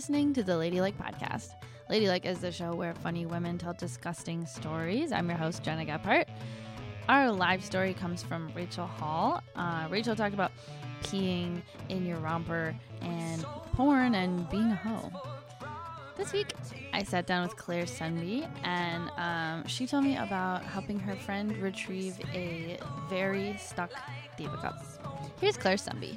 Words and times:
listening 0.00 0.32
to 0.32 0.42
the 0.42 0.56
Ladylike 0.56 0.96
Podcast. 0.96 1.50
Ladylike 1.90 2.24
is 2.24 2.38
the 2.38 2.50
show 2.50 2.74
where 2.74 2.94
funny 2.94 3.26
women 3.26 3.58
tell 3.58 3.74
disgusting 3.74 4.46
stories. 4.46 5.12
I'm 5.12 5.28
your 5.28 5.36
host, 5.36 5.62
Gena 5.62 5.84
Gephart. 5.84 6.24
Our 7.06 7.30
live 7.30 7.62
story 7.62 7.92
comes 7.92 8.22
from 8.22 8.50
Rachel 8.56 8.86
Hall. 8.86 9.42
Uh, 9.54 9.88
Rachel 9.90 10.16
talked 10.16 10.32
about 10.32 10.52
peeing 11.02 11.60
in 11.90 12.06
your 12.06 12.16
romper 12.16 12.74
and 13.02 13.44
porn 13.74 14.14
and 14.14 14.48
being 14.48 14.70
a 14.70 14.74
hoe. 14.74 15.12
This 16.16 16.32
week, 16.32 16.54
I 16.94 17.02
sat 17.02 17.26
down 17.26 17.42
with 17.42 17.58
Claire 17.58 17.84
Sundbye, 17.84 18.48
and 18.64 19.10
um, 19.18 19.68
she 19.68 19.86
told 19.86 20.04
me 20.04 20.16
about 20.16 20.62
helping 20.62 20.98
her 20.98 21.14
friend 21.14 21.54
retrieve 21.58 22.18
a 22.32 22.78
very 23.10 23.54
stuck 23.58 23.90
Diva 24.38 24.56
Cup. 24.56 24.82
Here's 25.42 25.58
Claire 25.58 25.76
Sundbye. 25.76 26.16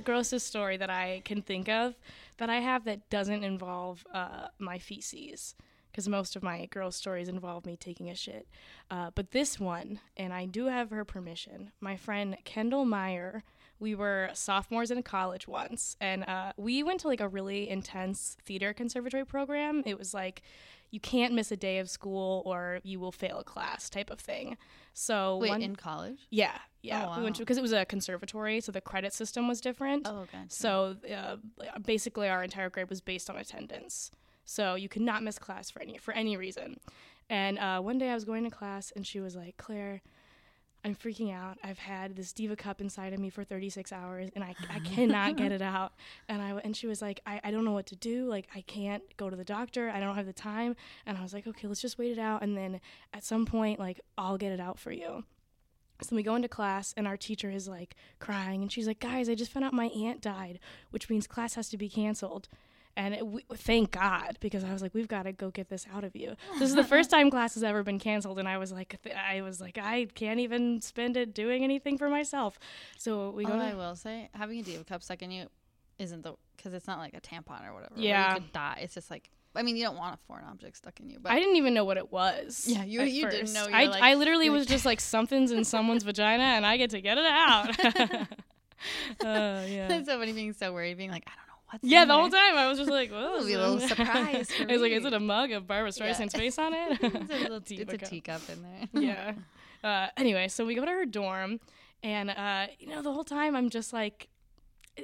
The, 0.00 0.04
grossest 0.12 0.46
story 0.46 0.76
that 0.76 0.90
I 0.90 1.22
can 1.24 1.42
think 1.42 1.68
of 1.68 1.94
that 2.38 2.50
I 2.50 2.60
have 2.60 2.84
that 2.84 3.08
doesn't 3.10 3.44
involve 3.44 4.06
uh, 4.12 4.48
my 4.58 4.78
feces. 4.78 5.54
Because 5.90 6.08
most 6.08 6.36
of 6.36 6.42
my 6.44 6.66
girl 6.66 6.92
stories 6.92 7.28
involve 7.28 7.66
me 7.66 7.76
taking 7.76 8.08
a 8.10 8.14
shit. 8.14 8.46
Uh, 8.90 9.10
but 9.12 9.32
this 9.32 9.58
one, 9.58 9.98
and 10.16 10.32
I 10.32 10.46
do 10.46 10.66
have 10.66 10.90
her 10.90 11.04
permission, 11.04 11.72
my 11.80 11.96
friend 11.96 12.36
Kendall 12.44 12.84
Meyer, 12.84 13.42
we 13.80 13.96
were 13.96 14.30
sophomores 14.32 14.92
in 14.92 15.02
college 15.02 15.48
once, 15.48 15.96
and 16.00 16.22
uh, 16.24 16.52
we 16.56 16.82
went 16.84 17.00
to 17.00 17.08
like 17.08 17.20
a 17.20 17.26
really 17.26 17.68
intense 17.68 18.36
theater 18.44 18.72
conservatory 18.72 19.24
program. 19.24 19.82
It 19.84 19.98
was 19.98 20.14
like, 20.14 20.42
you 20.90 21.00
can't 21.00 21.32
miss 21.34 21.52
a 21.52 21.56
day 21.56 21.78
of 21.78 21.88
school 21.88 22.42
or 22.46 22.80
you 22.82 22.98
will 22.98 23.12
fail 23.12 23.38
a 23.38 23.44
class 23.44 23.88
type 23.88 24.10
of 24.10 24.20
thing. 24.20 24.56
So 24.92 25.38
Wait, 25.38 25.50
one, 25.50 25.62
in 25.62 25.76
college? 25.76 26.26
yeah, 26.30 26.58
yeah. 26.82 27.06
Oh, 27.08 27.18
We 27.18 27.24
went 27.24 27.36
to 27.36 27.42
because 27.42 27.58
it 27.58 27.62
was 27.62 27.72
a 27.72 27.84
conservatory, 27.84 28.60
so 28.60 28.72
the 28.72 28.80
credit 28.80 29.12
system 29.14 29.46
was 29.48 29.60
different. 29.60 30.06
Oh, 30.08 30.20
okay. 30.20 30.44
So 30.48 30.96
uh, 31.14 31.36
basically, 31.84 32.28
our 32.28 32.42
entire 32.42 32.70
grade 32.70 32.90
was 32.90 33.00
based 33.00 33.30
on 33.30 33.36
attendance. 33.36 34.10
So 34.44 34.74
you 34.74 34.88
could 34.88 35.02
not 35.02 35.22
miss 35.22 35.38
class 35.38 35.70
for 35.70 35.80
any 35.80 35.96
for 35.98 36.12
any 36.12 36.36
reason. 36.36 36.80
And 37.28 37.58
uh, 37.58 37.80
one 37.80 37.98
day 37.98 38.10
I 38.10 38.14
was 38.14 38.24
going 38.24 38.42
to 38.44 38.50
class, 38.50 38.92
and 38.96 39.06
she 39.06 39.20
was 39.20 39.36
like, 39.36 39.56
"Claire, 39.56 40.02
I'm 40.84 40.94
freaking 40.94 41.34
out. 41.34 41.58
I've 41.62 41.78
had 41.78 42.16
this 42.16 42.32
diva 42.32 42.56
cup 42.56 42.80
inside 42.80 43.12
of 43.12 43.18
me 43.20 43.28
for 43.28 43.44
36 43.44 43.92
hours, 43.92 44.30
and 44.34 44.42
I, 44.42 44.54
I 44.70 44.80
cannot 44.80 45.36
get 45.36 45.52
it 45.52 45.62
out." 45.62 45.92
And 46.28 46.40
I 46.40 46.50
and 46.64 46.76
she 46.76 46.86
was 46.86 47.02
like, 47.02 47.20
I, 47.26 47.40
"I 47.42 47.50
don't 47.50 47.64
know 47.64 47.72
what 47.72 47.86
to 47.86 47.96
do. 47.96 48.26
Like 48.26 48.48
I 48.54 48.60
can't 48.62 49.02
go 49.16 49.28
to 49.28 49.36
the 49.36 49.44
doctor. 49.44 49.90
I 49.90 50.00
don't 50.00 50.14
have 50.14 50.26
the 50.26 50.32
time." 50.32 50.76
And 51.06 51.18
I 51.18 51.22
was 51.22 51.34
like, 51.34 51.46
"Okay, 51.46 51.66
let's 51.68 51.82
just 51.82 51.98
wait 51.98 52.12
it 52.12 52.18
out, 52.18 52.42
and 52.42 52.56
then 52.56 52.80
at 53.12 53.24
some 53.24 53.46
point, 53.46 53.78
like 53.78 54.00
I'll 54.16 54.38
get 54.38 54.52
it 54.52 54.60
out 54.60 54.78
for 54.78 54.92
you." 54.92 55.24
So 56.02 56.16
we 56.16 56.22
go 56.22 56.34
into 56.34 56.48
class, 56.48 56.94
and 56.96 57.06
our 57.06 57.16
teacher 57.16 57.50
is 57.50 57.68
like 57.68 57.94
crying, 58.18 58.62
and 58.62 58.72
she's 58.72 58.86
like, 58.86 59.00
"Guys, 59.00 59.28
I 59.28 59.34
just 59.34 59.52
found 59.52 59.64
out 59.64 59.72
my 59.72 59.86
aunt 59.86 60.20
died, 60.20 60.60
which 60.90 61.10
means 61.10 61.26
class 61.26 61.54
has 61.54 61.68
to 61.70 61.76
be 61.76 61.88
canceled." 61.88 62.48
And 62.96 63.14
it, 63.14 63.26
we, 63.26 63.42
thank 63.54 63.92
God, 63.92 64.36
because 64.40 64.64
I 64.64 64.72
was 64.72 64.82
like, 64.82 64.92
"We've 64.94 65.08
got 65.08 65.22
to 65.22 65.32
go 65.32 65.50
get 65.50 65.68
this 65.68 65.86
out 65.94 66.04
of 66.04 66.14
you." 66.16 66.34
This 66.58 66.68
is 66.68 66.74
the 66.74 66.84
first 66.84 67.08
time 67.16 67.30
class 67.30 67.54
has 67.54 67.62
ever 67.62 67.82
been 67.82 67.98
canceled, 67.98 68.38
and 68.38 68.48
I 68.48 68.58
was 68.58 68.72
like, 68.72 69.00
th- 69.02 69.14
"I 69.16 69.40
was 69.42 69.60
like, 69.60 69.78
I 69.78 70.06
can't 70.14 70.40
even 70.40 70.80
spend 70.82 71.16
it 71.16 71.32
doing 71.32 71.62
anything 71.64 71.96
for 71.98 72.08
myself." 72.08 72.58
So 72.98 73.30
we 73.30 73.44
go. 73.44 73.52
I 73.52 73.74
will 73.74 73.94
say, 73.96 74.28
having 74.34 74.58
a 74.58 74.62
Diva 74.62 74.84
Cup 74.84 75.02
stuck 75.02 75.22
in 75.22 75.30
you 75.30 75.46
isn't 75.98 76.22
the 76.22 76.34
because 76.56 76.74
it's 76.74 76.86
not 76.86 76.98
like 76.98 77.14
a 77.14 77.20
tampon 77.20 77.66
or 77.66 77.72
whatever. 77.74 77.94
Yeah. 77.96 78.34
you 78.34 78.40
could 78.40 78.52
die. 78.52 78.80
It's 78.82 78.94
just 78.94 79.10
like 79.10 79.30
I 79.54 79.62
mean, 79.62 79.76
you 79.76 79.82
don't 79.84 79.96
want 79.96 80.14
a 80.14 80.18
foreign 80.26 80.44
object 80.44 80.76
stuck 80.76 80.98
in 81.00 81.08
you, 81.10 81.18
but 81.20 81.32
I 81.32 81.38
didn't 81.38 81.56
even 81.56 81.74
know 81.74 81.84
what 81.84 81.96
it 81.96 82.12
was. 82.12 82.66
Yeah, 82.68 82.84
you- 82.84 83.02
you 83.02 83.28
didn't 83.28 83.52
know, 83.52 83.66
I, 83.72 83.86
like- 83.86 84.02
I 84.02 84.14
literally 84.14 84.48
was 84.50 84.62
like- 84.62 84.68
just 84.68 84.84
like 84.84 85.00
something's 85.00 85.50
in 85.52 85.64
someone's 85.64 86.02
vagina, 86.04 86.42
and 86.42 86.64
I 86.66 86.76
get 86.76 86.90
to 86.90 87.00
get 87.00 87.18
it 87.18 87.26
out. 87.26 87.84
uh, 87.84 88.26
yeah. 89.22 90.02
so 90.04 90.18
funny 90.18 90.32
being 90.32 90.52
so 90.52 90.72
worried, 90.72 90.96
being 90.98 91.10
like, 91.10 91.24
I 91.26 91.30
don't 91.36 91.46
know 91.48 91.49
what's 91.70 91.84
Yeah, 91.84 92.04
the 92.04 92.14
whole 92.14 92.28
time 92.30 92.56
I 92.56 92.68
was 92.68 92.78
just 92.78 92.90
like, 92.90 93.10
"What 93.10 93.20
It'll 93.24 93.36
is 93.36 93.46
be 93.46 93.52
a 93.54 93.58
little 93.58 93.80
surprise 93.88 94.50
I 94.60 94.72
was 94.72 94.82
like, 94.82 94.92
"Is 94.92 95.04
it 95.04 95.12
a 95.12 95.20
mug 95.20 95.50
of 95.52 95.66
Barbra 95.66 95.90
Yeah. 95.96 96.12
Streisand's 96.12 96.34
face 96.34 96.58
on 96.58 96.72
it?" 96.74 96.98
it's 97.02 97.14
a, 97.32 97.38
little, 97.38 97.56
it's 97.66 97.92
a 97.94 97.98
teacup 97.98 98.42
in 98.48 98.62
there. 98.62 99.02
yeah. 99.02 99.32
Uh, 99.82 100.08
anyway, 100.16 100.46
so 100.48 100.64
we 100.66 100.74
go 100.74 100.84
to 100.84 100.90
her 100.90 101.06
dorm, 101.06 101.58
and 102.02 102.30
uh, 102.30 102.66
you 102.78 102.86
know, 102.88 103.00
the 103.02 103.12
whole 103.12 103.24
time 103.24 103.56
I'm 103.56 103.70
just 103.70 103.92
like, 103.92 104.28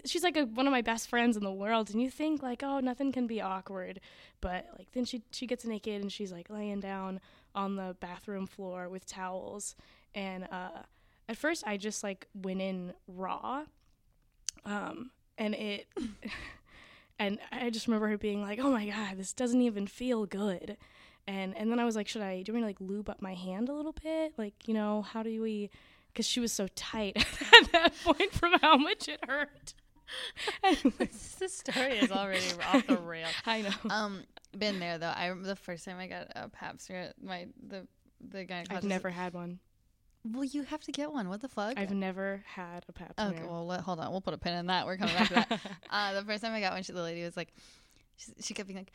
she's 0.04 0.22
like 0.22 0.36
a, 0.36 0.44
one 0.44 0.66
of 0.66 0.70
my 0.70 0.82
best 0.82 1.08
friends 1.08 1.36
in 1.36 1.42
the 1.44 1.52
world, 1.52 1.90
and 1.90 2.02
you 2.02 2.10
think 2.10 2.42
like, 2.42 2.62
oh, 2.62 2.80
nothing 2.80 3.10
can 3.12 3.26
be 3.26 3.40
awkward, 3.40 4.00
but 4.42 4.66
like 4.78 4.88
then 4.92 5.04
she 5.06 5.22
she 5.30 5.46
gets 5.46 5.64
naked 5.64 6.02
and 6.02 6.12
she's 6.12 6.30
like 6.32 6.50
laying 6.50 6.80
down 6.80 7.20
on 7.54 7.76
the 7.76 7.96
bathroom 8.00 8.46
floor 8.46 8.88
with 8.90 9.06
towels, 9.06 9.76
and 10.14 10.46
uh, 10.52 10.82
at 11.28 11.36
first 11.38 11.64
I 11.66 11.78
just 11.78 12.02
like 12.04 12.26
went 12.34 12.60
in 12.60 12.92
raw, 13.08 13.64
um, 14.66 15.10
and 15.38 15.54
it. 15.54 15.86
And 17.18 17.38
I 17.50 17.70
just 17.70 17.86
remember 17.86 18.08
her 18.08 18.18
being 18.18 18.42
like, 18.42 18.58
"Oh 18.58 18.70
my 18.70 18.86
god, 18.86 19.16
this 19.16 19.32
doesn't 19.32 19.62
even 19.62 19.86
feel 19.86 20.26
good," 20.26 20.76
and 21.26 21.56
and 21.56 21.70
then 21.70 21.78
I 21.78 21.84
was 21.84 21.96
like, 21.96 22.08
"Should 22.08 22.20
I 22.22 22.42
do 22.42 22.52
you 22.52 22.54
want 22.54 22.66
me 22.66 22.74
to 22.74 22.78
like 22.80 22.90
lube 22.90 23.08
up 23.08 23.22
my 23.22 23.32
hand 23.34 23.68
a 23.70 23.72
little 23.72 23.94
bit? 24.02 24.34
Like, 24.36 24.52
you 24.68 24.74
know, 24.74 25.02
how 25.02 25.22
do 25.22 25.40
we?" 25.40 25.70
Because 26.12 26.26
she 26.26 26.40
was 26.40 26.52
so 26.52 26.66
tight 26.74 27.16
at 27.62 27.72
that 27.72 27.94
point 28.04 28.32
from 28.32 28.52
how 28.60 28.76
much 28.76 29.08
it 29.08 29.20
hurt. 29.26 29.74
This 31.38 31.58
story 31.58 31.98
is 31.98 32.10
already 32.10 32.44
off 32.72 32.86
the 32.86 32.96
rail. 32.98 33.28
I 33.46 33.62
know. 33.62 33.90
Um, 33.90 34.22
been 34.56 34.78
there 34.78 34.98
though. 34.98 35.12
I 35.14 35.32
the 35.40 35.56
first 35.56 35.84
time 35.84 35.98
I 35.98 36.06
got 36.06 36.28
a 36.34 36.48
pap 36.48 36.80
smear, 36.80 37.12
my 37.22 37.46
the 37.66 37.86
the 38.20 38.44
gynecologist. 38.44 38.72
I've 38.72 38.84
never 38.84 39.10
had 39.10 39.34
one. 39.34 39.58
Well, 40.32 40.44
you 40.44 40.64
have 40.64 40.82
to 40.82 40.92
get 40.92 41.12
one. 41.12 41.28
What 41.28 41.40
the 41.40 41.48
fuck? 41.48 41.78
I've 41.78 41.92
never 41.92 42.42
had 42.46 42.84
a 42.88 42.92
pap 42.92 43.14
smear. 43.18 43.28
Okay, 43.30 43.42
well, 43.44 43.66
let, 43.66 43.80
hold 43.80 44.00
on. 44.00 44.10
We'll 44.10 44.20
put 44.20 44.34
a 44.34 44.38
pin 44.38 44.54
in 44.54 44.66
that. 44.66 44.86
We're 44.86 44.96
coming 44.96 45.14
back 45.14 45.28
to 45.28 45.34
that. 45.34 45.60
uh, 45.90 46.14
the 46.14 46.24
first 46.24 46.42
time 46.42 46.52
I 46.52 46.60
got 46.60 46.72
one, 46.72 46.82
she, 46.82 46.92
the 46.92 47.02
lady 47.02 47.22
was 47.22 47.36
like, 47.36 47.52
she, 48.16 48.32
she 48.40 48.54
kept 48.54 48.66
being 48.66 48.78
like, 48.78 48.92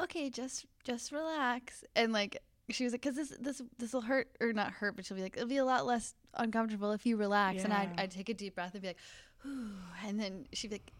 "Okay, 0.00 0.30
just 0.30 0.66
just 0.84 1.10
relax," 1.10 1.84
and 1.96 2.12
like 2.12 2.38
she 2.70 2.84
was 2.84 2.92
like, 2.92 3.02
"Cause 3.02 3.14
this 3.16 3.32
this 3.40 3.62
this 3.78 3.92
will 3.92 4.02
hurt 4.02 4.28
or 4.40 4.52
not 4.52 4.72
hurt, 4.72 4.94
but 4.94 5.04
she'll 5.04 5.16
be 5.16 5.22
like, 5.22 5.36
it'll 5.36 5.48
be 5.48 5.56
a 5.56 5.64
lot 5.64 5.86
less 5.86 6.14
uncomfortable 6.34 6.92
if 6.92 7.06
you 7.06 7.16
relax." 7.16 7.64
And 7.64 7.72
I'd, 7.72 7.90
I'd 7.98 8.10
take 8.10 8.28
a 8.28 8.34
deep 8.34 8.54
breath 8.54 8.74
and 8.74 8.82
be 8.82 8.88
like, 8.88 8.98
Whew, 9.42 9.70
and 10.06 10.18
then 10.20 10.46
she'd 10.52 10.68
be 10.68 10.74
like. 10.76 10.92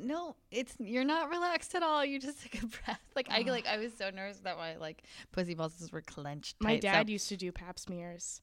No, 0.00 0.36
it's 0.52 0.76
you're 0.78 1.02
not 1.02 1.28
relaxed 1.28 1.74
at 1.74 1.82
all. 1.82 2.04
You 2.04 2.20
just 2.20 2.40
took 2.44 2.62
a 2.62 2.66
breath. 2.66 3.00
Like 3.16 3.26
I 3.32 3.40
like 3.40 3.66
I 3.66 3.78
was 3.78 3.92
so 3.92 4.10
nervous 4.10 4.38
that 4.44 4.56
my 4.56 4.76
like 4.76 5.02
pussy 5.32 5.54
balls 5.54 5.90
were 5.90 6.02
clenched. 6.02 6.54
My 6.60 6.74
tight, 6.74 6.82
so- 6.82 6.88
dad 6.88 7.10
used 7.10 7.28
to 7.30 7.36
do 7.36 7.50
pap 7.50 7.80
smears. 7.80 8.40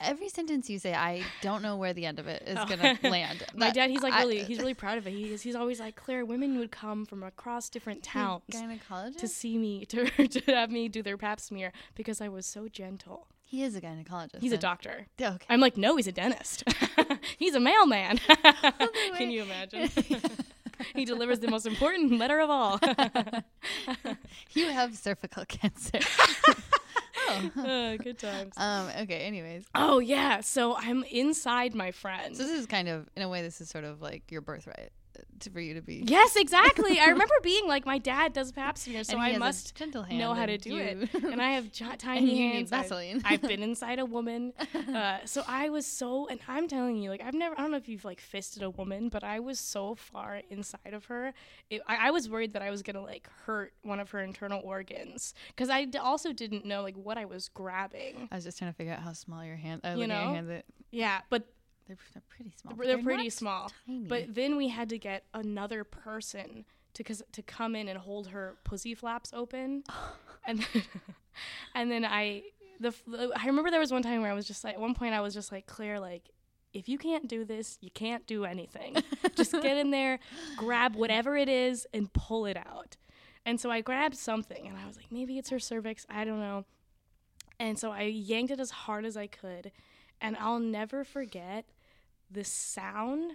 Every 0.00 0.28
sentence 0.28 0.68
you 0.70 0.78
say, 0.78 0.94
I 0.94 1.22
don't 1.42 1.62
know 1.62 1.76
where 1.76 1.92
the 1.92 2.06
end 2.06 2.18
of 2.18 2.26
it 2.26 2.42
is 2.46 2.56
Oh. 2.58 2.66
gonna 2.66 2.98
land. 3.02 3.44
My 3.54 3.70
dad, 3.70 3.90
he's 3.90 4.02
like 4.02 4.12
I- 4.12 4.20
really, 4.22 4.42
he's 4.44 4.58
really 4.58 4.74
proud 4.74 4.98
of 4.98 5.06
it. 5.06 5.10
He's 5.12 5.42
he's 5.42 5.54
always 5.54 5.80
like, 5.80 5.96
Claire, 5.96 6.24
women 6.24 6.58
would 6.58 6.70
come 6.70 7.04
from 7.06 7.22
across 7.22 7.68
different 7.68 8.02
towns 8.02 8.42
to 9.18 9.28
see 9.28 9.58
me 9.58 9.84
to 9.90 10.06
to 10.28 10.40
have 10.54 10.70
me 10.70 10.88
do 10.88 11.02
their 11.02 11.16
pap 11.16 11.40
smear 11.40 11.72
because 11.94 12.20
I 12.20 12.28
was 12.28 12.46
so 12.46 12.68
gentle. 12.68 13.26
he 13.42 13.62
is 13.62 13.74
a 13.76 13.80
gynecologist. 13.80 14.40
He's 14.40 14.52
a 14.52 14.58
doctor. 14.58 15.06
Okay. 15.20 15.46
I'm 15.48 15.60
like, 15.60 15.76
no, 15.76 15.96
he's 15.96 16.06
a 16.06 16.12
dentist. 16.12 16.62
he's 17.38 17.54
a 17.54 17.60
mailman. 17.60 18.18
Can 19.16 19.30
you 19.30 19.42
imagine? 19.42 19.90
he 20.94 21.04
delivers 21.04 21.40
the 21.40 21.48
most 21.48 21.66
important 21.66 22.12
letter 22.18 22.38
of 22.40 22.48
all. 22.48 22.78
you 24.54 24.66
have 24.68 24.96
cervical 24.96 25.44
cancer. 25.46 25.98
oh. 27.56 27.64
Uh, 27.64 27.96
good 27.96 28.18
times. 28.18 28.54
Um. 28.56 28.88
Okay. 29.02 29.20
Anyways, 29.20 29.64
Oh 29.74 29.98
yeah, 29.98 30.40
so 30.40 30.76
I'm 30.76 31.04
inside 31.04 31.74
my 31.74 31.90
friend. 31.92 32.36
so 32.36 32.42
this 32.42 32.58
is 32.58 32.66
kind 32.66 32.88
of, 32.88 33.08
in 33.16 33.22
a 33.22 33.28
way, 33.28 33.42
this 33.42 33.60
is 33.60 33.68
sort 33.68 33.84
of 33.84 34.00
like 34.02 34.30
your 34.30 34.40
birthright 34.40 34.90
to, 35.40 35.50
for 35.50 35.60
you 35.60 35.74
to 35.74 35.82
be. 35.82 36.02
Yes, 36.06 36.36
exactly. 36.36 36.98
I 36.98 37.06
remember 37.06 37.34
being 37.42 37.66
like, 37.66 37.86
my 37.86 37.98
dad 37.98 38.32
does 38.32 38.52
pap 38.52 38.78
smear, 38.78 39.04
so 39.04 39.18
I 39.18 39.36
must 39.38 39.74
gentle 39.74 40.02
hand 40.02 40.18
know 40.18 40.34
how 40.34 40.46
to 40.46 40.56
do 40.58 40.70
you- 40.74 40.80
it. 40.80 41.08
And 41.30 41.40
I 41.40 41.52
have 41.52 41.70
tiny 41.98 42.38
hands. 42.38 42.72
I've- 42.72 42.82
Vaseline. 42.82 43.22
I've 43.24 43.42
been 43.42 43.62
inside 43.62 43.98
a 43.98 44.04
woman, 44.04 44.52
uh, 44.94 45.18
so 45.24 45.42
I 45.46 45.68
was 45.70 45.86
so. 45.86 46.26
And 46.28 46.40
I'm 46.48 46.68
telling 46.68 46.96
you, 46.96 47.10
like, 47.10 47.22
I've 47.22 47.34
never. 47.34 47.54
I 47.58 47.62
don't 47.62 47.70
know 47.70 47.76
if 47.76 47.88
you've 47.88 48.04
like 48.04 48.20
fisted 48.20 48.62
a 48.62 48.70
woman, 48.70 49.08
but 49.08 49.22
I 49.24 49.40
was 49.40 49.58
so 49.60 49.94
far 49.94 50.40
inside 50.50 50.92
of 50.94 51.06
her. 51.06 51.32
It, 51.70 51.82
I, 51.86 52.08
I 52.08 52.10
was 52.10 52.28
worried 52.28 52.52
that 52.54 52.62
I 52.62 52.70
was 52.70 52.82
gonna 52.82 53.02
like 53.02 53.28
hurt 53.46 53.72
one 53.82 54.00
of 54.00 54.10
her 54.10 54.20
internal 54.20 54.60
organs 54.64 55.34
because 55.48 55.70
I 55.70 55.84
d- 55.84 55.98
also 55.98 56.32
didn't 56.32 56.64
know 56.64 56.82
like 56.82 56.96
what 56.96 57.16
I 57.18 57.24
was 57.24 57.48
grabbing. 57.48 58.28
I 58.30 58.34
was 58.36 58.44
just 58.44 58.58
trying 58.58 58.72
to 58.72 58.76
figure 58.76 58.92
out 58.92 59.00
how 59.00 59.12
small 59.12 59.44
your 59.44 59.56
hand. 59.56 59.80
Uh, 59.84 59.94
You 59.96 60.06
know? 60.06 60.24
your 60.32 60.34
hand, 60.34 60.62
Yeah, 60.90 61.20
but 61.30 61.46
they're, 62.12 62.22
they're 62.22 62.22
pretty 62.28 62.52
small. 62.56 62.74
they're, 62.76 62.86
they're 62.86 63.02
pretty 63.02 63.30
small. 63.30 63.70
Tiny. 63.86 64.06
But 64.06 64.34
then 64.34 64.56
we 64.56 64.68
had 64.68 64.88
to 64.90 64.98
get 64.98 65.24
another 65.34 65.84
person 65.84 66.64
to 66.94 67.04
cause, 67.04 67.22
to 67.32 67.42
come 67.42 67.76
in 67.76 67.88
and 67.88 67.98
hold 67.98 68.28
her 68.28 68.56
pussy 68.64 68.94
flaps 68.94 69.32
open, 69.32 69.84
and 70.46 70.58
then, 70.72 70.82
and 71.74 71.90
then 71.90 72.04
I 72.04 72.42
the 72.80 72.94
I 73.36 73.46
remember 73.46 73.70
there 73.70 73.80
was 73.80 73.92
one 73.92 74.02
time 74.02 74.22
where 74.22 74.30
I 74.30 74.34
was 74.34 74.46
just 74.46 74.64
like 74.64 74.74
at 74.74 74.80
one 74.80 74.94
point 74.94 75.14
I 75.14 75.20
was 75.20 75.34
just 75.34 75.52
like 75.52 75.66
Claire 75.66 76.00
like 76.00 76.30
if 76.72 76.88
you 76.88 76.98
can't 76.98 77.28
do 77.28 77.44
this 77.44 77.78
you 77.80 77.90
can't 77.90 78.26
do 78.26 78.44
anything 78.44 78.96
just 79.36 79.52
get 79.52 79.76
in 79.76 79.90
there 79.90 80.18
grab 80.56 80.96
whatever 80.96 81.36
it 81.36 81.48
is 81.48 81.86
and 81.92 82.12
pull 82.12 82.46
it 82.46 82.56
out 82.56 82.96
and 83.44 83.60
so 83.60 83.70
I 83.70 83.80
grabbed 83.80 84.16
something 84.16 84.66
and 84.66 84.78
I 84.78 84.86
was 84.86 84.96
like 84.96 85.10
maybe 85.10 85.36
it's 85.36 85.50
her 85.50 85.58
cervix 85.58 86.06
I 86.08 86.24
don't 86.24 86.40
know 86.40 86.64
and 87.58 87.78
so 87.78 87.90
I 87.90 88.02
yanked 88.02 88.52
it 88.52 88.60
as 88.60 88.70
hard 88.70 89.04
as 89.04 89.16
I 89.16 89.26
could 89.26 89.72
and 90.20 90.36
I'll 90.38 90.60
never 90.60 91.04
forget 91.04 91.66
the 92.30 92.44
sound 92.44 93.32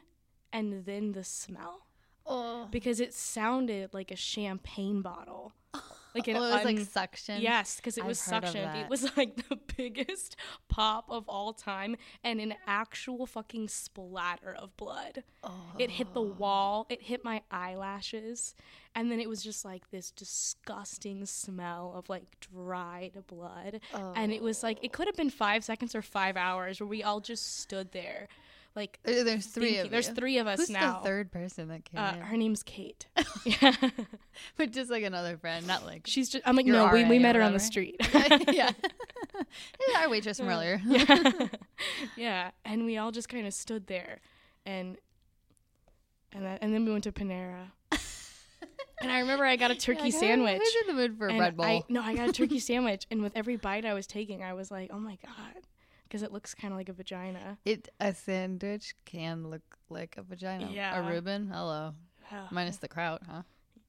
and 0.54 0.86
then 0.86 1.12
the 1.12 1.24
smell 1.24 1.86
Oh, 2.28 2.68
because 2.72 3.00
it 3.00 3.14
sounded 3.14 3.94
like 3.94 4.12
a 4.12 4.16
champagne 4.16 5.02
bottle. 5.02 5.54
Like 6.16 6.30
an 6.30 6.38
oh, 6.38 6.46
it 6.46 6.54
was 6.54 6.64
like 6.64 6.80
suction. 6.80 7.42
Yes, 7.42 7.76
because 7.76 7.98
it 7.98 8.04
I've 8.04 8.08
was 8.08 8.20
suction. 8.20 8.74
It 8.78 8.90
was 8.90 9.18
like 9.18 9.36
the 9.50 9.60
biggest 9.76 10.38
pop 10.70 11.08
of 11.10 11.28
all 11.28 11.52
time 11.52 11.98
and 12.24 12.40
an 12.40 12.54
actual 12.66 13.26
fucking 13.26 13.68
splatter 13.68 14.56
of 14.58 14.78
blood. 14.78 15.24
It 15.78 15.92
hit 15.92 16.14
the 16.14 16.22
oh. 16.22 16.34
wall, 16.38 16.86
it 16.90 17.02
hit 17.02 17.26
my 17.26 17.42
eyelashes, 17.52 18.56
and 18.96 19.12
then 19.12 19.20
it 19.20 19.28
was 19.28 19.44
just 19.44 19.66
like 19.66 19.92
this 19.92 20.10
disgusting 20.10 21.26
smell 21.26 21.92
of 21.98 22.08
like 22.08 22.40
dried 22.40 23.22
blood. 23.28 23.82
And 24.16 24.32
it 24.32 24.42
was 24.42 24.64
like, 24.64 24.78
it 24.82 24.92
oh. 24.94 24.96
could 24.96 25.08
have 25.08 25.18
been 25.18 25.30
five 25.30 25.66
seconds 25.66 25.96
or 25.96 26.02
five 26.02 26.38
hours 26.38 26.80
where 26.80 26.88
we 26.88 27.04
all 27.04 27.20
just 27.20 27.60
stood 27.60 27.92
there. 27.92 28.30
Like, 28.76 29.00
Uh, 29.08 29.24
There's 29.24 29.46
three 29.46 29.66
thinking- 29.68 29.86
of 29.86 29.92
there's 29.92 30.10
you. 30.10 30.14
three 30.16 30.38
of 30.38 30.48
us 30.48 30.60
Who's 30.60 30.70
now. 30.70 31.00
the 31.00 31.06
third 31.06 31.32
person 31.32 31.70
that 31.70 31.86
came 31.86 31.98
Uh, 32.00 32.12
in? 32.14 32.20
her 32.22 32.36
name's 32.36 32.62
Kate. 32.62 33.08
yeah. 33.46 33.74
but 34.58 34.72
just 34.72 34.92
like 34.92 35.04
another 35.04 35.38
friend, 35.38 35.66
not 35.66 35.86
like 35.86 36.02
She's 36.06 36.28
just, 36.30 36.46
I'm 36.46 36.58
like, 36.58 36.66
no, 36.66 36.90
we, 36.92 37.04
RA 37.04 37.10
we 37.10 37.18
or 37.18 37.20
met 37.22 37.36
her 37.38 37.42
on 37.42 37.54
the 37.54 37.60
street. 37.60 37.96
yeah. 38.52 38.72
Yeah, 39.34 40.00
our 40.00 40.10
waitress 40.10 40.40
from 40.40 40.50
earlier. 40.50 40.82
yeah. 40.86 41.48
yeah. 42.18 42.52
And 42.66 42.84
we 42.86 42.98
all 42.98 43.12
just 43.12 43.30
kind 43.30 43.48
of 43.48 43.54
stood 43.54 43.88
there 43.88 44.20
and 44.66 44.98
and 46.34 46.44
that, 46.46 46.60
and 46.62 46.74
then 46.74 46.84
we 46.84 46.92
went 46.92 47.06
to 47.06 47.14
Panera. 47.14 47.72
and 49.02 49.10
I 49.10 49.20
remember 49.20 49.46
I 49.46 49.56
got 49.56 49.72
a 49.72 49.76
turkey 49.76 50.04
"Hey, 50.04 50.12
sandwich. 50.12 50.62
Who's 50.62 50.76
in 50.82 50.88
the 50.96 51.02
mood 51.02 51.18
for 51.18 51.28
a 51.30 51.40
Red 51.40 51.56
Bull? 51.56 51.66
I, 51.66 51.84
no, 51.88 52.02
I 52.02 52.14
got 52.14 52.28
a 52.28 52.34
turkey 52.34 52.60
sandwich 52.60 53.06
and 53.10 53.22
with 53.22 53.32
every 53.38 53.56
bite 53.56 53.86
I 53.86 53.94
was 53.94 54.06
taking, 54.06 54.44
I 54.44 54.52
was 54.54 54.70
like, 54.70 54.90
"Oh 54.94 55.00
my 55.00 55.18
god." 55.24 55.64
Because 56.16 56.24
it 56.24 56.32
looks 56.32 56.54
kind 56.54 56.72
of 56.74 56.78
like 56.78 56.88
a 56.88 56.94
vagina. 56.94 57.58
It 57.66 57.90
a 58.00 58.14
sandwich 58.14 58.96
can 59.04 59.50
look 59.50 59.78
like 59.90 60.16
a 60.18 60.24
vagina. 60.24 60.70
Yeah. 60.72 60.98
A 60.98 61.12
Reuben. 61.12 61.48
Hello. 61.52 61.94
Oh, 62.32 62.48
Minus 62.52 62.78
the 62.78 62.88
kraut, 62.88 63.22
huh? 63.30 63.42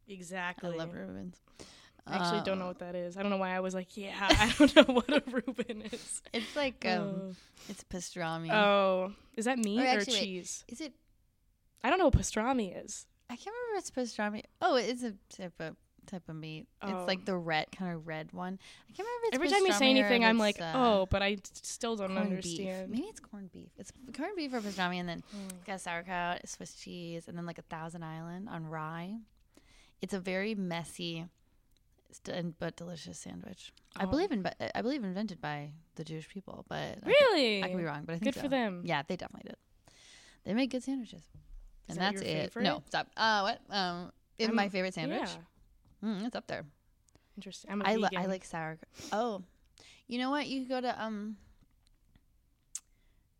exactly. 0.08 0.74
I 0.74 0.76
love 0.76 0.92
Reubens. 0.92 1.36
I 2.04 2.16
actually 2.16 2.40
don't 2.40 2.58
know 2.58 2.64
Uh, 2.64 2.68
what 2.70 2.80
that 2.80 2.96
is. 2.96 3.16
I 3.16 3.22
don't 3.22 3.30
know 3.30 3.36
why 3.36 3.54
I 3.54 3.60
was 3.60 3.74
like, 3.74 3.96
yeah, 3.96 4.12
I 4.18 4.52
don't 4.58 4.74
know 4.74 4.94
what 4.94 5.08
a 5.08 5.22
Reuben 5.30 5.82
is. 5.82 6.20
It's 6.32 6.56
like 6.56 6.84
um, 6.84 7.36
it's 7.68 7.84
pastrami. 7.84 8.50
oh. 8.50 8.56
oh, 8.56 9.12
is 9.36 9.44
that 9.44 9.60
meat 9.60 9.78
Or 9.78 9.84
or, 9.84 9.86
actually, 9.86 10.14
wait. 10.14 10.24
cheese? 10.24 10.64
Is 10.66 10.80
it? 10.80 10.94
I 11.84 11.90
don't 11.90 12.00
know 12.00 12.06
what 12.06 12.14
pastrami 12.14 12.72
is. 12.84 13.06
I 13.30 13.36
can't 13.36 13.54
remember 13.54 13.78
if 13.86 13.96
it's 13.96 14.16
pastrami. 14.16 14.42
Oh, 14.60 14.74
it's 14.74 15.04
a 15.04 15.14
type 15.30 15.54
of 15.60 15.76
type 16.06 16.28
of 16.28 16.36
meat. 16.36 16.66
Oh. 16.82 16.88
It's 16.98 17.06
like 17.06 17.24
the 17.24 17.36
red 17.36 17.66
kind 17.72 17.92
of 17.94 18.06
red 18.06 18.32
one. 18.32 18.58
I 18.88 18.92
can't 18.92 19.06
remember. 19.06 19.26
If 19.26 19.28
it's 19.28 19.34
Every 19.36 19.48
time 19.48 19.66
you 19.66 19.72
say 19.72 19.90
anything, 19.90 20.24
I'm 20.24 20.38
like, 20.38 20.60
uh, 20.60 20.72
oh, 20.74 21.06
but 21.10 21.22
I 21.22 21.38
still 21.52 21.96
don't 21.96 22.16
understand. 22.16 22.90
beef. 22.90 23.00
Maybe 23.00 23.08
it's 23.08 23.20
corned 23.20 23.52
beef. 23.52 23.70
It's 23.78 23.92
corned 24.16 24.36
beef 24.36 24.52
or 24.54 24.60
pastrami, 24.60 24.96
and 24.96 25.08
then 25.08 25.22
Mm. 25.34 25.50
it's 25.52 25.64
got 25.64 25.80
sauerkraut, 25.80 26.48
Swiss 26.48 26.74
cheese, 26.74 27.28
and 27.28 27.36
then 27.36 27.46
like 27.46 27.58
a 27.58 27.62
Thousand 27.62 28.02
Island 28.02 28.48
on 28.48 28.66
rye. 28.66 29.16
It's 30.02 30.14
a 30.14 30.20
very 30.20 30.54
messy, 30.54 31.26
st- 32.10 32.58
but 32.58 32.76
delicious 32.76 33.18
sandwich. 33.18 33.72
I 33.96 34.04
Oh. 34.04 34.08
believe 34.08 34.30
in, 34.30 34.42
but 34.42 34.56
I 34.74 34.82
believe 34.82 35.02
invented 35.04 35.40
by 35.40 35.72
the 35.94 36.04
Jewish 36.04 36.28
people, 36.28 36.64
but 36.68 36.76
I 36.76 36.94
could- 36.96 37.06
Really? 37.08 37.62
I 37.64 37.68
could 37.68 37.78
be 37.78 37.84
wrong, 37.84 38.04
but 38.04 38.14
I 38.14 38.18
think 38.18 38.24
Good 38.24 38.34
so. 38.34 38.40
for 38.42 38.48
them. 38.48 38.82
Yeah, 38.84 39.02
they 39.02 39.16
definitely 39.16 39.48
did. 39.50 39.56
They 40.44 40.54
make 40.54 40.70
good 40.70 40.82
sandwiches, 40.84 41.22
and 41.88 41.98
that 41.98 42.12
that's 42.14 42.20
it. 42.20 42.52
favorite? 42.52 42.62
No, 42.64 42.82
stop. 42.86 43.08
Uh, 43.16 43.40
what? 43.40 43.60
Um, 43.74 44.12
in 44.38 44.48
I'm- 44.50 44.54
my 44.54 44.68
favorite 44.68 44.94
sandwich, 44.94 45.20
Yeah. 45.28 45.36
Mm, 46.04 46.26
it's 46.26 46.36
up 46.36 46.46
there. 46.46 46.64
Interesting. 47.36 47.70
I'm 47.70 47.82
a 47.82 47.84
I 47.84 47.96
li- 47.96 48.08
I 48.16 48.26
like 48.26 48.44
sour. 48.44 48.78
Oh, 49.12 49.42
you 50.08 50.18
know 50.18 50.30
what? 50.30 50.46
You 50.46 50.60
could 50.60 50.68
go 50.70 50.80
to 50.80 51.02
um. 51.02 51.36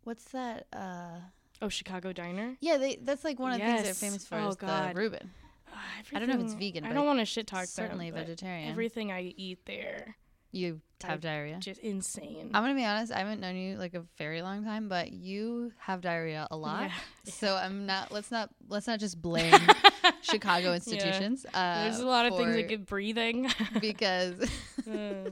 What's 0.04 0.24
that? 0.26 0.66
Uh, 0.72 1.18
Oh, 1.62 1.70
Chicago 1.70 2.12
Diner. 2.12 2.56
yeah, 2.60 2.76
they 2.76 2.96
that's 2.96 3.24
like 3.24 3.38
one 3.38 3.52
of 3.52 3.58
the 3.58 3.64
things 3.64 3.82
they're 3.84 3.94
famous 3.94 4.26
for 4.26 4.36
Oh, 4.36 4.48
is 4.48 4.56
God. 4.56 4.94
the 4.94 4.98
Reuben. 5.00 5.30
Ah, 5.72 5.78
I 6.14 6.18
don't 6.18 6.28
know 6.28 6.34
if 6.34 6.42
it's 6.42 6.52
vegan, 6.54 6.84
I 6.84 6.92
don't 6.92 7.06
want 7.06 7.18
to 7.18 7.24
shit 7.24 7.46
talk 7.46 7.64
Certainly 7.64 8.10
them, 8.10 8.26
vegetarian. 8.26 8.70
Everything 8.70 9.10
I 9.10 9.32
eat 9.36 9.60
there, 9.64 10.16
you 10.52 10.82
have 11.02 11.14
I- 11.24 11.28
diarrhea. 11.28 11.58
just 11.58 11.80
insane. 11.80 12.50
I'm 12.52 12.62
gonna 12.62 12.74
be 12.74 12.84
honest. 12.84 13.10
I 13.10 13.18
haven't 13.20 13.40
known 13.40 13.56
you 13.56 13.76
like 13.78 13.94
a 13.94 14.04
very 14.18 14.42
long 14.42 14.64
time, 14.64 14.88
but 14.90 15.12
you 15.12 15.72
have 15.78 16.02
diarrhea 16.02 16.46
a 16.50 16.56
lot. 16.58 16.90
Yeah. 17.24 17.32
So 17.32 17.54
I'm 17.62 17.86
not. 17.86 18.12
Let's 18.12 18.30
not. 18.30 18.50
Let's 18.68 18.86
not 18.86 19.00
just 19.00 19.20
blame 19.22 19.52
Chicago 20.30 20.72
institutions. 20.74 21.46
Uh, 21.52 21.84
There's 21.84 22.00
a 22.00 22.06
lot 22.06 22.26
of 22.26 22.36
things 22.36 22.54
that 22.54 22.68
get 22.68 22.86
breathing. 22.86 23.50
because 23.80 24.34
Uh, 24.90 25.30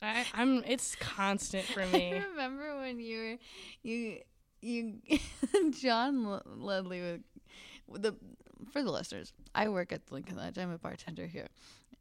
I, 0.00 0.24
I'm. 0.34 0.62
It's 0.66 0.94
constant 0.96 1.64
for 1.66 1.80
me. 1.86 2.14
I 2.14 2.18
me. 2.18 2.24
remember 2.30 2.78
when 2.78 2.98
you 3.00 3.18
were 3.18 3.36
you 3.82 4.18
you 4.62 4.94
John 5.72 6.40
Ledley 6.46 7.20
with, 7.86 8.02
the 8.02 8.14
for 8.72 8.82
the 8.82 8.90
listeners. 8.90 9.32
I 9.54 9.68
work 9.68 9.92
at 9.92 10.00
Lincoln 10.10 10.36
Lodge. 10.36 10.56
I'm 10.58 10.70
a 10.72 10.78
bartender 10.78 11.26
here, 11.26 11.48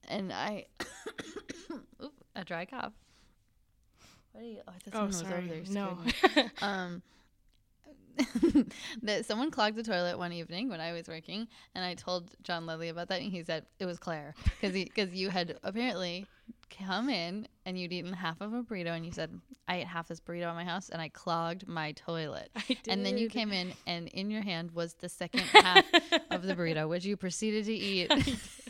and 0.07 0.31
I 0.31 0.65
oop, 2.01 2.13
a 2.35 2.43
dry 2.45 2.65
cough. 2.65 2.93
What 4.31 4.43
are 4.43 4.47
you? 4.47 4.59
Oh, 4.67 4.71
I 4.73 4.77
thought 4.79 4.87
Oh, 4.87 4.91
someone 4.91 5.07
was 5.07 5.21
over 5.21 5.31
sorry. 5.31 5.47
there. 5.47 5.63
No. 5.69 5.97
um 6.61 7.01
that 9.03 9.25
someone 9.25 9.51
clogged 9.51 9.75
the 9.75 9.83
toilet 9.83 10.17
one 10.17 10.31
evening 10.31 10.69
when 10.69 10.79
I 10.79 10.93
was 10.93 11.07
working, 11.07 11.47
and 11.73 11.83
I 11.83 11.93
told 11.93 12.31
John 12.43 12.65
Ledley 12.65 12.89
about 12.89 13.09
that, 13.09 13.21
and 13.21 13.31
he 13.31 13.43
said 13.43 13.65
it 13.79 13.85
was 13.85 13.99
Claire 13.99 14.33
because 14.59 14.73
because 14.73 15.13
you 15.13 15.29
had 15.29 15.57
apparently 15.63 16.25
come 16.69 17.09
in 17.09 17.47
and 17.65 17.79
you'd 17.79 17.93
eaten 17.93 18.13
half 18.13 18.41
of 18.41 18.53
a 18.53 18.63
burrito, 18.63 18.95
and 18.95 19.05
you 19.05 19.11
said 19.11 19.29
I 19.67 19.77
ate 19.77 19.87
half 19.87 20.07
this 20.07 20.19
burrito 20.19 20.43
at 20.43 20.55
my 20.55 20.63
house, 20.63 20.89
and 20.89 21.01
I 21.01 21.09
clogged 21.09 21.67
my 21.67 21.93
toilet. 21.93 22.49
And 22.87 23.05
then 23.05 23.17
you 23.17 23.29
came 23.29 23.51
in, 23.51 23.73
and 23.87 24.07
in 24.09 24.29
your 24.29 24.43
hand 24.43 24.71
was 24.71 24.93
the 24.95 25.09
second 25.09 25.41
half 25.53 25.85
of 26.31 26.43
the 26.43 26.55
burrito, 26.55 26.87
which 26.87 27.05
you 27.05 27.17
proceeded 27.17 27.65
to 27.65 27.73
eat. 27.73 28.11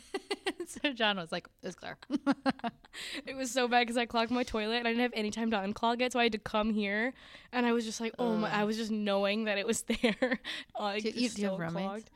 so 0.82 0.94
John 0.94 1.18
was 1.18 1.32
like, 1.32 1.48
"It 1.64 1.66
was 1.68 1.76
Claire." 1.76 1.98
It 3.26 3.36
was 3.36 3.52
so 3.52 3.68
bad 3.68 3.82
because 3.82 3.98
I 3.98 4.06
clogged 4.06 4.32
my 4.32 4.44
toilet 4.44 4.78
and 4.78 4.88
I 4.88 4.92
didn't 4.92 5.02
have 5.02 5.12
any 5.16 5.30
time 5.30 5.52
to 5.52 5.58
unclog 5.58 6.02
it, 6.02 6.14
so 6.14 6.20
I 6.20 6.24
had 6.24 6.32
to 6.32 6.38
come 6.38 6.74
here. 6.74 7.14
And 7.52 7.66
I 7.66 7.74
was 7.74 7.84
just 7.84 8.00
like, 8.00 8.14
oh 8.20 8.36
my! 8.38 8.50
I 8.50 8.64
was 8.64 8.78
just 8.78 8.90
knowing 8.92 9.46
that 9.46 9.58
it 9.58 9.68
was 9.68 9.82
there. 10.02 10.40
like, 10.80 11.04
Do 11.04 11.10
you- 11.10 11.14
do 11.14 11.20
you 11.20 11.24
have 11.26 11.32
still 11.32 11.58
roommates? 11.58 11.74
clogged. 11.88 12.10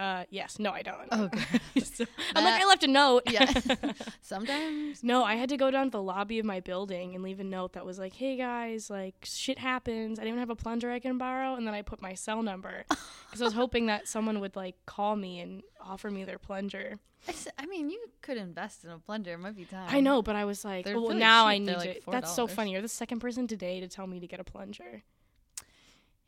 Uh, 0.00 0.24
yes. 0.30 0.58
No, 0.58 0.70
I 0.70 0.80
don't. 0.82 1.08
Oh, 1.12 1.28
So- 1.82 2.06
I'm 2.34 2.44
like, 2.44 2.62
I 2.62 2.66
left 2.66 2.82
a 2.84 2.88
note. 2.88 3.24
yeah. 3.30 3.44
Sometimes 4.22 5.02
no, 5.02 5.24
I 5.24 5.34
had 5.34 5.48
to 5.50 5.56
go 5.56 5.70
down 5.70 5.86
to 5.86 5.90
the 5.90 6.02
lobby 6.02 6.38
of 6.38 6.46
my 6.46 6.60
building 6.60 7.14
and 7.14 7.22
leave 7.22 7.40
a 7.40 7.44
note 7.44 7.72
that 7.74 7.84
was 7.84 7.98
like, 7.98 8.14
"Hey 8.14 8.36
guys, 8.36 8.88
like 8.90 9.14
shit 9.24 9.58
happens. 9.58 10.18
I 10.18 10.24
didn't 10.24 10.38
have 10.38 10.50
a 10.50 10.56
plunger 10.56 10.90
I 10.90 11.00
can 11.00 11.18
borrow." 11.18 11.54
And 11.54 11.66
then 11.66 11.74
I 11.74 11.82
put 11.82 12.00
my 12.00 12.14
cell 12.14 12.42
number 12.42 12.84
because 12.88 13.40
I 13.42 13.44
was 13.44 13.52
hoping 13.54 13.86
that 13.86 14.08
someone 14.08 14.40
would 14.40 14.56
like 14.56 14.76
call 14.86 15.16
me 15.16 15.40
and 15.40 15.62
offer 15.84 16.10
me 16.10 16.24
their 16.24 16.38
plunger. 16.38 16.98
I, 17.28 17.32
s- 17.32 17.48
I 17.58 17.66
mean, 17.66 17.90
you 17.90 18.00
could 18.22 18.38
invest 18.38 18.84
in 18.84 18.90
a 18.90 18.98
plunger. 18.98 19.34
It 19.34 19.38
might 19.38 19.56
be 19.56 19.66
time. 19.66 19.88
I 19.90 20.00
know, 20.00 20.22
but 20.22 20.36
I 20.36 20.46
was 20.46 20.64
like, 20.64 20.86
They're 20.86 20.94
well, 20.94 21.08
really 21.08 21.20
now 21.20 21.44
cheap. 21.44 21.50
I 21.50 21.58
need 21.58 21.68
They're 21.68 21.76
like 21.76 22.04
to. 22.04 22.10
That's 22.10 22.34
so 22.34 22.46
funny. 22.46 22.72
You're 22.72 22.80
the 22.82 22.88
second 22.88 23.18
person 23.20 23.46
today 23.46 23.80
to 23.80 23.88
tell 23.88 24.06
me 24.06 24.20
to 24.20 24.26
get 24.26 24.40
a 24.40 24.44
plunger. 24.44 25.02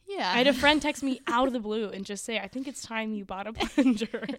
Yeah. 0.07 0.29
I 0.31 0.39
had 0.39 0.47
a 0.47 0.53
friend 0.53 0.81
text 0.89 1.03
me 1.03 1.21
out 1.27 1.47
of 1.47 1.53
the 1.53 1.61
blue 1.61 1.89
and 1.89 2.05
just 2.05 2.25
say, 2.25 2.39
I 2.39 2.49
think 2.49 2.69
it's 2.69 2.83
time 2.83 3.15
you 3.15 3.25
bought 3.25 3.47
a 3.47 3.53
plunger. 3.53 4.27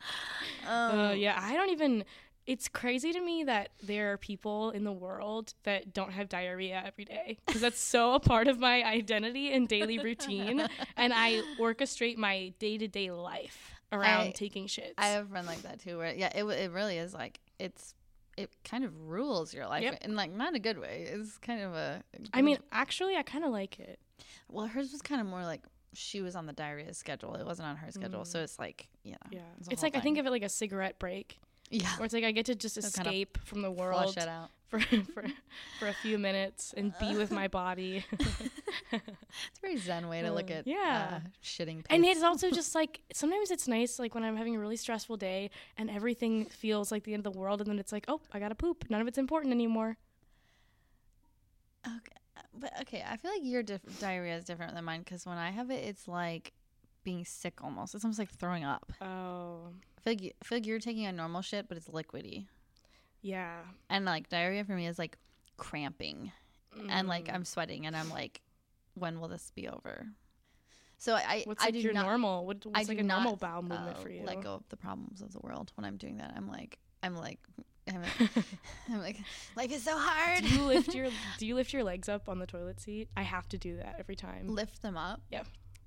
Um, 0.66 0.98
uh, 0.98 1.12
yeah, 1.12 1.38
I 1.40 1.54
don't 1.54 1.70
even. 1.70 2.04
It's 2.46 2.68
crazy 2.68 3.12
to 3.12 3.20
me 3.20 3.44
that 3.44 3.70
there 3.82 4.12
are 4.12 4.16
people 4.16 4.70
in 4.70 4.84
the 4.84 4.92
world 4.92 5.54
that 5.64 5.92
don't 5.92 6.12
have 6.12 6.28
diarrhea 6.28 6.82
every 6.86 7.04
day 7.04 7.38
because 7.46 7.60
that's 7.60 7.80
so 7.80 8.14
a 8.14 8.20
part 8.20 8.48
of 8.48 8.58
my 8.58 8.82
identity 8.84 9.52
and 9.52 9.66
daily 9.68 9.98
routine. 9.98 10.66
And 10.96 11.12
I 11.14 11.42
orchestrate 11.58 12.16
my 12.16 12.52
day 12.58 12.78
to 12.78 12.88
day 12.88 13.10
life 13.10 13.74
around 13.92 14.28
I- 14.28 14.30
taking 14.32 14.66
shits. 14.66 14.94
I 14.98 15.08
have 15.08 15.26
a 15.26 15.28
friend 15.28 15.46
like 15.46 15.62
that 15.62 15.80
too. 15.80 15.98
Where 15.98 16.14
yeah, 16.14 16.30
it 16.34 16.44
it 16.44 16.70
really 16.70 16.98
is 16.98 17.12
like 17.14 17.40
it's 17.58 17.94
it 18.38 18.50
kind 18.64 18.84
of 18.84 18.92
rules 19.08 19.52
your 19.52 19.66
life 19.66 19.82
Yep. 19.82 20.04
in 20.04 20.16
like 20.16 20.30
not 20.32 20.54
a 20.54 20.58
good 20.58 20.78
way. 20.78 21.06
It's 21.10 21.38
kind 21.38 21.62
of 21.62 21.74
a. 21.74 22.02
I 22.32 22.42
mean, 22.42 22.58
actually, 22.72 23.16
I 23.16 23.22
kind 23.22 23.44
of 23.44 23.50
like 23.50 23.78
it. 23.80 23.98
well, 24.48 24.66
hers 24.66 24.92
was 24.92 25.02
kind 25.02 25.20
of 25.20 25.26
more 25.26 25.42
like 25.42 25.62
she 25.94 26.20
was 26.20 26.36
on 26.36 26.46
the 26.46 26.52
diarrhea 26.52 26.94
schedule. 26.94 27.34
It 27.34 27.44
wasn't 27.44 27.68
on 27.68 27.76
her 27.76 27.90
schedule, 27.90 28.24
so 28.24 28.38
mm. 28.38 28.44
it's 28.44 28.58
like 28.58 28.88
yeah, 29.02 29.16
Yeah. 29.30 29.40
it's 29.58 29.68
It's 29.68 29.82
like, 29.82 29.96
I 29.96 30.00
think 30.00 30.18
of 30.18 30.26
it 30.26 30.30
like 30.30 30.42
a 30.42 30.48
cigarette 30.48 30.98
break 30.98 31.38
yeah, 31.70 31.96
where 31.96 32.04
it's 32.04 32.14
like 32.14 32.24
I 32.24 32.32
get 32.32 32.46
to 32.46 32.54
just 32.54 32.74
So 32.76 32.82
kind 32.82 33.06
of 33.06 33.12
escape 33.12 33.38
from 33.44 33.62
the 33.62 33.72
flush 33.72 33.78
world 33.78 34.16
it 34.16 34.28
out. 34.28 34.50
for, 34.68 34.80
for, 35.14 35.24
for 35.78 35.88
a 35.88 35.92
few 36.02 36.18
minutes 36.18 36.74
and 36.76 36.94
be 37.00 37.16
with 37.16 37.30
my 37.30 37.48
body. 37.48 38.04
It's 38.92 39.58
a 39.58 39.60
very 39.60 39.76
zen 39.76 40.08
way 40.08 40.22
to 40.22 40.32
look 40.32 40.50
Uh, 40.50 40.54
at 40.54 40.66
yeah. 40.66 41.20
uh, 41.24 41.28
shitting. 41.42 41.84
And 41.90 42.04
it's 42.04 42.22
also 42.22 42.50
just 42.60 42.74
like 42.74 43.00
sometimes 43.12 43.50
it's 43.50 43.66
nice, 43.68 43.98
like 43.98 44.14
when 44.14 44.24
I'm 44.24 44.36
having 44.36 44.56
a 44.56 44.58
really 44.58 44.76
stressful 44.76 45.16
day 45.16 45.50
and 45.76 45.90
everything 45.90 46.46
feels 46.46 46.90
like 46.92 47.04
the 47.04 47.14
end 47.14 47.26
of 47.26 47.32
the 47.32 47.38
world, 47.38 47.60
and 47.60 47.68
then 47.70 47.78
it's 47.78 47.92
like, 47.92 48.04
oh, 48.08 48.20
I 48.32 48.38
gotta 48.38 48.54
poop. 48.54 48.84
None 48.90 49.00
of 49.00 49.08
it's 49.08 49.18
important 49.18 49.52
anymore. 49.52 49.96
Okay, 51.86 52.16
uh, 52.36 52.40
but 52.58 52.72
okay, 52.82 53.04
I 53.08 53.16
feel 53.16 53.30
like 53.30 53.42
your 53.44 53.62
diff- 53.62 54.00
diarrhea 54.00 54.36
is 54.36 54.44
different 54.44 54.74
than 54.74 54.84
mine 54.84 55.00
because 55.00 55.24
when 55.26 55.38
I 55.38 55.50
have 55.50 55.70
it, 55.70 55.84
it's 55.84 56.08
like 56.08 56.52
being 57.04 57.24
sick 57.24 57.62
almost. 57.62 57.94
It's 57.94 58.04
almost 58.04 58.18
like 58.18 58.30
throwing 58.30 58.64
up. 58.64 58.92
Oh, 59.00 59.68
I 59.96 60.00
feel 60.02 60.12
like 60.12 60.22
you, 60.22 60.30
I 60.40 60.44
feel 60.44 60.56
like 60.58 60.66
you're 60.66 60.78
taking 60.80 61.06
a 61.06 61.12
normal 61.12 61.42
shit, 61.42 61.68
but 61.68 61.76
it's 61.78 61.88
liquidy. 61.88 62.46
yeah. 63.22 63.60
And 63.88 64.04
like 64.04 64.28
diarrhea 64.28 64.64
for 64.64 64.72
me 64.72 64.86
is 64.86 64.98
like 64.98 65.16
cramping, 65.56 66.32
and 66.90 67.08
like 67.08 67.26
Mm. 67.26 67.34
I'm 67.34 67.44
sweating, 67.44 67.86
and 67.86 67.96
I'm 67.96 68.10
like 68.10 68.40
when 68.98 69.20
will 69.20 69.28
this 69.28 69.50
be 69.54 69.68
over? 69.68 70.06
So 70.98 71.14
I 71.14 71.42
What's 71.44 71.62
I 71.62 71.66
like 71.66 71.74
do 71.74 71.80
your 71.80 71.92
not 71.92 72.06
normal? 72.06 72.44
What, 72.44 72.64
what's 72.66 72.76
I 72.76 72.82
like 72.90 72.98
do 72.98 73.04
a 73.04 73.06
normal 73.06 73.32
not, 73.32 73.40
bowel 73.40 73.62
movement 73.62 73.96
uh, 73.98 74.00
for 74.00 74.10
you? 74.10 74.24
let 74.24 74.40
go 74.42 74.54
of 74.54 74.68
the 74.68 74.76
problems 74.76 75.22
of 75.22 75.32
the 75.32 75.38
world 75.40 75.72
when 75.76 75.84
I'm 75.84 75.96
doing 75.96 76.16
that. 76.18 76.32
I'm 76.36 76.48
like 76.48 76.78
I'm 77.02 77.14
like 77.16 77.38
I'm 77.88 78.02
like, 78.02 78.30
I'm 78.90 78.98
like 78.98 79.16
life 79.56 79.72
is 79.72 79.82
so 79.82 79.96
hard. 79.96 80.42
do 80.44 80.48
you 80.48 80.62
lift 80.62 80.94
your 80.94 81.06
Do 81.38 81.46
you 81.46 81.54
lift 81.54 81.72
your 81.72 81.84
legs 81.84 82.08
up 82.08 82.28
on 82.28 82.38
the 82.38 82.46
toilet 82.46 82.80
seat? 82.80 83.08
I 83.16 83.22
have 83.22 83.48
to 83.50 83.58
do 83.58 83.76
that 83.76 83.96
every 83.98 84.16
time. 84.16 84.48
lift 84.48 84.82
them 84.82 84.96
up? 84.96 85.22
Yeah. 85.30 85.44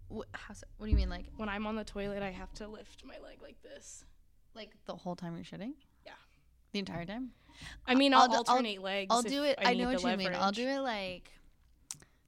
Wh- 0.09 0.21
how 0.33 0.53
so, 0.53 0.65
what 0.77 0.85
do 0.87 0.91
you 0.91 0.97
mean 0.97 1.09
like 1.09 1.25
When 1.37 1.49
I'm 1.49 1.67
on 1.67 1.75
the 1.75 1.83
toilet, 1.83 2.23
I 2.23 2.31
have 2.31 2.53
to 2.53 2.67
lift 2.67 3.03
my 3.05 3.15
leg 3.23 3.41
like 3.41 3.61
this. 3.61 4.05
like 4.55 4.71
the 4.85 4.95
whole 4.95 5.15
time 5.15 5.35
you're 5.35 5.45
shitting? 5.45 5.73
Yeah. 6.05 6.13
The 6.71 6.79
entire 6.79 7.05
time? 7.05 7.31
I 7.85 7.95
mean, 7.95 8.13
I'll 8.13 8.21
I'll, 8.21 8.27
do- 8.27 8.33
I'll- 8.33 8.43
alternate 8.47 8.81
legs. 8.81 9.09
I'll 9.11 9.21
do 9.21 9.43
it. 9.43 9.59
I, 9.59 9.71
I, 9.71 9.73
know 9.73 9.87
what 9.87 10.01
you 10.01 10.17
mean. 10.17 10.33
I'll 10.33 10.51
do 10.53 10.67
it 10.67 10.79
like 10.79 11.31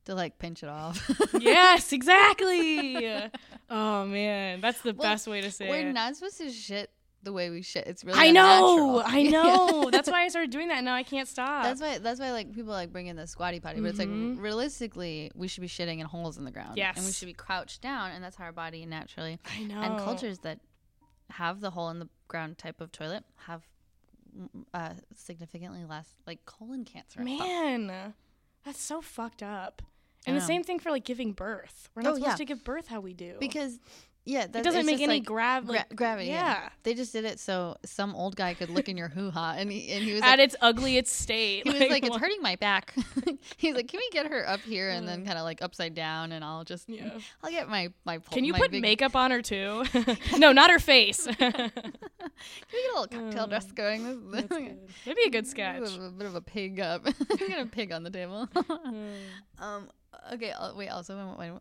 to 0.06 0.16
like 0.16 0.38
pinch 0.40 0.64
it 0.64 0.70
off. 0.70 1.00
yes, 1.40 1.92
exactly. 1.94 3.30
oh 3.70 4.06
man, 4.06 4.62
that's 4.62 4.82
the 4.82 4.94
Well, 4.94 5.12
best 5.12 5.28
way 5.28 5.42
to 5.42 5.52
say 5.52 5.68
it. 5.68 5.70
We're 5.70 5.92
not 5.92 6.16
supposed 6.16 6.38
to 6.40 6.50
shit 6.52 6.90
the 7.24 7.32
way 7.32 7.50
we 7.50 7.62
shit. 7.62 7.88
It's 7.88 8.04
really 8.04 8.20
I 8.20 8.32
know. 8.32 9.02
I 9.06 9.24
know. 9.38 9.90
that's 9.92 10.10
why 10.10 10.24
I 10.24 10.28
started 10.28 10.52
doing 10.52 10.68
that. 10.68 10.84
Now 10.84 10.94
I 10.94 11.04
can't 11.04 11.28
stop. 11.28 11.64
That's 11.64 11.80
why. 11.82 11.98
That's 12.00 12.20
why 12.20 12.32
like 12.32 12.54
people 12.54 12.74
like 12.74 12.92
bring 12.92 13.08
in 13.08 13.16
the 13.16 13.28
squatty 13.28 13.60
potty, 13.62 13.80
but 13.80 13.90
it's 13.90 14.00
like 14.00 14.10
Mhm. 14.10 14.40
realistically, 14.40 15.32
we 15.36 15.48
should 15.48 15.62
be 15.62 15.68
shitting 15.70 16.00
in 16.00 16.06
holes 16.06 16.38
in 16.38 16.44
the 16.44 16.52
ground. 16.52 16.78
Yes, 16.78 16.98
and 16.98 17.06
we 17.06 17.12
should 17.14 17.28
be 17.28 17.34
crouched 17.34 17.82
down, 17.82 18.12
and 18.12 18.24
that's 18.24 18.36
how 18.36 18.44
our 18.46 18.52
body 18.52 18.86
naturally. 18.86 19.40
I 19.58 19.64
know. 19.64 19.80
And 19.82 19.98
cultures 20.00 20.40
that 20.40 20.60
have 21.30 21.62
the 21.62 21.72
hole 21.72 21.90
in 21.90 22.00
the 22.00 22.10
ground 22.28 22.58
type 22.58 22.82
of 22.82 22.92
toilet 22.92 23.24
have 23.48 23.64
mm, 24.38 24.50
uh, 24.74 24.90
significantly 25.16 25.86
less 25.86 26.10
like 26.28 26.46
colon 26.46 26.84
cancer. 26.84 27.22
Man, 27.22 28.14
that's 28.66 28.82
so 28.82 29.00
fucked 29.02 29.42
up. 29.42 29.82
And 30.26 30.38
the 30.38 30.42
same 30.42 30.64
thing 30.64 30.80
for 30.80 30.92
like 30.92 31.04
giving 31.06 31.32
birth. 31.34 31.90
We're 31.96 32.02
not 32.04 32.14
Oh, 32.14 32.16
supposed 32.16 32.32
yeah. 32.32 32.36
to 32.38 32.46
give 32.46 32.64
birth 32.64 32.88
how 32.88 33.00
we 33.02 33.14
do. 33.14 33.36
because 33.40 33.80
yeah, 34.26 34.48
that, 34.48 34.60
it 34.60 34.64
doesn't 34.64 34.80
it's 34.80 34.86
make 34.86 34.94
just, 35.00 35.04
any 35.04 35.14
like, 35.20 35.26
grav 35.26 35.66
gra- 35.66 35.76
like, 35.76 35.96
gravity. 35.98 36.30
Yeah. 36.30 36.54
Yeah. 36.54 36.70
they 36.84 36.94
just 36.94 37.12
did 37.12 37.26
it 37.26 37.42
so 37.42 37.76
some 37.84 38.16
old 38.16 38.38
guy 38.38 38.54
could 38.54 38.70
look 38.70 38.88
in 38.88 38.96
your 38.96 39.10
hoo 39.10 39.30
ha, 39.32 39.56
and 39.58 39.70
he 39.70 39.92
and 39.92 40.02
he 40.02 40.14
was 40.14 40.22
At 40.22 40.30
like, 40.32 40.40
its 40.40 40.56
ugliest 40.62 41.12
state. 41.12 41.68
he 41.68 41.78
was 41.78 41.90
like, 41.90 42.06
it's 42.06 42.16
hurting 42.16 42.42
my 42.42 42.56
back. 42.56 42.96
He's 43.58 43.76
like, 43.76 43.90
can 43.90 43.98
we 43.98 44.10
get 44.14 44.28
her 44.28 44.48
up 44.48 44.62
here 44.62 44.90
and 44.90 45.06
then 45.06 45.26
kind 45.26 45.38
of 45.38 45.44
like 45.44 45.62
upside 45.62 45.94
down, 45.94 46.32
and 46.32 46.42
I'll 46.46 46.64
just, 46.64 46.88
Yeah. 46.88 47.10
I'll 47.44 47.52
get 47.52 47.68
my 47.68 47.90
my. 48.06 48.20
pul- 48.20 48.34
Can 48.34 48.46
you 48.46 48.54
my 48.54 48.60
put 48.60 48.72
big, 48.72 48.82
makeup 48.82 49.14
on 49.14 49.30
her 49.32 49.42
too? 49.42 49.84
no, 50.38 50.54
not 50.54 50.72
her 50.72 50.80
face. 50.80 51.28
Can 51.28 51.36
we 51.44 51.52
get 51.52 52.92
a 52.96 53.00
little 53.02 53.08
cocktail 53.08 53.48
dress 53.48 53.70
going? 53.74 54.32
This. 54.32 54.46
That'd 54.48 55.18
be 55.18 55.24
a 55.28 55.32
good 55.32 55.48
sketch. 55.48 55.84
A 55.98 56.10
bit 56.12 56.28
of 56.28 56.36
a 56.36 56.42
pig 56.42 56.80
up. 56.80 57.06
we 57.06 57.50
got 57.50 57.60
a 57.60 57.66
pig 57.66 57.92
on 57.92 58.04
the 58.04 58.10
table. 58.10 58.48
um. 59.60 59.90
Okay. 60.34 60.54
Wait. 60.76 60.90
Also, 60.90 61.16
when, 61.16 61.38
when 61.38 61.60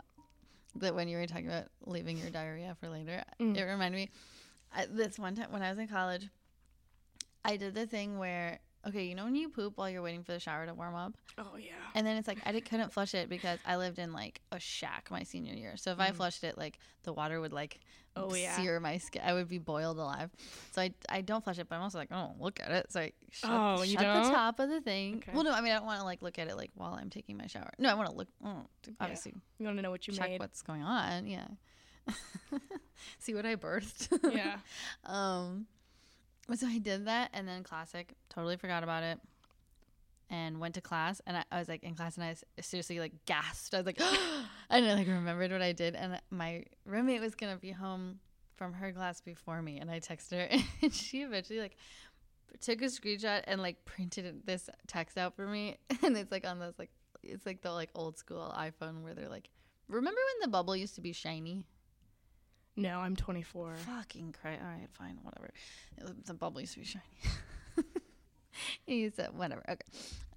that 0.76 0.94
when 0.94 1.08
you 1.08 1.18
were 1.18 1.26
talking 1.26 1.48
about 1.48 1.66
leaving 1.86 2.16
your 2.18 2.30
diarrhea 2.30 2.76
for 2.80 2.88
later, 2.88 3.22
Mm. 3.40 3.56
it 3.56 3.62
reminded 3.64 3.96
me. 3.96 4.10
I, 4.74 4.86
this 4.90 5.18
one 5.18 5.34
time 5.34 5.52
when 5.52 5.62
I 5.62 5.68
was 5.70 5.78
in 5.78 5.88
college, 5.88 6.28
I 7.44 7.56
did 7.56 7.74
the 7.74 7.86
thing 7.86 8.18
where 8.18 8.58
okay, 8.86 9.04
you 9.04 9.14
know 9.14 9.24
when 9.24 9.34
you 9.34 9.48
poop 9.48 9.74
while 9.76 9.88
you're 9.90 10.02
waiting 10.02 10.22
for 10.24 10.32
the 10.32 10.40
shower 10.40 10.66
to 10.66 10.74
warm 10.74 10.94
up, 10.94 11.14
oh 11.38 11.56
yeah. 11.56 11.72
and 11.94 12.06
then 12.06 12.16
it's 12.16 12.28
like 12.28 12.38
I 12.44 12.58
couldn't 12.60 12.92
flush 12.92 13.14
it 13.14 13.28
because 13.28 13.58
I 13.64 13.76
lived 13.76 13.98
in 13.98 14.12
like 14.12 14.40
a 14.50 14.58
shack 14.60 15.08
my 15.10 15.22
senior 15.22 15.54
year. 15.54 15.76
So 15.76 15.92
if 15.92 16.00
I 16.00 16.10
Mhm. 16.10 16.16
flushed 16.16 16.44
it, 16.44 16.56
like 16.58 16.78
the 17.04 17.12
water 17.12 17.40
would 17.40 17.52
like 17.52 17.80
Oh 18.14 18.34
yeah. 18.34 18.56
sear 18.56 18.78
my 18.78 18.98
skin. 18.98 19.22
I 19.24 19.32
would 19.32 19.48
be 19.48 19.56
boiled 19.58 19.96
alive. 19.98 20.30
So 20.72 20.82
I, 20.82 20.92
I 21.08 21.22
don't 21.22 21.42
flush 21.42 21.58
it, 21.58 21.66
but 21.68 21.76
I'm 21.76 21.82
also 21.82 21.96
like, 21.96 22.12
oh, 22.12 22.32
look 22.38 22.60
at 22.60 22.70
it. 22.70 22.92
So 22.92 23.00
I 23.00 23.12
shut, 23.30 23.50
Oh, 23.50 23.82
you 23.82 23.94
shut 23.94 24.00
the 24.24 24.30
top 24.30 24.60
of 24.60 24.68
the 24.68 24.82
thing. 24.82 25.16
Okay. 25.16 25.32
Well, 25.32 25.44
no, 25.44 25.52
I 25.52 25.62
mean 25.62 25.72
I 25.72 25.76
don't 25.76 25.86
want 25.86 26.00
to 26.00 26.04
like 26.04 26.20
look 26.20 26.38
at 26.38 26.48
it 26.48 26.56
like 26.56 26.70
while 26.74 26.92
I'm 26.92 27.08
taking 27.08 27.36
my 27.38 27.46
shower. 27.46 27.70
No, 27.78 27.88
I 27.88 27.94
want 27.94 28.10
to 28.10 28.14
look. 28.14 28.28
Oh, 28.44 28.66
obviously 29.00 29.32
You 29.58 29.64
want 29.66 29.78
to 29.78 29.82
know 29.82 29.90
what 29.90 30.06
you 30.06 30.12
check 30.12 30.28
made? 30.30 30.40
what's 30.40 30.60
going 30.60 30.82
on. 30.82 31.26
Yeah. 31.26 31.46
See 33.18 33.34
what 33.34 33.46
I 33.46 33.56
birthed. 33.56 34.08
yeah. 34.34 34.58
um. 35.04 35.66
So 36.56 36.66
I 36.66 36.78
did 36.78 37.06
that, 37.06 37.30
and 37.32 37.48
then 37.48 37.62
classic. 37.62 38.14
Totally 38.28 38.56
forgot 38.56 38.82
about 38.82 39.02
it. 39.02 39.18
And 40.28 40.60
went 40.60 40.74
to 40.74 40.80
class, 40.80 41.20
and 41.26 41.36
I, 41.36 41.44
I 41.50 41.58
was 41.58 41.68
like 41.68 41.82
in 41.82 41.94
class, 41.94 42.16
and 42.16 42.24
I 42.24 42.36
seriously 42.60 43.00
like 43.00 43.12
gasped. 43.26 43.74
I 43.74 43.78
was 43.78 43.86
like, 43.86 44.00
I 44.70 44.80
like 44.80 45.06
remembered 45.06 45.50
what 45.52 45.62
I 45.62 45.72
did, 45.72 45.94
and 45.94 46.20
my 46.30 46.64
roommate 46.84 47.20
was 47.20 47.34
gonna 47.34 47.56
be 47.56 47.70
home 47.70 48.18
from 48.56 48.74
her 48.74 48.92
class 48.92 49.20
before 49.20 49.60
me, 49.62 49.78
and 49.78 49.90
I 49.90 50.00
texted 50.00 50.32
her, 50.32 50.64
and 50.82 50.94
she 50.94 51.22
eventually 51.22 51.58
like 51.58 51.76
took 52.60 52.80
a 52.82 52.86
screenshot 52.86 53.42
and 53.44 53.60
like 53.60 53.84
printed 53.84 54.46
this 54.46 54.68
text 54.86 55.18
out 55.18 55.34
for 55.34 55.46
me, 55.46 55.78
and 56.02 56.16
it's 56.16 56.30
like 56.30 56.46
on 56.46 56.58
those 56.58 56.74
like 56.78 56.90
it's 57.22 57.46
like 57.46 57.62
the 57.62 57.70
like 57.70 57.90
old 57.94 58.18
school 58.18 58.54
iPhone 58.56 59.02
where 59.02 59.14
they're 59.14 59.28
like, 59.28 59.48
remember 59.88 60.20
when 60.20 60.48
the 60.48 60.52
bubble 60.52 60.76
used 60.76 60.94
to 60.96 61.00
be 61.00 61.12
shiny? 61.12 61.66
No, 62.76 63.00
I'm 63.00 63.16
24. 63.16 63.74
Fucking 63.76 64.34
cry. 64.40 64.52
All 64.52 64.66
right, 64.66 64.88
fine, 64.92 65.18
whatever. 65.22 65.50
The 66.24 66.34
bubble 66.34 66.60
used 66.60 66.74
to 66.74 66.80
be 66.80 66.86
shiny. 66.86 67.04
he 68.86 69.10
said, 69.10 69.30
whatever. 69.36 69.62
Okay. 69.68 69.84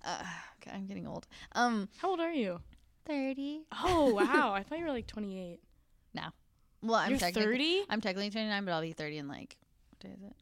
Uh, 0.03 0.23
okay, 0.61 0.75
I'm 0.75 0.85
getting 0.85 1.07
old. 1.07 1.27
Um, 1.53 1.89
How 1.97 2.09
old 2.09 2.19
are 2.19 2.33
you? 2.33 2.59
30. 3.07 3.61
Oh 3.83 4.13
wow, 4.13 4.53
I 4.53 4.63
thought 4.63 4.79
you 4.79 4.85
were 4.85 4.91
like 4.91 5.07
28. 5.07 5.59
No. 6.13 6.23
Well, 6.81 6.95
I'm 6.95 7.11
You're 7.11 7.19
technically 7.19 7.51
30? 7.51 7.83
I'm 7.89 8.01
technically 8.01 8.29
29, 8.29 8.65
but 8.65 8.71
I'll 8.71 8.81
be 8.81 8.93
30 8.93 9.17
in 9.17 9.27
like 9.27 9.57
what 9.89 9.99
day 9.99 10.15
is 10.15 10.23
it? 10.23 10.35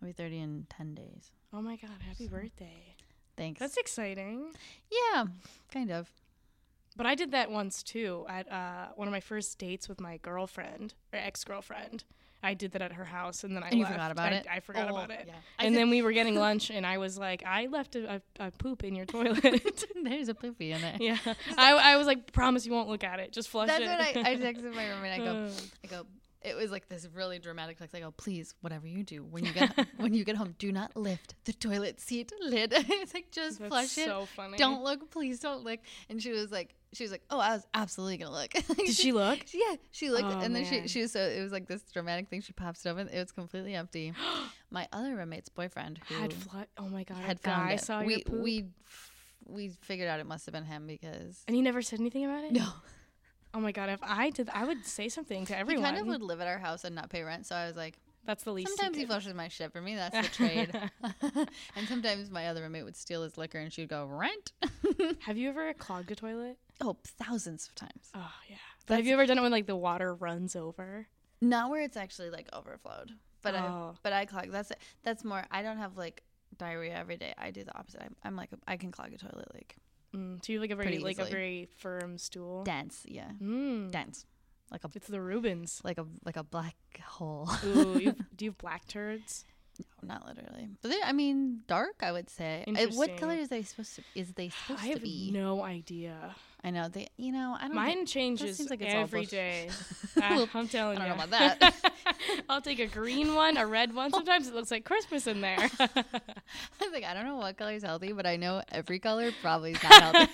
I'll 0.00 0.08
be 0.08 0.12
30 0.12 0.38
in 0.38 0.66
10 0.70 0.94
days. 0.94 1.30
Oh 1.52 1.62
my 1.62 1.76
god, 1.76 1.90
happy 2.06 2.28
birthday. 2.28 2.94
Thanks. 3.36 3.60
That's 3.60 3.76
exciting. 3.76 4.52
yeah, 4.90 5.24
kind 5.72 5.90
of. 5.90 6.10
But 6.96 7.06
I 7.06 7.14
did 7.14 7.30
that 7.32 7.50
once 7.50 7.82
too 7.82 8.26
at 8.28 8.50
uh, 8.50 8.88
one 8.96 9.06
of 9.08 9.12
my 9.12 9.20
first 9.20 9.58
dates 9.58 9.88
with 9.88 10.00
my 10.00 10.16
girlfriend 10.18 10.94
or 11.12 11.18
ex 11.18 11.44
girlfriend. 11.44 12.04
I 12.40 12.54
did 12.54 12.70
that 12.72 12.82
at 12.82 12.92
her 12.92 13.04
house, 13.04 13.42
and 13.42 13.56
then 13.56 13.64
I 13.64 13.68
And 13.70 13.84
forgot 13.84 14.12
about 14.12 14.32
I, 14.32 14.36
it? 14.36 14.46
I 14.48 14.60
forgot 14.60 14.88
Oh, 14.88 14.94
about 14.96 15.10
it. 15.10 15.24
yeah. 15.26 15.34
And 15.58 15.76
then 15.76 15.90
we 15.90 16.02
were 16.02 16.12
getting 16.12 16.36
lunch, 16.38 16.70
and 16.70 16.86
I 16.86 16.98
was 16.98 17.18
like, 17.18 17.42
I 17.44 17.66
left 17.66 17.96
a, 17.96 18.22
a, 18.38 18.46
a 18.46 18.50
poop 18.52 18.84
in 18.84 18.94
your 18.94 19.06
toilet. 19.14 19.84
There's 20.04 20.28
a 20.28 20.34
poopy 20.34 20.70
in 20.70 20.82
it. 20.84 21.00
yeah, 21.00 21.18
I, 21.56 21.72
I 21.72 21.96
was 21.96 22.06
like, 22.06 22.32
promise 22.32 22.64
you 22.64 22.70
won't 22.72 22.88
look 22.88 23.02
at 23.02 23.18
it. 23.18 23.32
Just 23.32 23.48
flush 23.48 23.66
That's 23.66 23.82
it. 23.82 24.14
what 24.16 24.26
I, 24.26 24.30
I 24.32 24.36
texted 24.36 24.72
my 24.72 24.88
roommate. 24.88 25.20
I 25.20 25.24
go, 25.24 25.24
Uh, 25.46 25.50
I 25.82 25.86
go. 25.88 26.06
It 26.40 26.54
was 26.56 26.70
like 26.70 26.88
this 26.88 27.08
really 27.12 27.40
dramatic 27.40 27.76
text. 27.78 27.92
I 27.96 27.98
go, 27.98 28.12
please, 28.12 28.54
whatever 28.60 28.86
you 28.86 29.02
do 29.02 29.24
when 29.24 29.44
you 29.44 29.52
get 29.52 29.76
when 29.96 30.14
you 30.14 30.24
get 30.24 30.36
home, 30.36 30.54
do 30.60 30.70
not 30.70 30.96
lift 30.96 31.34
the 31.44 31.52
toilet 31.52 31.98
seat 32.00 32.30
lid. 32.40 32.72
it's 32.72 33.12
like 33.12 33.32
just 33.32 33.58
That's 33.58 33.68
flush 33.68 33.98
it. 33.98 34.06
so 34.06 34.26
funny. 34.36 34.56
Don't 34.56 34.84
look, 34.84 35.10
please 35.10 35.40
don't 35.40 35.64
look. 35.64 35.80
And 36.08 36.22
she 36.22 36.30
was 36.30 36.52
like, 36.52 36.76
she 36.92 37.04
was 37.04 37.10
like, 37.12 37.22
oh, 37.30 37.38
I 37.38 37.50
was 37.54 37.66
absolutely 37.74 38.16
gonna 38.18 38.32
look. 38.32 38.50
Did 38.76 38.94
she 38.94 39.12
look? 39.12 39.38
Yeah, 39.52 39.76
she 39.90 40.10
looked, 40.10 40.24
Oh, 40.24 40.40
and 40.40 40.54
then 40.56 40.64
she 40.64 40.78
man. 40.80 40.88
she 40.88 41.02
was 41.02 41.12
so 41.12 41.20
it 41.20 41.42
was 41.42 41.52
like 41.52 41.66
this 41.66 41.82
dramatic 41.92 42.28
thing. 42.28 42.40
She 42.40 42.52
pops 42.52 42.84
it 42.86 42.88
open. 42.90 43.08
It 43.08 43.18
was 43.18 43.32
completely 43.32 43.74
empty. 43.74 44.12
My 44.70 44.86
other 44.92 45.14
roommate's 45.16 45.48
boyfriend 45.48 46.00
who 46.08 46.14
Had 46.14 46.32
flu- 46.32 46.64
Oh 46.76 46.88
my 46.88 47.04
god, 47.04 47.18
had 47.18 47.40
found 47.40 47.68
guy 47.68 47.74
it. 47.74 47.80
saw 47.80 48.02
we 48.02 48.14
your 48.16 48.20
poop, 48.20 48.42
we 48.42 48.64
we 49.46 49.68
figured 49.80 50.08
out 50.08 50.20
it 50.20 50.26
must 50.26 50.44
have 50.46 50.52
been 50.52 50.64
him 50.64 50.86
because 50.86 51.42
and 51.46 51.54
he 51.56 51.62
never 51.62 51.80
said 51.82 52.00
anything 52.00 52.24
about 52.24 52.44
it. 52.44 52.52
no, 52.52 52.66
Oh 53.54 53.60
my 53.60 53.72
god, 53.72 53.88
if 53.88 54.00
I 54.02 54.28
did, 54.30 54.50
I 54.52 54.64
would 54.64 54.84
say 54.84 55.08
something 55.08 55.46
to 55.46 55.54
he 55.54 55.58
everyone. 55.58 55.84
kind 55.84 55.98
of 56.00 56.06
would 56.06 56.22
live 56.22 56.40
at 56.42 56.46
our 56.46 56.58
house 56.58 56.84
and 56.84 56.94
not 56.94 57.08
pay 57.08 57.22
rent. 57.22 57.46
So 57.46 57.56
I 57.56 57.66
was 57.66 57.76
like, 57.76 57.94
That's 58.26 58.44
the 58.44 58.52
least. 58.52 58.68
sometimes 58.76 58.96
he 58.98 59.04
could. 59.04 59.08
flushes 59.08 59.32
my 59.32 59.48
shit 59.48 59.72
for 59.72 59.80
me. 59.80 59.94
That's 59.96 60.28
the 60.28 60.34
trade. 60.34 60.70
and 61.74 61.88
sometimes 61.88 62.30
my 62.30 62.48
other 62.48 62.60
roommate 62.62 62.84
would 62.84 62.96
steal 62.96 63.22
his 63.22 63.38
liquor 63.38 63.58
and 63.58 63.72
she'd 63.72 63.88
go 63.88 64.04
rent. 64.04 64.52
Have 65.20 65.36
you 65.36 65.48
ever 65.48 65.72
clogged 65.74 66.10
a 66.10 66.14
toilet? 66.16 66.58
oh, 66.80 66.96
thousands 67.04 67.66
of 67.68 67.74
times. 67.74 68.10
Oh 68.14 68.30
yeah. 68.48 68.56
But 68.86 68.98
have 68.98 69.06
you 69.06 69.12
ever 69.14 69.26
done 69.26 69.36
it 69.38 69.42
when 69.42 69.50
like 69.50 69.66
the 69.66 69.76
water 69.76 70.14
runs 70.14 70.54
over? 70.56 71.08
Not 71.42 71.70
where 71.70 71.82
it's 71.82 71.96
actually 71.96 72.30
like 72.30 72.48
overflowed, 72.52 73.12
but 73.42 73.54
I 73.54 73.66
Oh. 73.66 73.94
but 74.02 74.12
I 74.12 74.24
clog. 74.26 74.50
That's 74.50 74.72
that's 75.02 75.24
more. 75.24 75.44
I 75.50 75.62
don't 75.62 75.78
have 75.78 75.96
like 75.96 76.22
diarrhea 76.56 76.94
every 76.94 77.16
day. 77.16 77.34
I 77.36 77.50
do 77.50 77.64
the 77.64 77.76
opposite. 77.76 78.00
I'm, 78.02 78.16
I'm 78.24 78.36
like 78.36 78.50
I 78.66 78.76
can 78.76 78.90
clog 78.92 79.12
a 79.12 79.18
toilet 79.18 79.48
like 79.54 79.76
Mm, 80.16 80.42
so 80.42 80.52
you 80.52 80.58
have 80.58 80.62
like 80.62 80.70
a 80.70 80.76
very 80.76 80.98
like 81.00 81.16
easily. 81.16 81.28
a 81.28 81.30
very 81.30 81.68
firm 81.78 82.16
stool. 82.16 82.64
dense. 82.64 83.02
Yeah, 83.06 83.30
Mm. 83.42 83.90
dense, 83.90 84.24
like 84.70 84.82
a 84.84 84.88
It's 84.94 85.06
the 85.08 85.20
Reubens. 85.20 85.80
like 85.84 85.98
a 85.98 86.06
like 86.24 86.36
a 86.36 86.42
black 86.44 86.76
hole. 87.04 87.50
Ooh, 87.64 87.98
you 87.98 88.14
do 88.36 88.44
you 88.46 88.50
have 88.52 88.58
black 88.58 88.86
turds? 88.88 89.44
Not 90.02 90.26
literally, 90.26 90.68
but 90.80 90.90
they, 90.90 90.98
I 91.04 91.12
mean 91.12 91.60
dark. 91.66 91.96
I 92.02 92.12
would 92.12 92.30
say. 92.30 92.64
Uh, 92.68 92.86
What 92.94 93.16
color 93.16 93.34
is 93.34 93.48
they 93.48 93.62
supposed 93.62 93.96
to? 93.96 94.02
Is 94.14 94.32
they 94.34 94.48
supposed 94.50 94.80
I 94.82 94.86
to 94.88 94.92
have 94.94 95.02
be? 95.02 95.30
no 95.32 95.62
idea. 95.62 96.34
I 96.64 96.70
know 96.70 96.88
they. 96.88 97.08
You 97.16 97.32
know 97.32 97.56
I 97.58 97.66
don't. 97.66 97.74
Mine 97.74 98.06
changes 98.06 98.56
seems 98.56 98.70
like 98.70 98.80
it's 98.80 98.94
all 98.94 99.02
every 99.02 99.26
day. 99.26 99.68
Well, 100.16 100.48
Ah, 100.52 100.58
I'm 100.58 100.66
telling 100.68 100.98
I 100.98 101.02
you. 101.04 101.08
don't 101.10 101.18
know 101.18 101.24
about 101.24 101.58
that. 101.60 101.92
I'll 102.48 102.60
take 102.60 102.80
a 102.80 102.86
green 102.86 103.34
one, 103.34 103.56
a 103.56 103.64
red 103.66 103.94
one. 103.94 104.10
Sometimes 104.12 104.48
it 104.48 104.54
looks 104.54 104.70
like 104.72 104.84
Christmas 104.84 105.26
in 105.28 105.40
there. 105.40 105.58
I 105.78 106.04
was 106.80 106.92
like, 106.92 107.04
I 107.04 107.14
don't 107.14 107.24
know 107.24 107.36
what 107.36 107.56
color 107.56 107.72
is 107.72 107.84
healthy, 107.84 108.12
but 108.12 108.26
I 108.26 108.34
know 108.36 108.62
every 108.72 108.98
color 108.98 109.30
probably 109.42 109.72
is 109.72 109.82
not 109.82 109.92
healthy. 110.16 110.32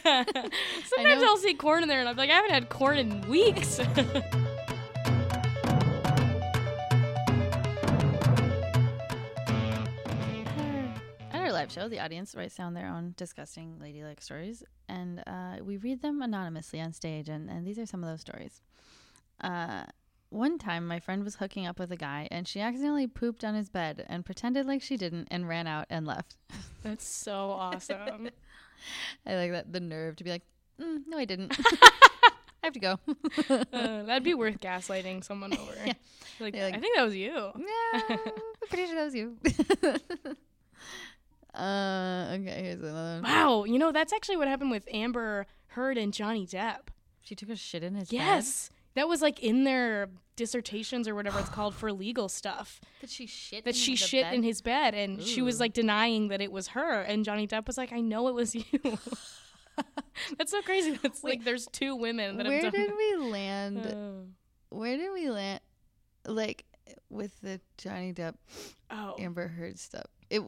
Sometimes 0.86 1.20
know- 1.22 1.28
I'll 1.28 1.36
see 1.36 1.52
corn 1.54 1.82
in 1.82 1.88
there, 1.90 2.00
and 2.00 2.08
I'm 2.08 2.16
like, 2.16 2.30
I 2.30 2.34
haven't 2.34 2.52
had 2.52 2.68
corn 2.70 2.96
in 2.98 3.20
weeks. 3.28 3.78
Live 11.64 11.72
show, 11.72 11.88
the 11.88 11.98
audience 12.00 12.34
writes 12.34 12.56
down 12.56 12.74
their 12.74 12.86
own 12.88 13.14
disgusting 13.16 13.78
ladylike 13.80 14.20
stories, 14.20 14.62
and 14.86 15.22
uh, 15.26 15.56
we 15.62 15.78
read 15.78 16.02
them 16.02 16.20
anonymously 16.20 16.78
on 16.80 16.92
stage. 16.92 17.28
And, 17.30 17.48
and 17.48 17.66
these 17.66 17.78
are 17.78 17.86
some 17.86 18.04
of 18.04 18.10
those 18.10 18.20
stories. 18.20 18.60
Uh, 19.40 19.84
one 20.28 20.58
time, 20.58 20.86
my 20.86 21.00
friend 21.00 21.24
was 21.24 21.36
hooking 21.36 21.66
up 21.66 21.78
with 21.78 21.90
a 21.90 21.96
guy, 21.96 22.28
and 22.30 22.46
she 22.46 22.60
accidentally 22.60 23.06
pooped 23.06 23.44
on 23.44 23.54
his 23.54 23.70
bed 23.70 24.04
and 24.10 24.26
pretended 24.26 24.66
like 24.66 24.82
she 24.82 24.98
didn't, 24.98 25.28
and 25.30 25.48
ran 25.48 25.66
out 25.66 25.86
and 25.88 26.06
left. 26.06 26.36
That's 26.82 27.06
so 27.08 27.50
awesome. 27.52 28.28
I 29.26 29.36
like 29.36 29.52
that 29.52 29.72
the 29.72 29.80
nerve 29.80 30.16
to 30.16 30.24
be 30.24 30.30
like, 30.30 30.42
mm, 30.78 30.98
no, 31.06 31.16
I 31.16 31.24
didn't. 31.24 31.56
I 31.82 32.66
have 32.66 32.72
to 32.74 32.80
go. 32.80 32.98
uh, 33.48 34.02
that'd 34.02 34.22
be 34.22 34.34
worth 34.34 34.60
gaslighting 34.60 35.24
someone 35.24 35.54
over. 35.54 35.72
Yeah. 35.86 35.92
Like, 36.40 36.54
like- 36.56 36.74
I 36.74 36.78
think 36.78 36.94
that 36.96 37.04
was 37.04 37.14
you. 37.16 37.32
Yeah, 37.32 38.00
I'm 38.10 38.18
pretty 38.68 38.86
sure 38.86 38.96
that 38.96 39.04
was 39.04 39.14
you. 39.14 39.36
Uh, 41.54 42.32
okay, 42.34 42.62
here's 42.62 42.80
another 42.80 43.20
one. 43.20 43.22
Wow, 43.22 43.64
you 43.64 43.78
know 43.78 43.92
that's 43.92 44.12
actually 44.12 44.36
what 44.36 44.48
happened 44.48 44.70
with 44.70 44.88
Amber 44.92 45.46
Heard 45.68 45.98
and 45.98 46.12
Johnny 46.12 46.46
Depp. 46.46 46.88
She 47.20 47.34
took 47.34 47.48
a 47.48 47.56
shit 47.56 47.82
in 47.82 47.94
his 47.94 48.10
bed. 48.10 48.16
Yes, 48.16 48.70
that 48.94 49.08
was 49.08 49.22
like 49.22 49.40
in 49.40 49.64
their 49.64 50.08
dissertations 50.36 51.06
or 51.06 51.14
whatever 51.14 51.38
it's 51.38 51.48
called 51.48 51.74
for 51.74 51.92
legal 51.92 52.28
stuff. 52.28 52.80
That 53.00 53.10
she 53.10 53.26
shit. 53.26 53.64
That 53.64 53.76
she 53.76 53.96
shit 53.96 54.32
in 54.32 54.42
his 54.42 54.60
bed, 54.62 54.94
and 54.94 55.22
she 55.22 55.42
was 55.42 55.56
Ooh. 55.56 55.60
like 55.60 55.72
denying 55.72 56.28
that 56.28 56.40
it 56.40 56.52
was 56.52 56.68
her, 56.68 57.00
and 57.02 57.24
Johnny 57.24 57.46
Depp 57.46 57.66
was 57.66 57.78
like, 57.78 57.92
"I 57.92 58.00
know 58.00 58.28
it 58.28 58.34
was 58.34 58.54
you." 58.54 58.64
that's 60.38 60.50
so 60.50 60.62
crazy. 60.62 60.98
That's 61.02 61.22
Wait, 61.22 61.38
like 61.38 61.44
there's 61.44 61.66
two 61.66 61.96
women 61.96 62.36
that 62.36 62.46
Where 62.46 62.62
have 62.62 62.72
done. 62.72 62.80
did 62.82 62.92
we 62.96 63.16
land? 63.16 63.86
Uh, 63.86 64.74
Where 64.74 64.96
did 64.96 65.12
we 65.12 65.30
land? 65.30 65.60
Like 66.26 66.64
with 67.10 67.40
the 67.40 67.60
Johnny 67.78 68.12
Depp 68.12 68.34
oh, 68.90 69.16
Amber 69.18 69.48
Heard 69.48 69.78
stuff. 69.78 70.06
It. 70.30 70.42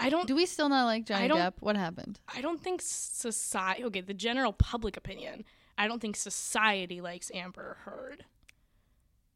I 0.00 0.08
don't. 0.10 0.26
Do 0.26 0.34
we 0.34 0.46
still 0.46 0.68
not 0.68 0.84
like 0.86 1.04
Johnny 1.06 1.28
Depp? 1.28 1.54
What 1.60 1.76
happened? 1.76 2.18
I 2.34 2.40
don't 2.40 2.60
think 2.60 2.80
society. 2.82 3.84
Okay, 3.84 4.00
the 4.00 4.14
general 4.14 4.52
public 4.52 4.96
opinion. 4.96 5.44
I 5.78 5.88
don't 5.88 6.00
think 6.00 6.16
society 6.16 7.00
likes 7.00 7.30
Amber 7.34 7.78
Heard. 7.84 8.24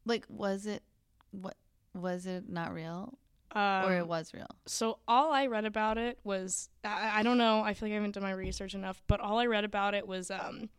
Like, 0.05 0.25
was 0.29 0.65
it? 0.65 0.83
What 1.31 1.55
was 1.93 2.25
it? 2.25 2.47
Not 2.49 2.73
real, 2.73 3.17
Um, 3.51 3.85
or 3.85 3.97
it 3.97 4.07
was 4.07 4.33
real? 4.33 4.47
So 4.65 4.99
all 5.07 5.31
I 5.31 5.47
read 5.47 5.65
about 5.65 5.97
it 5.97 6.19
was 6.23 6.69
I, 6.83 7.19
I 7.19 7.23
don't 7.23 7.37
know. 7.37 7.61
I 7.61 7.73
feel 7.73 7.87
like 7.89 7.93
I 7.93 7.95
haven't 7.95 8.11
done 8.15 8.23
my 8.23 8.31
research 8.31 8.75
enough, 8.75 9.01
but 9.07 9.19
all 9.19 9.37
I 9.39 9.45
read 9.47 9.63
about 9.63 9.93
it 9.95 10.07
was 10.07 10.29
um, 10.29 10.69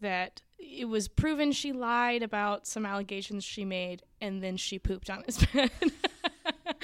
that 0.00 0.42
it 0.58 0.86
was 0.88 1.08
proven 1.08 1.50
she 1.52 1.72
lied 1.72 2.22
about 2.22 2.66
some 2.66 2.86
allegations 2.86 3.42
she 3.44 3.64
made, 3.64 4.02
and 4.20 4.42
then 4.42 4.56
she 4.56 4.78
pooped 4.78 5.10
on 5.10 5.24
his 5.24 5.38
bed. 5.52 5.70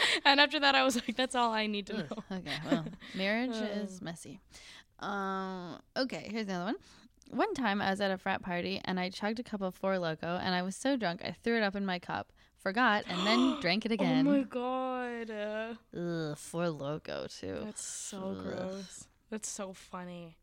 and 0.25 0.41
after 0.41 0.59
that, 0.61 0.75
I 0.75 0.83
was 0.85 0.97
like, 0.97 1.17
"That's 1.17 1.35
all 1.35 1.53
I 1.53 1.67
need 1.67 1.87
to 1.89 1.93
know." 1.99 2.07
Okay, 2.33 2.53
well, 2.71 2.85
marriage 3.15 3.57
Uh. 3.57 3.81
is 3.83 4.01
messy. 4.03 4.41
Um, 4.99 5.79
okay, 5.97 6.29
here's 6.31 6.47
another 6.47 6.65
one. 6.67 6.77
One 7.31 7.55
time 7.55 7.81
I 7.81 7.91
was 7.91 8.01
at 8.01 8.11
a 8.11 8.19
frat 8.19 8.43
party 8.43 8.81
and 8.85 8.99
I 8.99 9.09
chugged 9.09 9.39
a 9.39 9.43
cup 9.45 9.61
of 9.63 9.75
Four 9.75 9.99
Loco 10.01 10.37
and 10.43 10.53
I 10.55 10.63
was 10.63 10.75
so 10.75 10.97
drunk 10.97 11.23
I 11.25 11.31
threw 11.45 11.57
it 11.57 11.63
up 11.63 11.77
in 11.77 11.87
my 11.87 11.99
cup, 12.01 12.33
forgot, 12.59 13.05
and 13.09 13.25
then 13.27 13.59
drank 13.61 13.87
it 13.87 13.93
again. 13.93 14.27
Oh 14.27 14.33
my 14.33 14.43
god, 14.43 15.31
Ugh, 15.97 16.37
Four 16.37 16.69
Loco 16.71 17.27
too. 17.29 17.61
that's 17.65 17.83
so 17.85 18.35
Ugh. 18.37 18.43
gross. 18.45 19.05
That's 19.31 19.49
so 19.49 19.73
funny. 19.73 20.37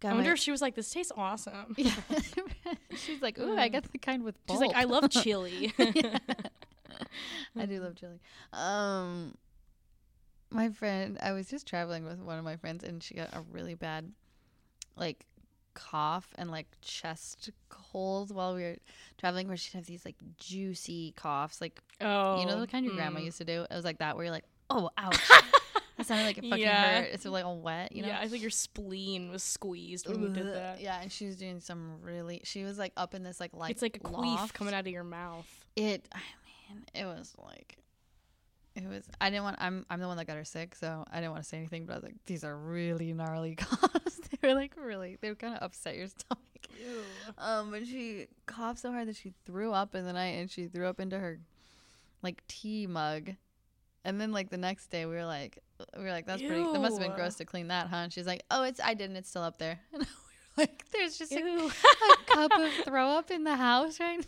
God, 0.00 0.08
I 0.08 0.14
wonder 0.14 0.30
my- 0.30 0.34
if 0.34 0.38
she 0.40 0.50
was 0.50 0.62
like, 0.62 0.74
"This 0.74 0.90
tastes 0.90 1.12
awesome." 1.16 1.74
Yeah. 1.78 1.92
She's 2.96 3.20
like, 3.22 3.38
ooh, 3.38 3.56
I 3.56 3.68
got 3.68 3.84
the 3.92 3.98
kind 3.98 4.22
with 4.24 4.34
She's 4.50 4.58
like, 4.60 4.74
"I 4.74 4.84
love 4.84 5.10
chili." 5.10 5.72
Yeah. 5.78 6.18
I 7.56 7.66
do 7.66 7.80
love 7.80 7.94
chili. 7.96 8.20
Um, 8.52 9.36
my 10.50 10.70
friend, 10.70 11.18
I 11.22 11.32
was 11.32 11.48
just 11.48 11.66
traveling 11.66 12.04
with 12.04 12.18
one 12.18 12.38
of 12.38 12.44
my 12.44 12.56
friends, 12.56 12.84
and 12.84 13.02
she 13.02 13.14
got 13.14 13.30
a 13.32 13.42
really 13.50 13.74
bad, 13.74 14.12
like, 14.96 15.26
cough 15.74 16.28
and 16.36 16.50
like 16.50 16.66
chest 16.82 17.50
cold 17.70 18.30
while 18.34 18.54
we 18.54 18.62
were 18.62 18.76
traveling. 19.16 19.48
Where 19.48 19.56
she'd 19.56 19.74
have 19.74 19.86
these 19.86 20.04
like 20.04 20.16
juicy 20.36 21.14
coughs, 21.16 21.62
like 21.62 21.80
oh, 22.00 22.40
you 22.40 22.46
know 22.46 22.60
the 22.60 22.66
kind 22.66 22.84
your 22.84 22.94
grandma 22.94 23.20
mm. 23.20 23.24
used 23.24 23.38
to 23.38 23.44
do. 23.44 23.62
It 23.70 23.74
was 23.74 23.84
like 23.84 23.98
that, 23.98 24.16
where 24.16 24.24
you're 24.24 24.34
like, 24.34 24.44
oh, 24.70 24.90
ouch. 24.98 25.18
That 25.98 26.06
sounded 26.06 26.24
like 26.24 26.38
it 26.38 26.44
fucking 26.48 26.58
Yeah. 26.58 27.02
hurt. 27.02 27.10
It's 27.12 27.24
like 27.26 27.44
all 27.44 27.60
wet, 27.60 27.92
you 27.92 28.02
know. 28.02 28.08
Yeah, 28.08 28.18
I 28.20 28.26
think 28.26 28.40
your 28.40 28.50
spleen 28.50 29.30
was 29.30 29.42
squeezed 29.42 30.08
when 30.08 30.22
you 30.22 30.28
did 30.30 30.46
that. 30.46 30.80
Yeah, 30.80 31.00
and 31.00 31.12
she 31.12 31.26
was 31.26 31.36
doing 31.36 31.60
some 31.60 32.00
really. 32.02 32.40
She 32.44 32.64
was 32.64 32.78
like 32.78 32.92
up 32.96 33.14
in 33.14 33.22
this 33.22 33.38
like 33.38 33.50
like 33.52 33.70
it's 33.70 33.82
like 33.82 33.96
a 33.96 34.00
queef 34.00 34.34
loft. 34.34 34.54
coming 34.54 34.74
out 34.74 34.80
of 34.80 34.88
your 34.88 35.04
mouth. 35.04 35.46
It, 35.76 36.08
It 36.94 37.04
was 37.04 37.34
like, 37.38 37.78
it 38.74 38.88
was. 38.88 39.04
I 39.20 39.30
didn't 39.30 39.44
want. 39.44 39.56
I'm 39.60 39.84
I'm 39.90 40.00
the 40.00 40.06
one 40.06 40.16
that 40.16 40.26
got 40.26 40.36
her 40.36 40.44
sick, 40.44 40.74
so 40.74 41.04
I 41.10 41.16
didn't 41.16 41.32
want 41.32 41.42
to 41.42 41.48
say 41.48 41.58
anything. 41.58 41.84
But 41.84 41.92
I 41.92 41.96
was 41.96 42.04
like, 42.04 42.16
these 42.26 42.42
are 42.42 42.56
really 42.56 43.12
gnarly 43.12 43.54
coughs. 43.56 44.20
they 44.40 44.48
were 44.48 44.54
like 44.54 44.74
really. 44.76 45.18
They 45.20 45.28
were 45.28 45.34
kind 45.34 45.54
of 45.54 45.62
upset 45.62 45.96
your 45.96 46.06
stomach. 46.08 46.38
Ew. 46.80 47.02
Um, 47.38 47.70
but 47.70 47.86
she 47.86 48.28
coughed 48.46 48.80
so 48.80 48.90
hard 48.90 49.08
that 49.08 49.16
she 49.16 49.34
threw 49.44 49.72
up 49.72 49.94
in 49.94 50.04
the 50.04 50.12
night, 50.12 50.38
and 50.38 50.50
she 50.50 50.68
threw 50.68 50.86
up 50.86 51.00
into 51.00 51.18
her, 51.18 51.38
like 52.22 52.46
tea 52.46 52.86
mug. 52.86 53.32
And 54.04 54.20
then 54.20 54.32
like 54.32 54.50
the 54.50 54.58
next 54.58 54.88
day, 54.88 55.06
we 55.06 55.14
were 55.14 55.26
like, 55.26 55.58
we 55.96 56.04
were 56.04 56.10
like, 56.10 56.26
that's 56.26 56.42
pretty. 56.42 56.62
That 56.62 56.80
must 56.80 56.98
have 56.98 57.06
been 57.06 57.16
gross 57.16 57.36
to 57.36 57.44
clean 57.44 57.68
that, 57.68 57.88
huh? 57.88 57.96
And 57.96 58.12
she's 58.12 58.26
like, 58.26 58.42
oh, 58.50 58.64
it's 58.64 58.80
I 58.82 58.94
didn't. 58.94 59.16
It's 59.16 59.28
still 59.28 59.42
up 59.42 59.58
there. 59.58 59.80
And 59.92 60.02
we 60.58 60.64
were 60.64 60.68
like, 60.68 60.84
there's 60.92 61.16
just 61.16 61.32
a, 61.32 61.36
a 61.36 61.70
cup 62.26 62.52
of 62.58 62.70
throw 62.84 63.08
up 63.08 63.30
in 63.30 63.44
the 63.44 63.56
house 63.56 63.98
right 63.98 64.22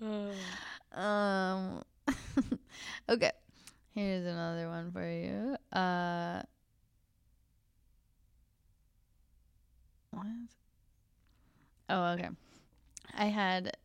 now. 0.00 0.30
Um. 0.92 1.82
okay. 3.08 3.32
Here's 3.94 4.26
another 4.26 4.68
one 4.68 4.92
for 4.92 5.08
you. 5.08 5.56
Uh. 5.72 6.42
What? 10.10 10.26
Oh, 11.88 12.04
okay. 12.12 12.28
I 13.16 13.26
had, 13.26 13.76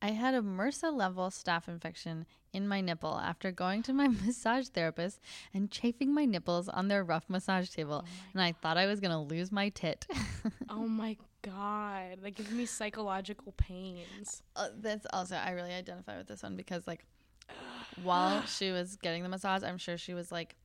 I 0.00 0.08
had 0.08 0.34
a 0.34 0.42
MRSA 0.42 0.92
level 0.92 1.30
staph 1.30 1.68
infection 1.68 2.26
in 2.52 2.66
my 2.68 2.80
nipple 2.80 3.18
after 3.18 3.52
going 3.52 3.82
to 3.84 3.92
my 3.92 4.08
massage 4.26 4.68
therapist 4.68 5.20
and 5.54 5.70
chafing 5.70 6.12
my 6.12 6.24
nipples 6.24 6.68
on 6.68 6.88
their 6.88 7.04
rough 7.04 7.24
massage 7.28 7.70
table, 7.70 8.04
and 8.32 8.42
I 8.42 8.52
thought 8.52 8.76
I 8.76 8.86
was 8.86 9.00
gonna 9.00 9.22
lose 9.22 9.52
my 9.52 9.68
tit. 9.70 10.06
oh 10.68 10.86
my 10.86 11.16
god, 11.42 12.18
that 12.22 12.34
gives 12.34 12.50
me 12.50 12.66
psychological 12.66 13.52
pains. 13.56 14.42
Uh, 14.56 14.68
that's 14.80 15.06
also 15.12 15.36
I 15.36 15.50
really 15.50 15.72
identify 15.72 16.16
with 16.18 16.28
this 16.28 16.42
one 16.42 16.56
because 16.56 16.86
like 16.86 17.04
while 18.02 18.42
she 18.46 18.70
was 18.70 18.96
getting 18.96 19.22
the 19.22 19.28
massage, 19.28 19.62
I'm 19.62 19.78
sure 19.78 19.98
she 19.98 20.14
was 20.14 20.30
like, 20.32 20.56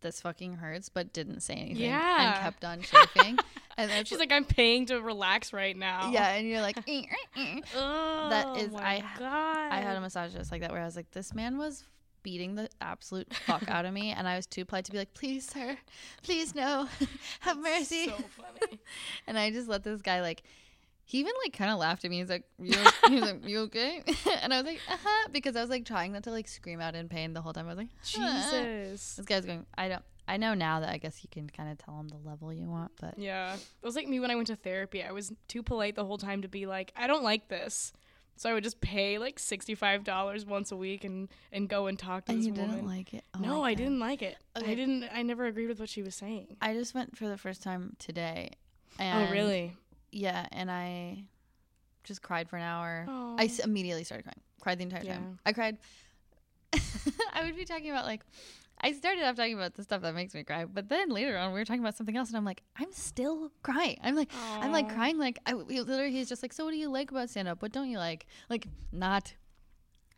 "This 0.00 0.20
fucking 0.20 0.54
hurts," 0.56 0.88
but 0.88 1.12
didn't 1.12 1.40
say 1.40 1.54
anything 1.54 1.82
Yeah. 1.90 2.34
and 2.34 2.42
kept 2.42 2.64
on 2.64 2.82
shaking. 2.82 3.38
and 3.76 3.90
that's 3.90 4.08
She's 4.08 4.18
like, 4.18 4.32
I'm 4.32 4.44
paying 4.44 4.86
to 4.86 5.00
relax 5.00 5.52
right 5.52 5.76
now. 5.76 6.10
"Yeah," 6.12 6.28
and 6.34 6.46
you're 6.46 6.60
like, 6.60 6.76
"Eh, 6.88 7.02
eh, 7.36 7.40
eh." 7.40 7.60
Oh 7.76 8.54
is- 8.58 8.72
my 8.72 8.80
I- 8.96 9.04
god. 9.18 9.72
I 9.72 9.80
had 9.80 9.96
a 9.96 10.00
massage 10.00 10.32
just 10.34 10.50
like 10.52 10.60
that 10.62 10.72
where 10.72 10.80
I 10.82 10.84
was 10.84 10.96
like, 10.96 11.10
"This 11.12 11.34
man 11.34 11.56
was." 11.58 11.84
Beating 12.24 12.56
the 12.56 12.68
absolute 12.80 13.32
fuck 13.46 13.62
out 13.68 13.84
of 13.84 13.92
me, 13.94 14.10
and 14.10 14.26
I 14.26 14.34
was 14.34 14.46
too 14.46 14.64
polite 14.64 14.86
to 14.86 14.92
be 14.92 14.98
like, 14.98 15.14
"Please, 15.14 15.46
sir, 15.48 15.76
please, 16.22 16.54
no, 16.54 16.88
have 17.40 17.58
mercy." 17.58 18.06
So 18.06 18.12
funny. 18.16 18.80
And 19.28 19.38
I 19.38 19.50
just 19.50 19.68
let 19.68 19.84
this 19.84 20.02
guy 20.02 20.20
like 20.22 20.42
he 21.04 21.18
even 21.20 21.32
like 21.44 21.52
kind 21.52 21.70
of 21.70 21.78
laughed 21.78 22.04
at 22.04 22.10
me. 22.10 22.18
He's 22.18 22.30
like, 22.30 22.44
"You, 22.58 22.76
he's 23.08 23.20
like, 23.20 23.46
you 23.46 23.58
okay?" 23.60 24.02
and 24.42 24.52
I 24.52 24.56
was 24.56 24.66
like, 24.66 24.80
"Uh 24.90 24.96
huh," 25.04 25.28
because 25.32 25.54
I 25.54 25.60
was 25.60 25.70
like 25.70 25.84
trying 25.84 26.12
not 26.12 26.24
to 26.24 26.30
like 26.30 26.48
scream 26.48 26.80
out 26.80 26.94
in 26.94 27.08
pain 27.08 27.34
the 27.34 27.42
whole 27.42 27.52
time. 27.52 27.66
I 27.66 27.74
was 27.74 27.78
like, 27.78 27.88
"Uh-huh." 28.18 28.50
Jesus. 28.50 29.16
This 29.16 29.26
guy's 29.26 29.44
going. 29.44 29.66
I 29.76 29.88
don't. 29.88 30.02
I 30.26 30.38
know 30.38 30.54
now 30.54 30.80
that 30.80 30.88
I 30.88 30.96
guess 30.96 31.22
you 31.22 31.28
can 31.30 31.50
kind 31.50 31.70
of 31.70 31.76
tell 31.76 32.00
him 32.00 32.08
the 32.08 32.16
level 32.16 32.50
you 32.50 32.66
want, 32.66 32.92
but 32.98 33.18
Yeah. 33.18 33.54
It 33.54 33.84
was 33.84 33.94
like 33.94 34.08
me 34.08 34.18
when 34.20 34.30
I 34.30 34.34
went 34.36 34.46
to 34.46 34.56
therapy. 34.56 35.02
I 35.02 35.12
was 35.12 35.30
too 35.48 35.62
polite 35.62 35.94
the 35.96 36.04
whole 36.06 36.16
time 36.16 36.40
to 36.40 36.48
be 36.48 36.64
like, 36.64 36.90
I 36.96 37.06
don't 37.06 37.22
like 37.22 37.48
this. 37.48 37.92
So 38.36 38.50
I 38.50 38.54
would 38.54 38.64
just 38.64 38.80
pay 38.80 39.18
like 39.18 39.38
$65 39.38 40.46
once 40.46 40.72
a 40.72 40.76
week 40.76 41.04
and, 41.04 41.28
and 41.52 41.68
go 41.68 41.86
and 41.86 41.98
talk 41.98 42.24
to 42.26 42.32
and 42.32 42.40
this 42.40 42.46
you 42.46 42.52
didn't 42.52 42.84
like 42.86 43.14
it. 43.14 43.24
Oh 43.34 43.38
no, 43.38 43.62
I 43.64 43.72
God. 43.72 43.78
didn't 43.78 44.00
like 44.00 44.22
it. 44.22 44.36
Okay. 44.56 44.72
I 44.72 44.74
didn't. 44.74 45.04
I 45.12 45.22
never 45.22 45.46
agreed 45.46 45.68
with 45.68 45.78
what 45.80 45.88
she 45.88 46.02
was 46.02 46.14
saying. 46.14 46.56
I 46.60 46.74
just 46.74 46.94
went 46.94 47.16
for 47.16 47.28
the 47.28 47.36
first 47.38 47.62
time 47.62 47.94
today. 47.98 48.50
Oh, 48.98 49.02
and 49.02 49.28
oh, 49.28 49.32
really? 49.32 49.76
Yeah, 50.10 50.46
and 50.52 50.70
I 50.70 51.24
just 52.04 52.22
cried 52.22 52.48
for 52.48 52.56
an 52.56 52.62
hour. 52.62 53.06
Oh. 53.08 53.36
I 53.38 53.44
s- 53.44 53.58
immediately 53.60 54.04
started 54.04 54.24
crying. 54.24 54.40
Cried 54.60 54.78
the 54.78 54.82
entire 54.84 55.02
Yeah. 55.04 55.14
time. 55.14 55.38
I 55.46 55.52
cried. 55.52 55.78
I 57.32 57.44
would 57.44 57.56
be 57.56 57.64
talking 57.64 57.90
about 57.90 58.04
like 58.04 58.22
I 58.80 58.92
started 58.92 59.24
off 59.24 59.36
talking 59.36 59.54
about 59.54 59.74
the 59.74 59.82
stuff 59.82 60.02
that 60.02 60.14
makes 60.14 60.34
me 60.34 60.42
cry, 60.44 60.64
but 60.66 60.88
then 60.88 61.08
later 61.08 61.38
on 61.38 61.52
we 61.52 61.58
were 61.58 61.64
talking 61.64 61.80
about 61.80 61.96
something 61.96 62.16
else, 62.16 62.28
and 62.28 62.36
I'm 62.36 62.44
like, 62.44 62.62
I'm 62.76 62.92
still 62.92 63.50
crying. 63.62 63.98
I'm 64.02 64.14
like, 64.16 64.30
I'm 64.60 64.72
like 64.72 64.92
crying. 64.92 65.16
Like 65.18 65.38
I 65.46 65.52
literally, 65.54 66.10
he's 66.12 66.28
just 66.28 66.42
like, 66.42 66.52
so 66.52 66.64
what 66.64 66.72
do 66.72 66.76
you 66.76 66.88
like 66.90 67.10
about 67.10 67.30
stand 67.30 67.48
up? 67.48 67.62
What 67.62 67.72
don't 67.72 67.88
you 67.90 67.98
like? 67.98 68.26
Like 68.50 68.66
not 68.92 69.34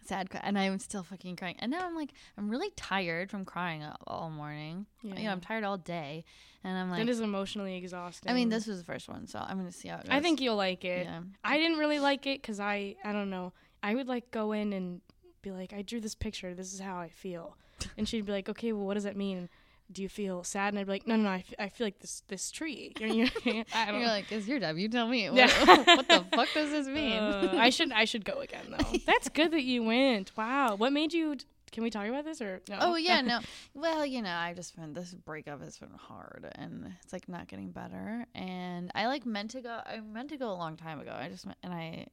sad 0.04 0.30
cry, 0.30 0.40
and 0.42 0.58
I'm 0.58 0.78
still 0.78 1.02
fucking 1.02 1.36
crying. 1.36 1.56
And 1.58 1.70
now 1.70 1.84
I'm 1.86 1.94
like, 1.96 2.12
I'm 2.38 2.48
really 2.48 2.70
tired 2.76 3.30
from 3.30 3.44
crying 3.44 3.84
all, 4.06 4.30
morning. 4.30 4.86
You 5.02 5.14
know, 5.14 5.20
Yeah. 5.20 5.32
I'm 5.32 5.40
tired 5.40 5.64
all 5.64 5.76
day, 5.78 6.24
and 6.64 6.76
I'm 6.78 6.90
like, 6.90 7.02
it 7.02 7.08
is 7.08 7.20
emotionally 7.20 7.76
exhausting. 7.76 8.30
I 8.30 8.34
mean, 8.34 8.48
this 8.48 8.66
was 8.66 8.78
the 8.78 8.84
first 8.84 9.08
one, 9.08 9.26
so 9.26 9.38
I'm 9.38 9.58
gonna 9.58 9.70
see 9.72 9.88
how 9.88 9.96
it 9.98 10.04
goes. 10.04 10.12
I 10.12 10.20
think 10.20 10.40
you'll 10.40 10.56
like 10.56 10.84
it. 10.84 11.06
yeah. 11.06 11.20
I 11.44 11.58
didn't 11.58 11.78
really 11.78 11.98
like 12.00 12.26
it 12.26 12.40
because 12.40 12.58
I 12.60 12.96
I 13.04 13.12
don't 13.12 13.30
know. 13.30 13.52
I 13.82 13.94
would 13.94 14.08
like 14.08 14.30
go 14.30 14.52
in 14.52 14.72
and 14.72 15.00
be 15.42 15.50
like, 15.52 15.72
I 15.72 15.82
drew 15.82 16.00
this 16.00 16.14
picture. 16.14 16.54
This 16.54 16.72
is 16.72 16.80
how 16.80 16.96
I 16.98 17.08
feel, 17.08 17.56
and 17.96 18.08
she'd 18.08 18.26
be 18.26 18.32
like, 18.32 18.48
Okay, 18.48 18.72
well, 18.72 18.86
what 18.86 18.94
does 18.94 19.04
that 19.04 19.16
mean? 19.16 19.48
do 19.92 20.02
you 20.02 20.08
feel 20.08 20.42
sad? 20.42 20.70
And 20.72 20.80
I'd 20.80 20.86
be 20.86 20.90
like, 20.94 21.06
no, 21.06 21.14
no, 21.14 21.22
no 21.22 21.28
I, 21.28 21.36
f- 21.36 21.54
I 21.60 21.68
feel 21.68 21.86
like 21.86 22.00
this 22.00 22.24
this 22.26 22.50
tree. 22.50 22.92
You 22.98 23.06
know, 23.06 23.30
you 23.44 23.54
know, 23.54 23.64
I 23.72 23.86
don't 23.92 24.00
You're 24.00 24.08
like, 24.08 24.32
it's 24.32 24.48
your 24.48 24.58
job. 24.58 24.76
You 24.78 24.88
tell 24.88 25.06
me. 25.06 25.30
What, 25.30 25.38
Yeah. 25.38 25.94
what 25.96 26.08
the 26.08 26.24
fuck 26.36 26.48
does 26.54 26.70
this 26.70 26.88
mean? 26.88 27.12
Uh, 27.12 27.54
I 27.56 27.70
should 27.70 27.92
I 27.92 28.04
should 28.04 28.24
go 28.24 28.40
again 28.40 28.64
though. 28.76 28.98
That's 29.06 29.28
good 29.28 29.52
that 29.52 29.62
you 29.62 29.84
went. 29.84 30.32
Wow. 30.36 30.74
What 30.74 30.92
made 30.92 31.12
you? 31.12 31.36
Can 31.70 31.84
we 31.84 31.90
talk 31.90 32.08
about 32.08 32.24
this 32.24 32.40
or 32.40 32.62
no? 32.68 32.78
Oh 32.80 32.96
yeah, 32.96 33.20
no. 33.20 33.38
Well, 33.74 34.04
you 34.04 34.22
know, 34.22 34.32
I've 34.34 34.56
just 34.56 34.74
been 34.74 34.92
this 34.92 35.14
breakup 35.14 35.62
has 35.62 35.78
been 35.78 35.90
hard, 35.96 36.48
and 36.56 36.92
it's 37.04 37.12
like 37.12 37.28
not 37.28 37.46
getting 37.46 37.70
better. 37.70 38.26
And 38.34 38.90
I 38.96 39.06
like 39.06 39.24
meant 39.24 39.52
to 39.52 39.60
go. 39.60 39.78
I 39.86 40.00
meant 40.00 40.30
to 40.30 40.36
go 40.36 40.50
a 40.50 40.58
long 40.58 40.76
time 40.76 40.98
ago. 40.98 41.14
I 41.16 41.28
just 41.28 41.46
and 41.62 41.72
I. 41.72 42.08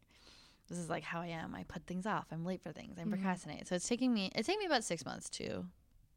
This 0.70 0.78
is 0.78 0.90
like 0.90 1.04
how 1.04 1.22
I 1.22 1.28
am. 1.28 1.54
I 1.56 1.64
put 1.64 1.86
things 1.86 2.06
off. 2.06 2.28
I'm 2.32 2.46
late 2.46 2.62
for 2.62 2.72
things. 2.72 2.98
I 2.98 3.04
Mhm. 3.04 3.10
procrastinate. 3.12 3.68
So 3.68 3.76
it's 3.76 3.88
taking 3.88 4.14
me. 4.14 4.32
It's 4.36 4.48
taking 4.48 4.60
me 4.60 4.66
about 4.66 4.84
six 4.84 5.06
months 5.06 5.30
to 5.32 5.66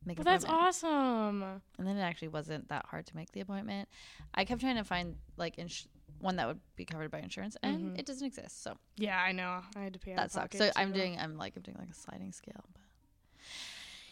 make. 0.04 0.18
Well, 0.18 0.24
that's 0.24 0.44
awesome. 0.44 1.42
And 1.42 1.86
then 1.86 1.96
it 1.96 2.02
actually 2.02 2.28
wasn't 2.28 2.68
that 2.68 2.86
hard 2.86 3.06
to 3.06 3.16
make 3.16 3.32
the 3.32 3.40
appointment. 3.40 3.88
I 4.34 4.44
kept 4.44 4.60
trying 4.60 4.76
to 4.76 4.84
find 4.84 5.16
like 5.36 5.58
ins- 5.58 5.88
one 6.20 6.36
that 6.36 6.46
would 6.46 6.60
be 6.76 6.84
covered 6.86 7.10
by 7.10 7.18
insurance, 7.18 7.56
and 7.62 7.92
Mhm. 7.92 7.98
it 7.98 8.06
doesn't 8.06 8.26
exist. 8.26 8.62
So 8.62 8.78
Yeah, 8.96 9.20
I 9.20 9.32
know. 9.32 9.62
I 9.74 9.80
had 9.80 9.92
to 9.92 9.98
pay. 9.98 10.14
that 10.14 10.30
sucks. 10.30 10.56
So 10.56 10.70
I'm 10.76 10.92
doing. 10.92 11.18
I'm 11.18 11.36
like 11.36 11.56
I'm 11.56 11.62
doing 11.62 11.76
like 11.78 11.90
a 11.90 11.94
sliding 11.94 12.32
scale. 12.32 12.64
But 12.72 12.82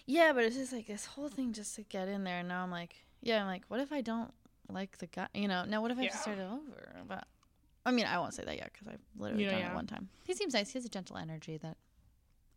yeah, 0.06 0.32
but 0.32 0.44
it's 0.44 0.56
just 0.56 0.72
like 0.72 0.86
this 0.86 1.06
whole 1.06 1.28
thing 1.28 1.52
just 1.52 1.74
to 1.76 1.82
get 1.82 2.08
in 2.08 2.24
there. 2.24 2.40
And 2.40 2.48
now 2.48 2.62
I'm 2.62 2.70
like, 2.70 3.06
yeah, 3.22 3.40
I'm 3.40 3.46
like, 3.46 3.64
what 3.68 3.80
if 3.80 3.90
I 3.92 4.00
don't 4.02 4.34
like 4.68 4.98
the 4.98 5.06
guy? 5.06 5.28
You 5.32 5.48
know, 5.48 5.64
now 5.64 5.80
what 5.80 5.90
if 5.90 5.98
I 5.98 6.02
have 6.02 6.12
to 6.12 6.18
start 6.18 6.38
it 6.38 6.42
over? 6.42 6.96
But 7.08 7.26
I 7.86 7.90
mean, 7.90 8.06
I 8.06 8.18
won't 8.18 8.34
say 8.34 8.44
that 8.44 8.56
yet 8.56 8.70
because 8.72 8.88
I've 8.88 9.00
literally 9.16 9.44
You 9.44 9.50
know, 9.50 9.56
done 9.56 9.62
yeah. 9.66 9.72
it 9.72 9.74
one 9.74 9.86
time. 9.86 10.08
He 10.24 10.34
seems 10.34 10.54
nice. 10.54 10.70
He 10.70 10.78
has 10.78 10.84
a 10.84 10.88
gentle 10.88 11.16
energy 11.16 11.58
that 11.58 11.76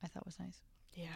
I 0.04 0.08
thought 0.08 0.26
was 0.26 0.40
nice. 0.40 0.62
Yeah. 0.94 1.08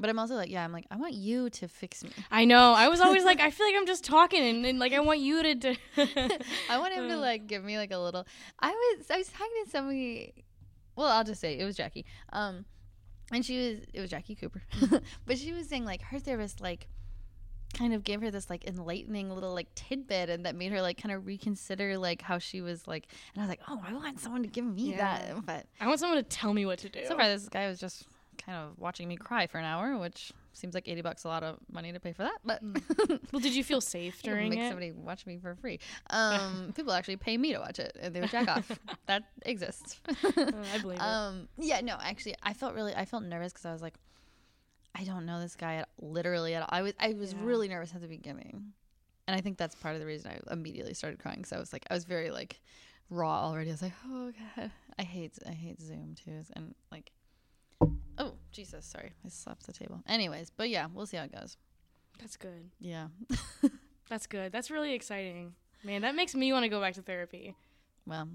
But 0.00 0.10
I'm 0.10 0.18
also 0.18 0.34
like, 0.34 0.50
yeah, 0.50 0.64
I'm 0.64 0.72
like, 0.72 0.86
I 0.90 0.96
want 0.96 1.14
you 1.14 1.48
to 1.50 1.68
fix 1.68 2.02
me. 2.02 2.10
I 2.30 2.44
know. 2.44 2.72
I 2.72 2.88
was 2.88 3.00
always 3.00 3.24
like, 3.24 3.40
I 3.46 3.50
feel 3.50 3.66
like 3.66 3.76
I'm 3.76 3.86
just 3.86 4.04
talking, 4.04 4.42
and, 4.42 4.66
and 4.66 4.78
like 4.78 4.92
I 4.92 5.00
want 5.00 5.20
you 5.20 5.42
to. 5.42 5.54
do 5.54 5.76
I 6.68 6.78
want 6.78 6.94
him 6.94 7.08
to 7.08 7.16
like 7.18 7.46
give 7.46 7.62
me 7.62 7.78
like 7.78 7.92
a 7.92 7.98
little. 7.98 8.26
I 8.58 8.70
was 8.70 9.10
I 9.10 9.18
was 9.18 9.28
talking 9.28 9.64
to 9.64 9.70
somebody. 9.70 10.44
Well, 10.96 11.06
I'll 11.06 11.24
just 11.24 11.40
say 11.40 11.58
it 11.58 11.64
was 11.64 11.76
Jackie. 11.76 12.04
Um, 12.32 12.64
and 13.32 13.44
she 13.44 13.58
was 13.58 13.78
it 13.94 14.00
was 14.00 14.10
Jackie 14.10 14.34
Cooper, 14.34 14.62
but 15.26 15.38
she 15.38 15.52
was 15.52 15.68
saying 15.68 15.84
like 15.84 16.02
her 16.02 16.18
therapist 16.18 16.60
like 16.60 16.88
kind 17.74 17.94
of 17.94 18.04
gave 18.04 18.20
her 18.20 18.30
this 18.30 18.48
like 18.50 18.64
enlightening 18.66 19.30
little 19.30 19.54
like 19.54 19.68
tidbit 19.74 20.28
and 20.30 20.44
that 20.46 20.54
made 20.54 20.72
her 20.72 20.82
like 20.82 21.00
kind 21.00 21.14
of 21.14 21.26
reconsider 21.26 21.96
like 21.98 22.20
how 22.22 22.38
she 22.38 22.60
was 22.60 22.86
like 22.86 23.06
and 23.34 23.42
I 23.42 23.46
was 23.46 23.48
like 23.48 23.60
oh 23.68 23.80
I 23.86 23.92
want 23.94 24.20
someone 24.20 24.42
to 24.42 24.48
give 24.48 24.64
me 24.64 24.90
Yeah. 24.90 24.96
that 24.98 25.46
but 25.46 25.66
I 25.80 25.86
want 25.86 25.98
someone 26.00 26.18
to 26.18 26.22
tell 26.22 26.52
me 26.52 26.66
what 26.66 26.78
to 26.80 26.88
do. 26.88 27.00
so 27.06 27.16
far 27.16 27.28
this 27.28 27.48
guy 27.48 27.68
was 27.68 27.78
just 27.80 28.04
kind 28.44 28.58
of 28.58 28.78
watching 28.78 29.08
me 29.08 29.16
cry 29.16 29.46
for 29.46 29.58
an 29.58 29.64
hour 29.64 29.96
which 29.98 30.32
seems 30.54 30.74
like 30.74 30.86
80 30.86 31.00
bucks 31.02 31.24
a 31.24 31.28
lot 31.28 31.42
of 31.42 31.56
money 31.70 31.92
to 31.92 32.00
pay 32.00 32.12
for 32.12 32.24
that 32.24 32.38
but 32.44 32.60
Well, 33.32 33.40
did 33.40 33.54
you 33.54 33.64
feel 33.64 33.80
safe 33.80 34.22
during 34.22 34.50
make 34.50 34.58
it? 34.58 34.68
somebody 34.68 34.92
watch 34.92 35.24
me 35.24 35.38
for 35.38 35.54
free. 35.54 35.80
Um, 36.10 36.72
people 36.76 36.92
actually 36.92 37.16
pay 37.16 37.38
me 37.38 37.52
to 37.54 37.58
watch 37.58 37.78
it, 37.78 37.96
and 38.00 38.14
they 38.14 38.20
would 38.20 38.30
jack 38.30 38.48
off. 38.48 38.70
That 39.06 39.22
exists. 39.46 39.98
Uh, 40.08 40.12
I 40.74 40.78
believe 40.78 40.98
it. 40.98 41.02
um, 41.02 41.48
yeah, 41.58 41.80
no, 41.80 41.96
actually, 42.02 42.34
I 42.42 42.52
felt 42.52 42.74
really, 42.74 42.94
I 42.94 43.06
felt 43.06 43.22
nervous 43.24 43.52
because 43.52 43.64
I 43.64 43.72
was 43.72 43.80
like, 43.80 43.94
I 44.94 45.04
don't 45.04 45.24
know 45.26 45.40
this 45.40 45.56
guy 45.56 45.76
at, 45.76 45.88
literally 45.98 46.54
at 46.54 46.62
all. 46.62 46.68
I 46.70 46.82
was, 46.82 46.92
I 47.00 47.14
was 47.14 47.32
Yeah. 47.32 47.38
really 47.42 47.68
nervous 47.68 47.94
at 47.94 48.00
the 48.02 48.08
beginning, 48.08 48.72
and 49.26 49.36
I 49.36 49.40
think 49.40 49.56
that's 49.58 49.74
part 49.74 49.94
of 49.94 50.00
the 50.00 50.06
reason 50.06 50.30
I 50.32 50.52
immediately 50.52 50.94
started 50.94 51.18
crying. 51.18 51.38
Because 51.38 51.52
I 51.52 51.58
was 51.58 51.72
like, 51.72 51.86
I 51.90 51.94
was 51.94 52.04
very 52.04 52.30
like 52.30 52.60
raw 53.10 53.44
already. 53.46 53.70
I 53.70 53.72
was 53.72 53.82
like, 53.82 53.92
oh 54.06 54.32
god, 54.56 54.70
I 54.98 55.02
hate, 55.02 55.38
I 55.46 55.52
hate 55.52 55.80
Zoom 55.80 56.14
too, 56.22 56.42
and 56.54 56.74
like. 56.90 57.12
Oh 58.18 58.34
Jesus! 58.52 58.84
Sorry, 58.84 59.12
I 59.24 59.28
slapped 59.30 59.66
the 59.66 59.72
table. 59.72 60.02
Anyways, 60.06 60.50
but 60.50 60.68
yeah, 60.68 60.86
we'll 60.92 61.06
see 61.06 61.16
how 61.16 61.24
it 61.24 61.32
goes. 61.32 61.56
That's 62.20 62.36
good. 62.36 62.70
Yeah. 62.78 63.08
That's 64.10 64.26
good. 64.26 64.52
That's 64.52 64.70
really 64.70 64.92
exciting. 64.92 65.54
Man, 65.82 66.02
that 66.02 66.14
makes 66.14 66.34
me 66.34 66.52
want 66.52 66.64
to 66.64 66.68
go 66.68 66.80
back 66.80 66.92
to 66.94 67.02
therapy. 67.02 67.56
Well, 68.06 68.28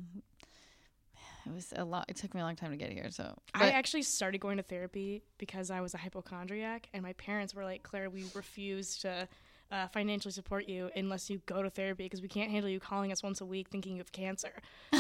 it 1.47 1.53
was 1.53 1.73
a 1.75 1.85
lot. 1.85 2.05
It 2.09 2.15
took 2.17 2.33
me 2.33 2.41
a 2.41 2.43
long 2.43 2.55
time 2.55 2.71
to 2.71 2.77
get 2.77 2.91
here. 2.91 3.09
So 3.11 3.37
I 3.53 3.71
actually 3.71 4.03
started 4.03 4.39
going 4.39 4.57
to 4.57 4.63
therapy 4.63 5.23
because 5.37 5.71
I 5.71 5.81
was 5.81 5.93
a 5.93 5.97
hypochondriac, 5.97 6.89
and 6.93 7.03
my 7.03 7.13
parents 7.13 7.53
were 7.55 7.63
like, 7.63 7.83
"Claire, 7.83 8.09
we 8.09 8.25
refuse 8.33 8.97
to 8.99 9.27
uh, 9.69 9.87
financially 9.87 10.31
support 10.31 10.67
you 10.69 10.89
unless 10.95 11.29
you 11.29 11.41
go 11.45 11.61
to 11.61 11.69
therapy 11.69 12.03
because 12.05 12.21
we 12.21 12.27
can't 12.27 12.49
handle 12.49 12.69
you 12.69 12.79
calling 12.79 13.11
us 13.11 13.21
once 13.21 13.41
a 13.41 13.45
week 13.45 13.67
thinking 13.69 13.93
you 13.93 13.99
have 13.99 14.11
cancer." 14.11 14.51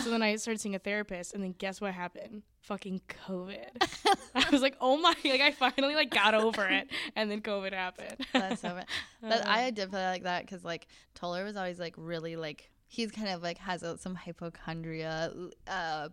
so 0.03 0.09
then 0.09 0.21
I 0.21 0.35
started 0.37 0.59
seeing 0.59 0.75
a 0.75 0.79
therapist, 0.79 1.33
and 1.33 1.43
then 1.43 1.53
guess 1.57 1.81
what 1.81 1.93
happened? 1.93 2.43
Fucking 2.61 3.01
COVID. 3.27 3.67
I 4.35 4.49
was 4.51 4.61
like, 4.61 4.77
"Oh 4.81 4.97
my!" 4.97 5.13
Like 5.23 5.41
I 5.41 5.51
finally 5.51 5.95
like 5.95 6.09
got 6.11 6.33
over 6.33 6.65
it, 6.67 6.87
and 7.15 7.29
then 7.29 7.41
COVID 7.41 7.73
happened. 7.73 8.17
that's 8.33 8.61
so 8.61 8.69
bad. 8.69 8.85
That 9.21 9.45
Uh, 9.47 9.49
I 9.49 9.71
did 9.71 9.89
feel 9.91 9.99
like 9.99 10.23
that 10.23 10.45
because 10.45 10.63
like 10.63 10.87
Toller 11.15 11.43
was 11.43 11.55
always 11.55 11.79
like 11.79 11.95
really 11.97 12.35
like 12.35 12.69
he's 12.89 13.11
kind 13.11 13.27
of 13.27 13.43
like 13.43 13.57
has 13.57 13.83
a, 13.83 13.97
some 13.97 14.15
hypochondria, 14.15 15.31
uh, 15.67 16.09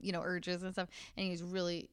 you 0.00 0.12
know, 0.12 0.22
urges 0.22 0.62
and 0.62 0.72
stuff, 0.72 0.88
and 1.16 1.26
he's 1.26 1.42
really, 1.42 1.88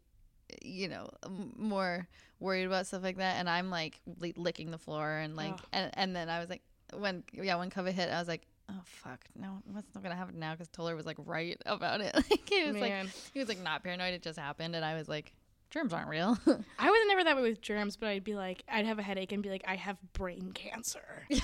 you 0.63 0.87
know, 0.87 1.09
more 1.57 2.07
worried 2.39 2.65
about 2.65 2.87
stuff 2.87 3.03
like 3.03 3.17
that. 3.17 3.35
And 3.37 3.49
I'm 3.49 3.69
like 3.69 3.99
li- 4.19 4.33
licking 4.37 4.71
the 4.71 4.77
floor 4.77 5.17
and 5.17 5.35
like, 5.35 5.53
Ugh. 5.53 5.61
and 5.73 5.91
and 5.93 6.15
then 6.15 6.29
I 6.29 6.39
was 6.39 6.49
like, 6.49 6.61
when 6.93 7.23
yeah, 7.33 7.55
when 7.55 7.69
COVID 7.69 7.93
hit, 7.93 8.09
I 8.09 8.19
was 8.19 8.27
like. 8.27 8.43
Oh 8.69 8.81
fuck! 8.83 9.23
No, 9.33 9.61
what's 9.71 9.87
not 9.95 10.03
gonna 10.03 10.17
happen 10.17 10.39
now? 10.39 10.51
Because 10.51 10.67
Toller 10.67 10.93
was 10.93 11.05
like 11.05 11.15
right 11.25 11.57
about 11.65 12.01
it. 12.01 12.13
Like 12.29 12.49
he 12.49 12.65
was 12.65 12.75
like 12.75 12.93
he 13.33 13.39
was 13.39 13.47
like 13.47 13.63
not 13.63 13.81
paranoid. 13.81 14.13
It 14.13 14.21
just 14.21 14.37
happened, 14.37 14.75
and 14.75 14.83
I 14.83 14.95
was 14.95 15.07
like, 15.07 15.31
germs 15.69 15.93
aren't 15.93 16.09
real. 16.09 16.37
I 16.77 16.89
was 16.89 16.99
never 17.07 17.23
that 17.23 17.37
way 17.37 17.43
with 17.43 17.61
germs, 17.61 17.95
but 17.95 18.09
I'd 18.09 18.25
be 18.25 18.35
like, 18.35 18.63
I'd 18.69 18.85
have 18.85 18.99
a 18.99 19.03
headache 19.03 19.31
and 19.31 19.41
be 19.41 19.49
like, 19.49 19.63
I 19.65 19.75
have 19.75 19.95
brain 20.11 20.51
cancer. 20.53 21.25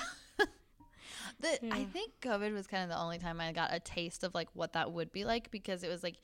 The, 1.40 1.74
I 1.74 1.84
think 1.84 2.12
COVID 2.22 2.54
was 2.54 2.66
kind 2.66 2.84
of 2.84 2.88
the 2.88 2.98
only 2.98 3.18
time 3.18 3.40
I 3.40 3.52
got 3.52 3.74
a 3.74 3.80
taste 3.80 4.24
of 4.24 4.34
like 4.34 4.48
what 4.54 4.74
that 4.74 4.92
would 4.92 5.12
be 5.12 5.24
like 5.24 5.50
because 5.50 5.82
it 5.82 5.88
was 5.88 6.02
like 6.02 6.16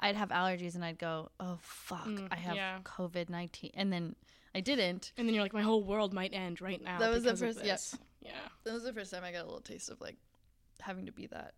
I'd 0.00 0.16
have 0.16 0.28
allergies 0.30 0.74
and 0.74 0.84
I'd 0.84 0.98
go, 0.98 1.30
oh 1.40 1.58
fuck, 1.60 2.06
Mm, 2.06 2.28
I 2.30 2.36
have 2.36 2.54
yeah. 2.56 2.78
COVID 2.84 3.28
nineteen, 3.28 3.70
and 3.74 3.92
then 3.92 4.14
I 4.54 4.60
didn't. 4.60 5.12
And 5.16 5.26
then 5.26 5.34
you're 5.34 5.42
like, 5.44 5.52
my 5.52 5.62
whole 5.62 5.82
world 5.82 6.12
might 6.14 6.32
end 6.32 6.60
right 6.60 6.82
now. 6.82 6.98
That 6.98 7.10
was 7.10 7.22
the 7.24 7.30
because 7.34 7.42
of 7.42 7.54
first- 7.64 7.66
yeah. 7.66 8.30
Yeah. 8.30 8.32
That 8.64 8.74
was 8.74 8.82
the 8.84 8.92
first 8.92 9.12
time 9.12 9.22
I 9.24 9.32
got 9.32 9.42
a 9.42 9.44
little 9.44 9.60
taste 9.60 9.90
of 9.90 10.00
like 10.00 10.16
having 10.80 11.06
to 11.06 11.12
be 11.12 11.26
that 11.28 11.54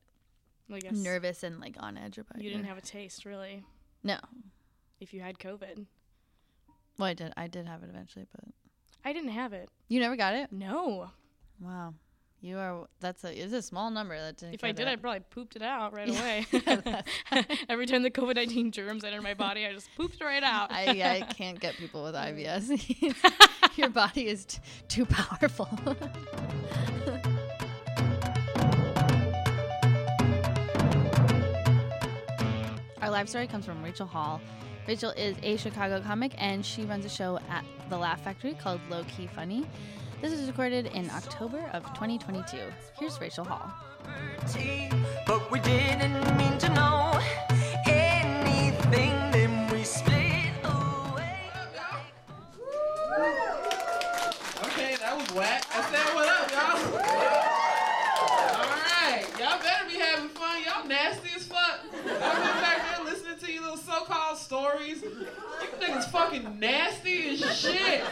Well, 0.68 0.76
I 0.76 0.80
guess 0.80 0.92
nervous 0.96 1.42
and 1.42 1.58
like 1.60 1.76
on 1.78 1.96
edge 1.98 2.18
about. 2.18 2.38
you 2.38 2.44
your- 2.50 2.52
didn't 2.58 2.68
have 2.68 2.78
a 2.78 2.82
taste 2.82 3.24
really 3.24 3.64
no. 4.02 4.18
if 5.00 5.12
you 5.14 5.20
had 5.20 5.38
COVID. 5.38 5.86
Well, 6.98 7.08
I 7.08 7.14
did. 7.14 7.32
I 7.36 7.46
did 7.46 7.66
have 7.66 7.82
it 7.82 7.88
eventually, 7.90 8.26
but 8.30 8.44
I 9.04 9.12
didn't 9.14 9.30
have 9.30 9.52
it. 9.54 9.68
you 9.88 10.00
never 10.00 10.16
got 10.16 10.34
it. 10.34 10.52
No. 10.52 11.10
Wow, 11.60 11.94
you 12.40 12.56
are. 12.58 12.86
That's 13.00 13.22
a. 13.24 13.38
It's 13.42 13.52
a 13.52 13.62
small 13.62 13.90
number 13.90 14.18
that 14.18 14.38
didn't. 14.38 14.54
If 14.54 14.64
I 14.64 14.72
did. 14.72 14.88
I 14.88 14.96
probably 14.96 15.20
pooped 15.20 15.56
it 15.56 15.62
out 15.62 15.92
right 15.92 16.08
away. 16.10 16.46
Every 17.68 17.86
time 17.86 18.02
the 18.02 18.10
COVID 18.10 18.36
19 18.36 18.72
germs 18.72 19.04
enter 19.04 19.20
my 19.20 19.34
body, 19.34 19.66
I 19.66 19.72
just 19.72 19.88
pooped 19.96 20.20
right 20.22 20.42
out. 20.42 20.72
I, 20.72 20.88
I 21.02 21.20
can't 21.34 21.60
get 21.60 21.74
people 21.76 22.02
with 22.02 22.14
IBS. 22.16 23.76
Your 23.76 23.90
body 23.90 24.26
is 24.26 24.44
t- 24.46 24.58
too 24.88 25.06
powerful. 25.06 25.68
Our 33.02 33.10
live 33.10 33.28
story 33.28 33.46
comes 33.46 33.64
from 33.64 33.82
Rachel 33.82 34.06
Hall. 34.06 34.40
Rachel 34.86 35.10
is 35.10 35.36
a 35.42 35.56
Chicago 35.56 36.00
comic 36.00 36.32
and 36.38 36.64
she 36.64 36.82
runs 36.84 37.04
a 37.04 37.08
show 37.08 37.38
at 37.48 37.64
the 37.88 37.96
Laugh 37.96 38.22
Factory 38.22 38.54
called 38.54 38.80
Low 38.90 39.04
Key 39.04 39.26
Funny. 39.28 39.66
This 40.20 40.32
was 40.32 40.46
recorded 40.48 40.86
in 40.88 41.08
October 41.10 41.58
of 41.72 41.82
2022. 41.94 42.58
Here's 42.98 43.18
Rachel 43.22 43.42
Hall. 43.42 43.72
But 45.26 45.50
we 45.50 45.60
didn't 45.60 46.12
mean 46.36 46.58
to 46.58 46.68
know 46.74 47.18
anything, 47.86 49.14
then 49.32 49.70
we 49.72 49.82
split 49.82 50.52
away. 50.62 51.38
Okay, 54.62 54.96
that 54.96 55.16
was 55.16 55.32
whack. 55.34 55.64
I 55.70 55.82
said 55.90 56.14
what 56.14 56.28
up, 56.28 56.50
y'all. 56.52 56.76
Alright. 58.60 59.24
Y'all 59.38 59.58
better 59.62 59.86
be 59.88 59.94
having 59.98 60.28
fun. 60.28 60.62
Y'all 60.62 60.86
nasty 60.86 61.30
as 61.34 61.46
fuck. 61.46 61.80
I've 61.94 62.02
been 62.02 62.60
back 62.60 62.94
there 62.94 63.04
listening 63.06 63.38
to 63.38 63.50
you 63.50 63.62
little 63.62 63.78
so-called 63.78 64.36
stories. 64.36 65.00
You 65.02 65.26
niggas 65.90 66.10
fucking 66.10 66.58
nasty 66.58 67.28
as 67.30 67.40
shit. 67.58 68.02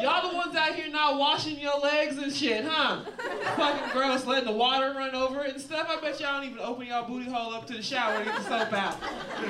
Y'all 0.00 0.30
the 0.30 0.36
ones 0.36 0.54
out 0.56 0.74
here 0.74 0.88
not 0.90 1.18
washing 1.18 1.58
your 1.58 1.78
legs 1.78 2.16
and 2.18 2.32
shit, 2.32 2.64
huh? 2.64 3.04
Fucking 3.56 3.90
gross, 3.92 4.26
letting 4.26 4.48
the 4.48 4.54
water 4.56 4.92
run 4.96 5.14
over 5.14 5.44
it 5.44 5.52
and 5.54 5.60
stuff. 5.60 5.86
I 5.90 6.00
bet 6.00 6.18
y'all 6.20 6.40
don't 6.40 6.50
even 6.50 6.60
open 6.60 6.86
y'all 6.86 7.06
booty 7.06 7.30
hole 7.30 7.52
up 7.54 7.66
to 7.68 7.74
the 7.74 7.82
shower 7.82 8.18
to 8.18 8.24
get 8.24 8.36
the 8.36 8.42
soap 8.44 8.72
out. 8.72 8.96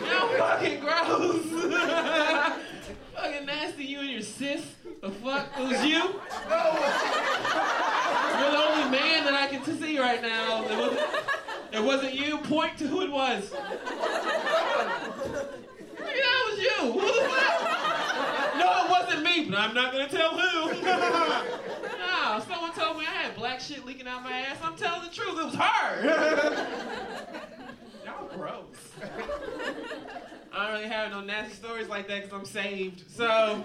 Y'all 0.08 0.28
fucking 0.36 0.80
gross. 0.80 1.42
fucking 3.14 3.46
nasty, 3.46 3.84
you 3.84 4.00
and 4.00 4.10
your 4.10 4.22
sis. 4.22 4.64
The 5.00 5.10
fuck? 5.10 5.48
It 5.58 5.68
was 5.68 5.84
you? 5.84 5.98
You're 5.98 6.10
the 8.50 8.58
only 8.58 8.90
man 8.90 9.24
that 9.24 9.34
I 9.34 9.46
can 9.50 9.64
see 9.80 9.98
right 9.98 10.22
now. 10.22 10.64
It 10.64 10.76
wasn't, 10.78 11.00
it 11.72 11.82
wasn't 11.82 12.14
you. 12.14 12.38
Point 12.38 12.78
to 12.78 12.86
who 12.86 13.02
it 13.02 13.10
was. 13.10 13.52
Maybe 15.98 16.20
that 16.20 16.44
was 16.50 16.58
you. 16.58 16.92
Who 16.92 17.00
the 17.00 17.28
fuck? 17.28 17.62
No, 19.52 19.58
it 19.58 19.60
wasn't 19.60 19.60
me, 19.60 19.60
but 19.60 19.60
I'm 19.60 19.74
not 19.74 19.92
gonna 19.92 20.08
tell 20.08 20.30
who. 20.30 20.82
no, 21.98 22.40
someone 22.48 22.72
told 22.72 22.98
me 22.98 23.04
I 23.06 23.22
had 23.22 23.36
black 23.36 23.60
shit 23.60 23.84
leaking 23.84 24.06
out 24.06 24.22
my 24.22 24.32
ass, 24.32 24.56
I'm 24.62 24.76
telling 24.76 25.02
the 25.02 25.10
truth. 25.10 25.38
It 25.38 25.44
was 25.44 25.54
her. 25.54 26.06
Y'all 28.04 28.28
gross. 28.36 28.64
I 30.52 30.66
don't 30.66 30.76
really 30.76 30.88
have 30.88 31.10
no 31.10 31.20
nasty 31.20 31.54
stories 31.54 31.88
like 31.88 32.08
that 32.08 32.22
because 32.22 32.38
I'm 32.38 32.44
saved. 32.44 33.10
So 33.10 33.24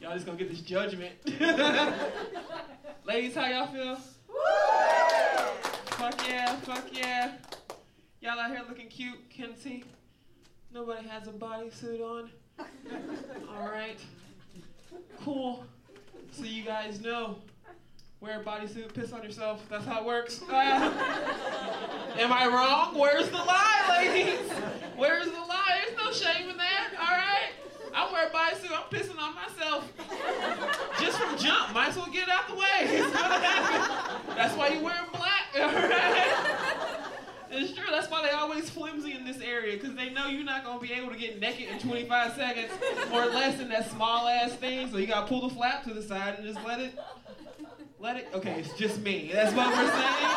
y'all 0.00 0.14
just 0.14 0.26
gonna 0.26 0.38
get 0.38 0.48
this 0.48 0.60
judgment. 0.60 1.14
Ladies, 3.04 3.34
how 3.34 3.46
y'all 3.46 3.66
feel? 3.66 3.96
Fuck 5.96 6.28
yeah, 6.28 6.56
fuck 6.56 6.84
yeah. 6.92 7.32
Y'all 8.20 8.38
out 8.38 8.50
here 8.50 8.62
looking 8.68 8.88
cute, 8.88 9.18
see. 9.60 9.84
Nobody 10.72 11.08
has 11.08 11.26
a 11.26 11.32
bodysuit 11.32 12.00
on. 12.00 12.30
All 12.58 13.68
right. 13.68 13.98
Cool. 15.24 15.64
So 16.32 16.44
you 16.44 16.64
guys 16.64 17.00
know. 17.00 17.36
Wear 18.20 18.40
a 18.40 18.42
bodysuit, 18.42 18.94
piss 18.94 19.12
on 19.12 19.22
yourself. 19.22 19.62
That's 19.68 19.84
how 19.84 20.00
it 20.00 20.06
works. 20.06 20.40
Uh, 20.50 22.18
am 22.18 22.32
I 22.32 22.46
wrong? 22.46 22.98
Where's 22.98 23.28
the 23.28 23.36
lie, 23.36 23.84
ladies? 24.00 24.50
Where's 24.96 25.26
the 25.26 25.32
lie? 25.32 25.82
There's 25.84 25.98
no 25.98 26.12
shame 26.12 26.48
in 26.48 26.56
that. 26.56 26.88
All 26.98 27.16
right. 27.16 27.52
I 27.94 28.12
wear 28.12 28.26
a 28.26 28.30
bodysuit. 28.30 28.70
I'm 28.72 28.88
pissing 28.90 29.18
on 29.20 29.34
myself. 29.34 29.92
Just 31.00 31.18
from 31.18 31.36
jump. 31.36 31.74
Might 31.74 31.88
as 31.88 31.96
well 31.96 32.08
get 32.10 32.28
out 32.28 32.48
the 32.48 32.54
way. 32.54 33.00
That's 34.34 34.56
why 34.56 34.68
you 34.68 34.80
wear 34.80 34.98
black. 35.12 35.54
All 35.56 35.72
right. 35.72 36.62
It's 37.56 37.72
true. 37.72 37.86
That's 37.90 38.10
why 38.10 38.22
they 38.22 38.30
always 38.30 38.68
flimsy 38.68 39.12
in 39.12 39.24
this 39.24 39.40
area 39.40 39.76
because 39.78 39.94
they 39.96 40.10
know 40.10 40.28
you're 40.28 40.44
not 40.44 40.64
gonna 40.64 40.80
be 40.80 40.92
able 40.92 41.10
to 41.10 41.16
get 41.16 41.40
naked 41.40 41.68
in 41.68 41.78
25 41.78 42.34
seconds 42.34 42.70
or 43.12 43.26
less 43.26 43.60
in 43.60 43.68
that 43.70 43.90
small 43.90 44.28
ass 44.28 44.52
thing. 44.52 44.90
So 44.90 44.98
you 44.98 45.06
gotta 45.06 45.26
pull 45.26 45.48
the 45.48 45.54
flap 45.54 45.84
to 45.84 45.94
the 45.94 46.02
side 46.02 46.34
and 46.38 46.46
just 46.46 46.64
let 46.66 46.80
it. 46.80 46.98
Let 47.98 48.16
it. 48.18 48.28
Okay, 48.34 48.60
it's 48.60 48.74
just 48.74 49.00
me. 49.00 49.30
That's 49.32 49.54
what 49.54 49.68
we're 49.68 49.90
saying. 49.90 50.28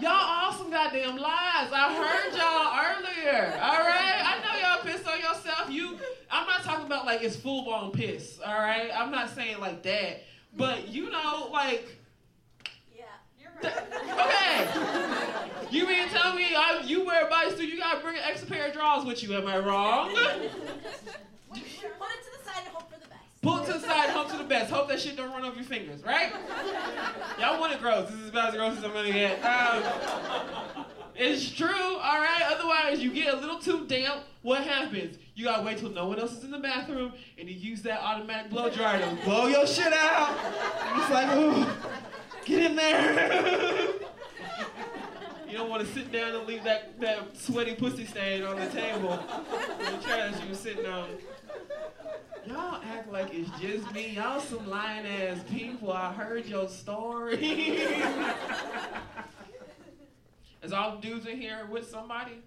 Y'all 0.00 0.10
awesome 0.10 0.68
goddamn 0.68 1.16
lies. 1.16 1.70
I 1.72 1.94
heard 1.94 2.36
y'all 2.36 2.74
earlier. 2.74 3.52
All 3.62 3.78
right. 3.78 4.20
I 4.24 4.40
know 4.42 4.58
y'all 4.60 4.82
pissed 4.82 5.06
on 5.06 5.20
yourself. 5.20 5.70
You. 5.70 5.96
I'm 6.28 6.48
not 6.48 6.64
talking 6.64 6.86
about 6.86 7.06
like 7.06 7.22
it's 7.22 7.36
full 7.36 7.62
blown 7.62 7.92
piss. 7.92 8.40
All 8.44 8.58
right. 8.58 8.90
I'm 8.92 9.12
not 9.12 9.30
saying 9.30 9.60
like 9.60 9.82
that. 9.84 10.24
But 10.56 10.88
you 10.88 11.10
know, 11.10 11.48
like. 11.52 11.98
Okay. 13.64 14.68
You 15.70 15.86
mean 15.86 16.08
to 16.08 16.14
tell 16.14 16.34
me 16.34 16.46
I, 16.56 16.82
you 16.84 17.04
wear 17.04 17.26
a 17.26 17.30
bodysuit, 17.30 17.68
you 17.68 17.78
gotta 17.78 18.00
bring 18.00 18.16
an 18.16 18.22
extra 18.28 18.48
pair 18.48 18.66
of 18.68 18.72
drawers 18.72 19.04
with 19.04 19.22
you? 19.22 19.34
Am 19.36 19.46
I 19.46 19.58
wrong? 19.58 20.14
Put 20.14 21.58
it 21.58 21.64
to 22.24 22.38
the 22.38 22.44
side 22.44 22.62
and 22.64 22.74
hope 22.74 22.92
for 22.92 22.98
the 23.00 23.08
best. 23.08 23.42
Pull 23.42 23.58
it 23.58 23.66
to 23.66 23.72
the 23.74 23.80
side, 23.80 24.10
hope 24.10 24.30
to 24.30 24.36
the 24.36 24.44
best. 24.44 24.70
Hope 24.70 24.88
that 24.88 25.00
shit 25.00 25.16
don't 25.16 25.30
run 25.30 25.44
off 25.44 25.54
your 25.54 25.64
fingers, 25.64 26.02
right? 26.04 26.32
Y'all 27.38 27.60
want 27.60 27.72
it 27.72 27.80
gross. 27.80 28.10
This 28.10 28.20
is 28.20 28.28
about 28.30 28.48
as 28.50 28.54
gross 28.56 28.78
as 28.78 28.84
I'm 28.84 28.92
gonna 28.92 29.12
get. 29.12 29.42
Um, 29.44 30.84
it's 31.14 31.50
true, 31.50 31.68
all 31.68 32.20
right. 32.20 32.42
Otherwise, 32.50 33.00
you 33.00 33.12
get 33.12 33.34
a 33.34 33.36
little 33.36 33.58
too 33.58 33.86
damp. 33.86 34.22
What 34.42 34.64
happens? 34.64 35.18
You 35.34 35.44
gotta 35.44 35.62
wait 35.62 35.78
till 35.78 35.90
no 35.90 36.06
one 36.06 36.18
else 36.18 36.32
is 36.32 36.44
in 36.44 36.50
the 36.50 36.58
bathroom, 36.58 37.12
and 37.38 37.48
you 37.48 37.54
use 37.54 37.82
that 37.82 38.00
automatic 38.02 38.50
blow 38.50 38.70
dryer 38.70 39.00
to 39.00 39.24
blow 39.24 39.46
your 39.46 39.66
shit 39.66 39.92
out. 39.92 40.36
And 40.84 41.00
it's 41.02 41.10
like, 41.10 41.36
ooh, 41.36 41.66
get 42.44 42.70
in 42.70 42.76
there. 42.76 43.88
you 45.48 45.56
don't 45.56 45.68
want 45.68 45.86
to 45.86 45.92
sit 45.92 46.12
down 46.12 46.34
and 46.34 46.46
leave 46.46 46.64
that, 46.64 47.00
that 47.00 47.36
sweaty 47.36 47.74
pussy 47.74 48.06
stain 48.06 48.42
on 48.42 48.56
the 48.58 48.66
table, 48.68 49.18
the 49.78 49.96
chair 50.06 50.30
that 50.30 50.42
you 50.42 50.48
were 50.48 50.54
sitting 50.54 50.86
on. 50.86 51.08
Y'all 52.46 52.80
act 52.82 53.12
like 53.12 53.32
it's 53.32 53.50
just 53.60 53.92
me. 53.92 54.10
Y'all 54.16 54.40
some 54.40 54.68
lying 54.68 55.06
ass 55.06 55.38
people. 55.50 55.92
I 55.92 56.12
heard 56.12 56.46
your 56.46 56.68
story. 56.68 57.82
Is 60.62 60.72
all 60.72 60.98
dudes 60.98 61.26
in 61.26 61.40
here 61.40 61.66
with 61.70 61.88
somebody? 61.88 62.42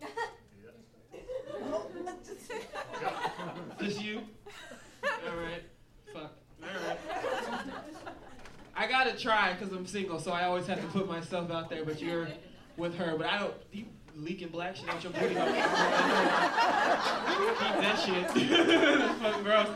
Just 3.80 4.02
you? 4.02 4.20
Alright. 5.26 5.62
Fuck. 6.12 6.32
Alright. 6.62 6.98
I 8.76 8.86
gotta 9.04 9.16
try 9.16 9.52
because 9.52 9.72
I'm 9.72 9.86
single, 9.86 10.18
so 10.18 10.32
I 10.32 10.44
always 10.44 10.66
have 10.66 10.80
to 10.80 10.86
put 10.88 11.08
myself 11.08 11.50
out 11.50 11.70
there, 11.70 11.84
but 11.84 12.00
you're 12.00 12.28
with 12.76 12.96
her. 12.96 13.16
But 13.16 13.26
I 13.28 13.38
don't. 13.38 13.54
You 13.72 13.84
leaking 14.16 14.48
black 14.48 14.74
shit 14.76 14.88
out 14.88 15.02
your 15.02 15.12
booty. 15.12 15.34
hole. 15.34 15.46
Keep 15.52 15.56
that 17.80 18.02
shit. 18.04 18.26
That's 18.98 19.20
fucking 19.20 19.44
gross. 19.44 19.68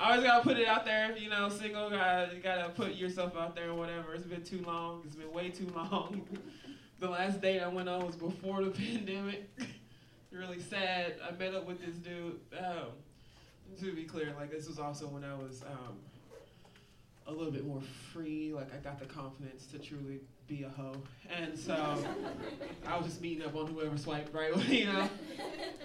I 0.00 0.10
always 0.10 0.24
gotta 0.24 0.42
put 0.42 0.58
it 0.58 0.66
out 0.66 0.84
there, 0.84 1.16
you 1.16 1.30
know, 1.30 1.48
single, 1.48 1.90
gotta, 1.90 2.34
you 2.34 2.42
gotta 2.42 2.70
put 2.70 2.94
yourself 2.94 3.36
out 3.36 3.54
there 3.54 3.70
or 3.70 3.74
whatever. 3.74 4.14
It's 4.14 4.26
been 4.26 4.42
too 4.42 4.62
long. 4.66 5.02
It's 5.06 5.14
been 5.14 5.32
way 5.32 5.50
too 5.50 5.70
long. 5.74 6.26
the 6.98 7.08
last 7.08 7.40
date 7.40 7.60
I 7.60 7.68
went 7.68 7.88
on 7.88 8.04
was 8.04 8.16
before 8.16 8.64
the 8.64 8.70
pandemic. 8.70 9.48
really 10.32 10.60
sad. 10.60 11.14
I 11.26 11.30
met 11.36 11.54
up 11.54 11.66
with 11.66 11.80
this 11.84 11.94
dude. 11.96 12.40
Um, 12.58 12.88
to 13.80 13.92
be 13.92 14.04
clear, 14.04 14.34
like 14.38 14.50
this 14.50 14.68
was 14.68 14.78
also 14.78 15.06
when 15.06 15.24
I 15.24 15.34
was 15.34 15.62
um, 15.62 15.96
a 17.26 17.32
little 17.32 17.52
bit 17.52 17.66
more 17.66 17.80
free. 18.12 18.52
Like 18.54 18.72
I 18.74 18.78
got 18.78 18.98
the 18.98 19.06
confidence 19.06 19.66
to 19.66 19.78
truly 19.78 20.20
be 20.46 20.62
a 20.64 20.68
hoe, 20.68 21.02
and 21.34 21.58
so 21.58 21.74
I 22.86 22.96
was 22.96 23.06
just 23.06 23.20
meeting 23.22 23.44
up 23.44 23.54
on 23.56 23.66
whoever 23.66 23.96
swiped 23.96 24.34
right, 24.34 24.56
you 24.68 24.86
know. 24.86 25.08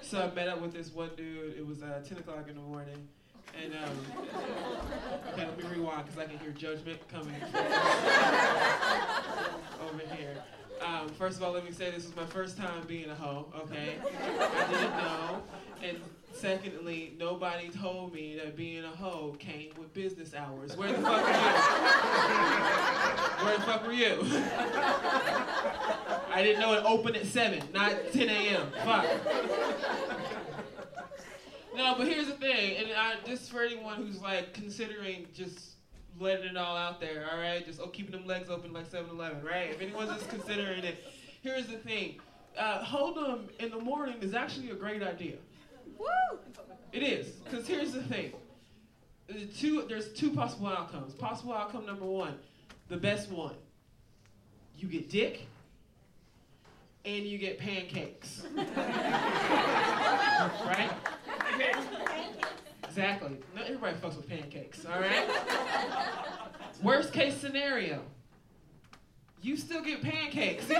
So 0.02 0.22
I 0.22 0.34
met 0.34 0.48
up 0.48 0.62
with 0.62 0.74
this 0.74 0.94
one 0.94 1.12
dude. 1.16 1.58
It 1.58 1.66
was 1.66 1.82
uh, 1.82 2.04
10 2.08 2.18
o'clock 2.20 2.48
in 2.50 2.56
the 2.56 2.62
morning. 2.62 3.08
And 3.64 3.74
um, 3.74 3.98
okay, 5.34 5.46
let 5.48 5.58
me 5.58 5.64
rewind 5.76 6.06
because 6.06 6.20
I 6.20 6.26
can 6.26 6.38
hear 6.38 6.52
judgment 6.52 7.00
coming 7.10 7.34
over 9.82 10.04
here. 10.16 10.44
Um, 10.86 11.10
first 11.10 11.38
of 11.38 11.44
all, 11.44 11.52
let 11.54 11.66
me 11.66 11.72
say 11.72 11.90
this 11.92 12.06
was 12.06 12.16
my 12.16 12.26
first 12.26 12.58
time 12.58 12.86
being 12.88 13.10
a 13.10 13.16
hoe. 13.16 13.48
Okay, 13.56 13.96
I 14.04 14.68
didn't 14.72 14.98
know. 14.98 15.42
And 15.84 15.98
secondly, 16.40 17.14
nobody 17.18 17.70
told 17.70 18.14
me 18.14 18.36
that 18.38 18.56
being 18.56 18.84
a 18.84 18.90
hoe 18.90 19.36
came 19.40 19.72
with 19.78 19.92
business 19.94 20.34
hours. 20.34 20.76
Where 20.78 20.94
the 20.94 21.02
fuck 21.02 21.24
were 21.24 21.32
you? 21.32 21.36
Where 23.46 23.58
the 23.58 23.64
fuck 23.64 23.86
were 23.86 23.94
you? 23.94 24.18
I 26.32 26.44
didn't 26.44 26.62
know 26.62 26.74
it 26.74 26.84
opened 26.86 27.18
at 27.18 27.26
seven, 27.26 27.64
not 27.74 27.94
10 28.14 28.30
a.m. 28.30 28.72
Fuck. 28.84 29.06
No, 31.76 31.96
but 31.98 32.08
here's 32.08 32.28
the 32.28 32.34
thing, 32.34 32.78
and 32.78 32.88
I, 32.98 33.16
just 33.26 33.52
for 33.52 33.62
anyone 33.62 33.98
who's 33.98 34.22
like 34.22 34.54
considering 34.54 35.28
just 35.34 35.76
letting 36.20 36.46
it 36.46 36.58
all 36.58 36.76
out 36.76 37.00
there, 37.00 37.26
all 37.32 37.40
right? 37.40 37.66
Just 37.66 37.80
oh, 37.80 37.88
keeping 37.88 38.12
them 38.12 38.26
legs 38.26 38.50
open 38.50 38.74
like 38.74 38.90
7-Eleven, 38.90 39.44
right? 39.44 39.70
If 39.70 39.82
anyone's 39.82 40.12
just 40.12 40.30
considering 40.30 40.84
it, 40.84 41.04
here's 41.42 41.68
the 41.68 41.78
thing: 41.78 42.20
uh, 42.58 42.84
hold 42.84 43.16
them 43.16 43.48
in 43.60 43.70
the 43.70 43.80
morning 43.80 44.16
is 44.22 44.34
actually 44.34 44.72
a 44.72 44.76
great 44.76 45.02
idea. 45.02 45.36
Woo! 46.00 46.06
It 46.92 47.04
is, 47.04 47.28
because 47.28 47.68
here's 47.68 47.92
the 47.92 48.02
thing: 48.04 48.34
the 49.28 49.46
two 49.46 49.86
there's 49.88 50.12
two 50.14 50.32
possible 50.32 50.68
outcomes. 50.68 51.14
Possible 51.14 51.54
outcome 51.54 51.86
number 51.86 52.06
one, 52.06 52.34
the 52.88 52.98
best 52.98 53.30
one, 53.30 53.54
you 54.78 54.88
get 54.88 55.10
dick, 55.10 55.46
and 57.06 57.26
you 57.26 57.38
get 57.38 57.60
pancakes, 57.60 58.44
right? 58.56 58.66
Exactly. 62.84 63.38
Not 63.56 63.66
everybody 63.66 63.96
fucks 63.98 64.18
with 64.18 64.28
pancakes, 64.28 64.86
all 64.86 65.00
right? 65.00 65.30
Worst 66.82 67.14
case 67.14 67.38
scenario, 67.38 68.02
you 69.42 69.56
still 69.58 69.82
get 69.82 70.02
pancakes. 70.02 70.66
it 70.70 70.76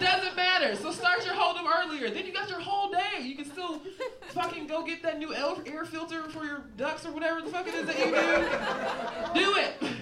doesn't 0.00 0.36
matter. 0.36 0.51
So 0.62 0.92
start 0.92 1.24
your 1.24 1.34
hold 1.34 1.56
'em 1.58 1.66
earlier. 1.66 2.08
Then 2.08 2.24
you 2.24 2.32
got 2.32 2.48
your 2.48 2.60
whole 2.60 2.88
day. 2.88 3.20
You 3.20 3.34
can 3.34 3.44
still 3.46 3.82
fucking 4.28 4.68
go 4.68 4.84
get 4.84 5.02
that 5.02 5.18
new 5.18 5.34
air 5.34 5.84
filter 5.84 6.28
for 6.30 6.44
your 6.44 6.60
ducks 6.76 7.04
or 7.04 7.10
whatever 7.10 7.42
the 7.42 7.50
fuck 7.50 7.66
it 7.66 7.74
is 7.74 7.86
that 7.86 7.98
you 7.98 8.04
do. 9.34 9.40
Do 9.40 9.56
it. 9.58 9.96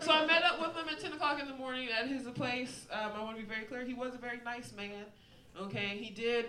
So 0.00 0.12
I 0.12 0.26
met 0.26 0.44
up 0.44 0.60
with 0.60 0.76
him 0.76 0.88
at 0.88 1.00
10 1.00 1.12
o'clock 1.14 1.40
in 1.40 1.48
the 1.48 1.54
morning 1.54 1.88
at 1.90 2.06
his 2.06 2.22
place. 2.28 2.86
Um, 2.92 3.12
I 3.16 3.22
want 3.22 3.36
to 3.36 3.42
be 3.42 3.48
very 3.48 3.64
clear. 3.64 3.84
He 3.84 3.94
was 3.94 4.14
a 4.14 4.18
very 4.18 4.38
nice 4.44 4.72
man. 4.76 5.06
Okay, 5.60 5.98
he 5.98 6.10
did 6.10 6.46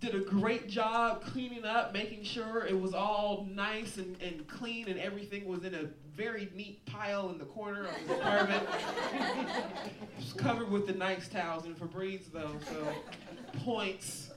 did 0.00 0.14
a 0.14 0.20
great 0.20 0.68
job 0.68 1.22
cleaning 1.24 1.64
up, 1.64 1.92
making 1.92 2.22
sure 2.22 2.64
it 2.64 2.78
was 2.78 2.94
all 2.94 3.48
nice 3.50 3.96
and, 3.96 4.20
and 4.22 4.46
clean 4.46 4.88
and 4.88 4.98
everything 5.00 5.44
was 5.46 5.64
in 5.64 5.74
a 5.74 5.84
very 6.14 6.48
neat 6.54 6.84
pile 6.86 7.30
in 7.30 7.38
the 7.38 7.44
corner 7.44 7.84
of 7.86 7.94
his 7.96 8.10
apartment. 8.10 8.62
it 9.14 9.92
was 10.18 10.32
covered 10.34 10.70
with 10.70 10.86
the 10.86 10.92
nice 10.92 11.28
towels 11.28 11.64
and 11.64 11.76
Febreze 11.76 12.30
though, 12.32 12.52
so 12.68 12.88
points. 13.64 14.30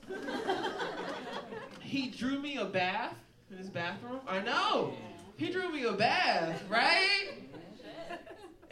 He 1.80 2.08
drew 2.08 2.40
me 2.40 2.56
a 2.56 2.64
bath 2.64 3.14
in 3.50 3.58
his 3.58 3.68
bathroom. 3.68 4.20
I 4.26 4.40
know. 4.40 4.94
He 5.36 5.50
drew 5.50 5.70
me 5.72 5.84
a 5.84 5.92
bath, 5.92 6.62
right? 6.68 7.32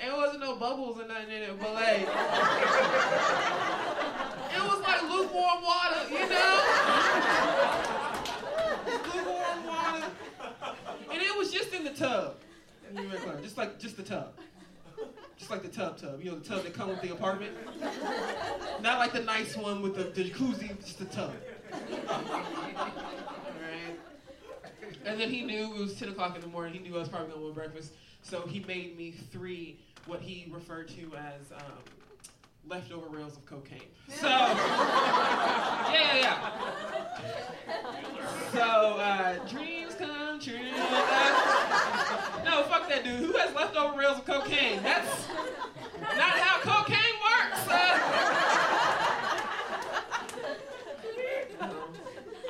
It 0.03 0.13
wasn't 0.13 0.41
no 0.41 0.57
bubbles 0.57 0.99
or 0.99 1.07
nothing 1.07 1.31
in 1.31 1.43
it, 1.43 1.61
but 1.61 1.75
like, 1.75 2.01
it 2.01 2.09
was 4.63 4.81
like 4.81 5.03
lukewarm 5.03 5.63
water, 5.63 6.09
you 6.11 6.27
know? 6.27 6.63
lukewarm 8.87 9.67
water. 9.67 10.07
And 11.13 11.21
it 11.21 11.37
was 11.37 11.53
just 11.53 11.75
in 11.75 11.85
the 11.85 11.91
tub. 11.91 12.37
Just 13.43 13.59
like, 13.59 13.79
just 13.79 13.97
the 13.99 14.03
tub. 14.03 14.33
Just 15.39 15.51
like 15.51 15.63
the 15.63 15.69
tub 15.69 15.99
tub. 15.99 16.23
You 16.23 16.31
know, 16.31 16.39
the 16.39 16.49
tub 16.49 16.63
that 16.65 16.73
comes 16.73 16.93
with 16.93 17.03
the 17.03 17.13
apartment? 17.13 17.53
Not 18.81 18.99
like 18.99 19.13
the 19.13 19.21
nice 19.21 19.55
one 19.57 19.83
with 19.83 19.97
the, 19.97 20.05
the 20.05 20.31
jacuzzi, 20.31 20.81
just 20.81 20.99
the 20.99 21.05
tub. 21.07 21.35
And 25.05 25.21
then 25.21 25.31
he 25.31 25.43
knew 25.43 25.75
it 25.75 25.79
was 25.79 25.95
10 25.95 26.09
o'clock 26.11 26.35
in 26.37 26.41
the 26.41 26.47
morning. 26.47 26.75
He 26.75 26.81
knew 26.81 26.97
I 26.97 27.01
was 27.01 27.09
probably 27.09 27.29
gonna 27.29 27.43
want 27.43 27.55
breakfast. 27.55 27.93
So 28.23 28.43
he 28.43 28.61
made 28.61 28.97
me 28.97 29.13
three 29.33 29.79
what 30.07 30.21
he 30.21 30.47
referred 30.51 30.89
to 30.89 31.13
as 31.17 31.53
um, 31.53 31.79
leftover 32.67 33.09
rails 33.09 33.37
of 33.37 33.45
cocaine. 33.47 33.81
So, 34.09 34.27
yeah, 34.29 35.93
yeah, 35.93 36.17
yeah. 36.17 36.51
So, 38.53 38.61
uh, 38.61 39.39
dreams 39.47 39.95
come 39.95 40.41
true. 40.41 40.55
No, 42.45 42.63
fuck 42.65 42.89
that 42.89 43.03
dude. 43.05 43.21
Who 43.21 43.33
has 43.35 43.55
leftover 43.55 43.97
rails 43.99 44.19
of 44.19 44.25
cocaine? 44.25 44.83
That's 44.83 45.29
not 46.01 46.39
how 46.39 46.61
cocaine 46.61 47.17
works. 47.23 47.69
Uh, 47.69 47.99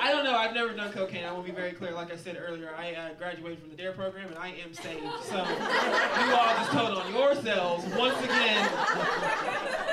I 0.00 0.10
don't 0.12 0.24
know. 0.24 0.34
I've 0.36 0.49
never 0.60 0.76
done 0.76 0.92
cocaine. 0.92 1.24
I 1.24 1.32
will 1.32 1.42
be 1.42 1.52
very 1.52 1.72
clear. 1.72 1.92
Like 1.92 2.12
I 2.12 2.16
said 2.16 2.38
earlier, 2.38 2.70
I 2.76 2.92
uh, 2.92 3.14
graduated 3.14 3.60
from 3.60 3.70
the 3.70 3.76
DARE 3.76 3.92
program 3.92 4.28
and 4.28 4.36
I 4.36 4.48
am 4.48 4.74
saved. 4.74 5.00
So 5.22 5.36
you 5.36 6.34
all 6.34 6.54
just 6.56 6.70
told 6.70 6.98
on 6.98 7.14
yourselves 7.14 7.86
once 7.96 8.22
again. 8.22 8.68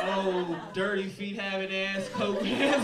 Oh, 0.10 0.60
dirty 0.74 1.08
feet 1.08 1.40
having 1.40 1.74
ass, 1.74 2.10
coke 2.10 2.46
ass. 2.46 2.84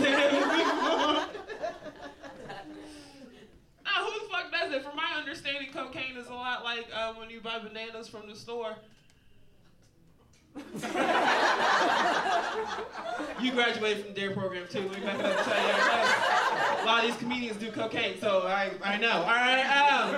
Now, 3.84 4.06
who 4.06 4.12
the 4.18 4.26
fuck 4.30 4.50
does 4.50 4.72
it? 4.72 4.82
From 4.82 4.96
my 4.96 5.12
understanding, 5.18 5.70
cocaine 5.70 6.16
is 6.16 6.28
a 6.28 6.32
lot 6.32 6.64
like 6.64 6.86
uh, 6.94 7.12
when 7.14 7.28
you 7.28 7.42
buy 7.42 7.58
bananas 7.58 8.08
from 8.08 8.26
the 8.26 8.34
store. 8.34 8.76
you 13.40 13.50
graduated 13.52 14.04
from 14.04 14.14
the 14.14 14.20
DARE 14.20 14.32
program 14.32 14.66
too. 14.68 14.88
Back 14.88 15.18
up. 15.18 16.82
A 16.82 16.86
lot 16.86 17.02
of 17.02 17.10
these 17.10 17.16
comedians 17.18 17.56
do 17.56 17.72
cocaine, 17.72 18.20
so 18.20 18.46
I, 18.46 18.70
I 18.82 18.96
know. 18.98 19.10
All 19.10 19.26
right. 19.26 19.64
Um, 19.64 20.12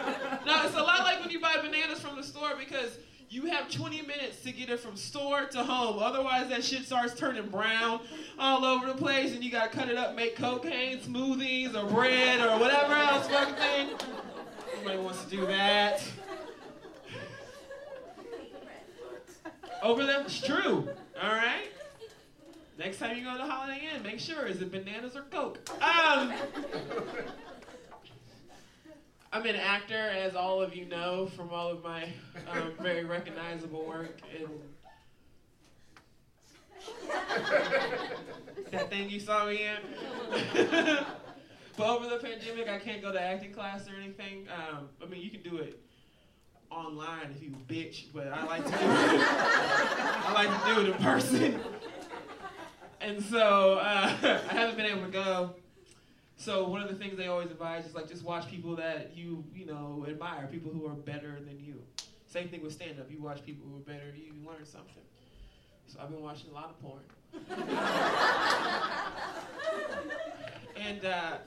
no, 0.45 0.67
it's 0.67 0.75
a 0.75 0.83
lot 0.83 1.01
like 1.01 1.21
when 1.21 1.31
you 1.31 1.41
buy 1.41 1.57
bananas 1.63 2.01
from 2.01 2.17
the 2.17 2.23
store 2.23 2.51
because 2.59 2.99
you 3.29 3.47
have 3.47 3.71
20 3.71 4.03
minutes 4.03 4.43
to 4.43 4.53
get 4.53 4.69
it 4.69 4.79
from 4.81 4.97
store 4.97 5.47
to 5.47 5.65
home. 5.65 5.99
Otherwise, 6.01 6.49
that 6.49 6.63
shit 6.65 6.85
starts 6.85 7.15
turning 7.15 7.47
brown 7.49 8.01
all 8.39 8.65
over 8.65 8.87
the 8.87 8.95
place, 8.95 9.33
and 9.33 9.43
you 9.43 9.51
gotta 9.51 9.71
cut 9.71 9.89
it 9.89 9.97
up, 9.97 10.15
make 10.15 10.37
cocaine 10.37 10.99
smoothies 11.01 11.75
or 11.75 11.87
bread 11.89 12.41
or 12.41 12.59
whatever 12.61 12.95
else 12.95 13.27
fucking 13.29 13.55
thing. 13.55 13.89
Nobody 14.79 14.99
wants 14.99 15.25
to 15.25 15.31
do 15.31 15.47
that. 15.47 15.76
Over 19.87 20.05
them, 20.05 20.25
it's 20.27 20.41
true. 20.41 20.89
All 21.23 21.31
right. 21.31 21.71
Next 22.77 22.99
time 22.99 23.17
you 23.17 23.23
go 23.23 23.31
to 23.35 23.39
the 23.39 23.49
Holiday 23.49 23.89
Inn, 23.95 24.03
make 24.03 24.19
sure 24.19 24.45
is 24.45 24.61
it 24.61 24.73
bananas 24.73 25.15
or 25.15 25.23
Coke. 25.31 25.61
Um, 25.81 26.33
I'm 29.33 29.47
an 29.47 29.55
actor, 29.55 29.95
as 29.95 30.35
all 30.35 30.61
of 30.61 30.75
you 30.75 30.87
know 30.87 31.27
from 31.37 31.51
all 31.51 31.69
of 31.69 31.85
my 31.85 32.09
um, 32.51 32.73
very 32.81 33.05
recognizable 33.05 33.85
work 33.87 34.21
that 38.73 38.91
thing 38.91 39.09
you 39.09 39.21
saw 39.21 39.47
me 39.47 39.69
in. 39.69 39.77
but 41.77 41.87
over 41.87 42.09
the 42.09 42.19
pandemic, 42.21 42.69
I 42.69 42.81
can't 42.81 43.01
go 43.01 43.13
to 43.13 43.23
acting 43.23 43.53
class 43.53 43.89
or 43.89 43.93
anything. 44.03 44.49
Um, 44.49 44.89
I 45.01 45.07
mean, 45.07 45.23
you 45.23 45.31
can 45.31 45.43
do 45.43 45.59
it 45.59 45.86
online 46.71 47.35
if 47.35 47.43
you 47.43 47.51
bitch, 47.69 48.07
but 48.13 48.29
I 48.29 48.45
like 48.45 48.65
to 48.65 48.71
do 48.71 48.77
it. 48.77 48.83
I 48.83 50.33
like 50.35 50.49
to 50.49 50.75
do 50.75 50.81
it 50.81 50.97
in 50.97 51.03
person. 51.03 51.61
And 53.01 53.23
so 53.23 53.75
uh, 53.75 54.17
I 54.23 54.53
haven't 54.53 54.77
been 54.77 54.87
able 54.87 55.03
to 55.03 55.13
go. 55.13 55.55
So 56.37 56.69
one 56.69 56.83
of 56.83 56.89
the 56.89 56.95
things 56.95 57.17
they 57.17 57.29
always 57.29 57.51
advise 57.51 57.87
is 57.87 57.95
like 57.95 58.09
just 58.09 58.23
watch 58.23 58.49
people 58.49 58.77
that 58.77 59.17
you 59.17 59.43
you 59.55 59.67
know 59.67 60.07
admire, 60.09 60.47
people 60.51 60.71
who 60.71 60.87
are 60.87 60.95
better 60.95 61.39
than 61.41 61.59
you. 61.61 61.83
Same 62.27 62.49
thing 62.49 62.63
with 62.63 62.73
stand 62.73 63.01
up. 63.01 63.11
You 63.11 63.23
watch 63.23 63.45
people 63.45 63.67
who 63.69 63.77
are 63.77 63.81
better, 63.81 64.15
you 64.15 64.33
learn 64.47 64.65
something. 64.65 65.03
So 65.87 65.99
I've 66.03 66.11
been 66.11 66.23
watching 66.23 66.51
a 66.51 66.55
lot 66.55 66.71
of 66.71 66.81
porn. 66.83 67.03
and 70.77 71.05
uh, 71.05 71.39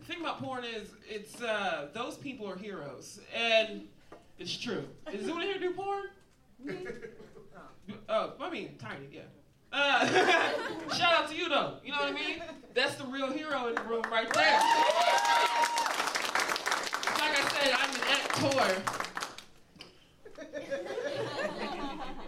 the 0.00 0.06
thing 0.06 0.20
about 0.20 0.42
porn 0.42 0.64
is 0.64 0.88
it's 1.08 1.40
uh, 1.40 1.88
those 1.92 2.16
people 2.16 2.48
are 2.48 2.56
heroes, 2.56 3.20
and 3.34 3.82
it's 4.38 4.56
true. 4.56 4.84
Does 5.10 5.22
anyone 5.22 5.42
here 5.42 5.58
do 5.58 5.72
porn? 5.72 6.04
Oh, 8.08 8.32
I 8.40 8.48
mean, 8.48 8.76
tiny, 8.78 9.08
yeah. 9.12 9.20
Uh, 9.70 10.06
shout 10.94 11.12
out 11.12 11.28
to 11.28 11.36
you 11.36 11.50
though. 11.50 11.74
You 11.84 11.92
know 11.92 11.98
what 11.98 12.08
I 12.08 12.12
mean? 12.12 12.42
That's 12.74 12.94
the 12.94 13.04
real 13.04 13.30
hero 13.30 13.66
in 13.68 13.74
the 13.74 13.82
room 13.82 14.04
right 14.10 14.32
there. 14.32 14.60
Like 17.18 17.34
I 17.36 17.48
said, 17.52 17.74
I'm 17.78 17.94
an 17.94 18.00
actor. 18.10 18.82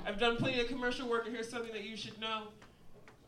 I've 0.07 0.21
done 0.21 0.37
plenty 0.37 0.61
of 0.61 0.69
commercial 0.69 1.09
work, 1.09 1.27
and 1.27 1.35
here's 1.35 1.49
something 1.51 1.73
that 1.73 1.85
you 1.85 1.97
should 1.97 2.19
know. 2.21 2.45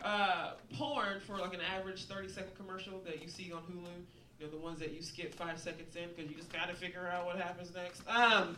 Uh, 0.02 0.52
porn 0.76 1.20
for 1.26 1.38
like 1.38 1.54
an 1.54 1.60
average 1.60 2.04
30 2.04 2.28
second 2.28 2.54
commercial 2.56 3.00
that 3.04 3.20
you 3.22 3.28
see 3.28 3.52
on 3.52 3.62
Hulu, 3.62 3.88
you 4.38 4.46
know, 4.46 4.50
the 4.50 4.58
ones 4.58 4.78
that 4.78 4.92
you 4.92 5.02
skip 5.02 5.34
five 5.34 5.58
seconds 5.58 5.96
in 5.96 6.08
because 6.14 6.30
you 6.30 6.36
just 6.36 6.52
gotta 6.52 6.74
figure 6.74 7.08
out 7.08 7.26
what 7.26 7.36
happens 7.36 7.74
next. 7.74 8.02
Um, 8.08 8.56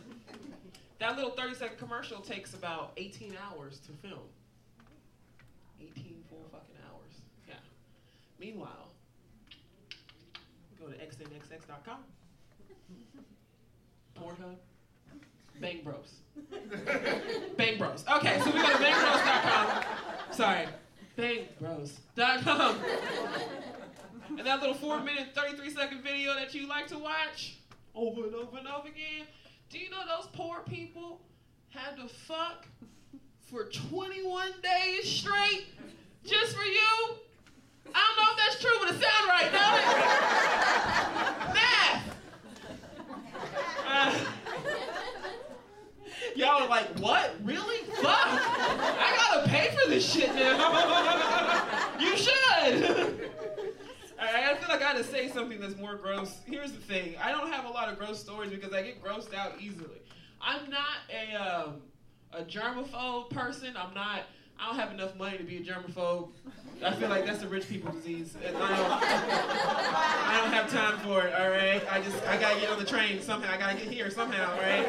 that 0.99 1.15
little 1.15 1.31
30 1.31 1.55
second 1.55 1.77
commercial 1.77 2.21
takes 2.21 2.53
about 2.53 2.91
18 2.97 3.35
hours 3.49 3.79
to 3.79 3.91
film. 4.07 4.19
18 5.79 6.23
full 6.29 6.45
fucking 6.51 6.75
hours. 6.87 7.13
Yeah. 7.47 7.55
Meanwhile, 8.39 8.91
go 10.79 10.87
to 10.87 10.93
xnxx.com. 10.97 11.97
Pornhub. 14.15 14.55
Bang 15.59 15.81
Bros. 15.83 16.21
Bang 17.57 17.77
Bros. 17.77 18.05
Okay, 18.17 18.39
so 18.39 18.45
we 18.45 18.59
go 18.59 18.67
to 18.67 18.73
bangbros.com. 18.77 19.83
Sorry. 20.31 20.67
Bangbros.com. 21.17 22.75
And 24.37 24.47
that 24.47 24.59
little 24.61 24.75
four 24.75 24.99
minute, 25.01 25.29
33 25.35 25.69
second 25.71 26.01
video 26.03 26.33
that 26.35 26.53
you 26.53 26.67
like 26.67 26.87
to 26.87 26.97
watch 26.97 27.57
over 27.93 28.23
and 28.23 28.33
over 28.33 28.57
and 28.57 28.67
over 28.67 28.87
again. 28.87 29.27
Do 29.69 29.77
you 29.77 29.89
know 29.89 29.99
those 30.07 30.27
poor 30.33 30.61
people 30.69 31.21
had 31.69 31.97
to 31.97 32.07
fuck 32.07 32.65
for 33.49 33.65
21 33.65 34.53
days 34.63 35.09
straight 35.09 35.65
just 36.25 36.55
for 36.55 36.63
you? 36.63 37.15
I 37.93 37.99
don't 38.07 38.17
know 38.17 38.31
if 38.31 38.37
that's 38.37 38.61
true, 38.61 38.71
but 38.79 38.89
it 38.89 39.01
sounds 39.01 39.27
right, 39.27 39.51
don't 39.51 39.77
it? 39.77 39.95
Math. 41.53 42.15
Uh, 43.87 44.25
y'all 46.35 46.63
are 46.63 46.69
like, 46.69 46.97
what? 46.99 47.35
Really? 47.43 47.83
Fuck! 47.95 48.05
I 48.07 49.13
gotta 49.17 49.49
pay 49.49 49.75
for 49.75 49.89
this 49.89 50.09
shit 50.09 50.33
now. 50.35 51.97
you 51.99 52.15
should. 52.17 53.29
Alright, 54.21 54.43
Gotta 55.01 55.13
say 55.13 55.29
something 55.29 55.59
that's 55.59 55.75
more 55.77 55.95
gross. 55.95 56.37
Here's 56.45 56.71
the 56.71 56.77
thing: 56.77 57.15
I 57.23 57.31
don't 57.31 57.51
have 57.51 57.65
a 57.65 57.69
lot 57.69 57.89
of 57.89 57.97
gross 57.97 58.19
stories 58.19 58.51
because 58.51 58.71
I 58.71 58.83
get 58.83 59.03
grossed 59.03 59.33
out 59.33 59.53
easily. 59.59 59.99
I'm 60.39 60.69
not 60.69 60.99
a 61.09 61.35
um, 61.35 61.81
a 62.31 62.43
germaphobe 62.43 63.31
person. 63.31 63.75
I'm 63.75 63.95
not. 63.95 64.21
I 64.59 64.67
don't 64.67 64.75
have 64.75 64.91
enough 64.91 65.17
money 65.17 65.39
to 65.39 65.43
be 65.43 65.57
a 65.57 65.61
germaphobe. 65.61 66.29
I 66.85 66.93
feel 66.93 67.09
like 67.09 67.25
that's 67.25 67.41
a 67.41 67.47
rich 67.47 67.67
people 67.67 67.91
disease. 67.91 68.35
I 68.47 68.51
don't, 68.51 68.61
I 68.61 70.39
don't 70.39 70.53
have 70.53 70.71
time 70.71 70.99
for 70.99 71.25
it. 71.25 71.33
All 71.33 71.49
right. 71.49 71.81
I 71.91 71.99
just 72.01 72.23
I 72.27 72.37
gotta 72.37 72.59
get 72.59 72.69
on 72.69 72.77
the 72.77 72.85
train 72.85 73.23
somehow. 73.23 73.55
I 73.55 73.57
gotta 73.57 73.77
get 73.77 73.87
here 73.87 74.11
somehow. 74.11 74.55
Right. 74.59 74.87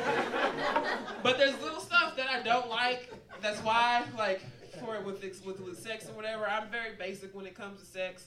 But 1.22 1.39
there's 1.39 1.59
little 1.62 1.80
stuff 1.80 2.16
that 2.18 2.28
I 2.28 2.43
don't 2.43 2.68
like. 2.68 3.11
That's 3.41 3.61
why, 3.61 4.05
like, 4.18 4.43
for 4.78 5.01
with 5.01 5.22
with 5.22 5.61
with 5.61 5.82
sex 5.82 6.07
or 6.11 6.12
whatever, 6.12 6.47
I'm 6.47 6.68
very 6.68 6.97
basic 6.99 7.34
when 7.34 7.47
it 7.47 7.55
comes 7.55 7.80
to 7.80 7.86
sex 7.86 8.26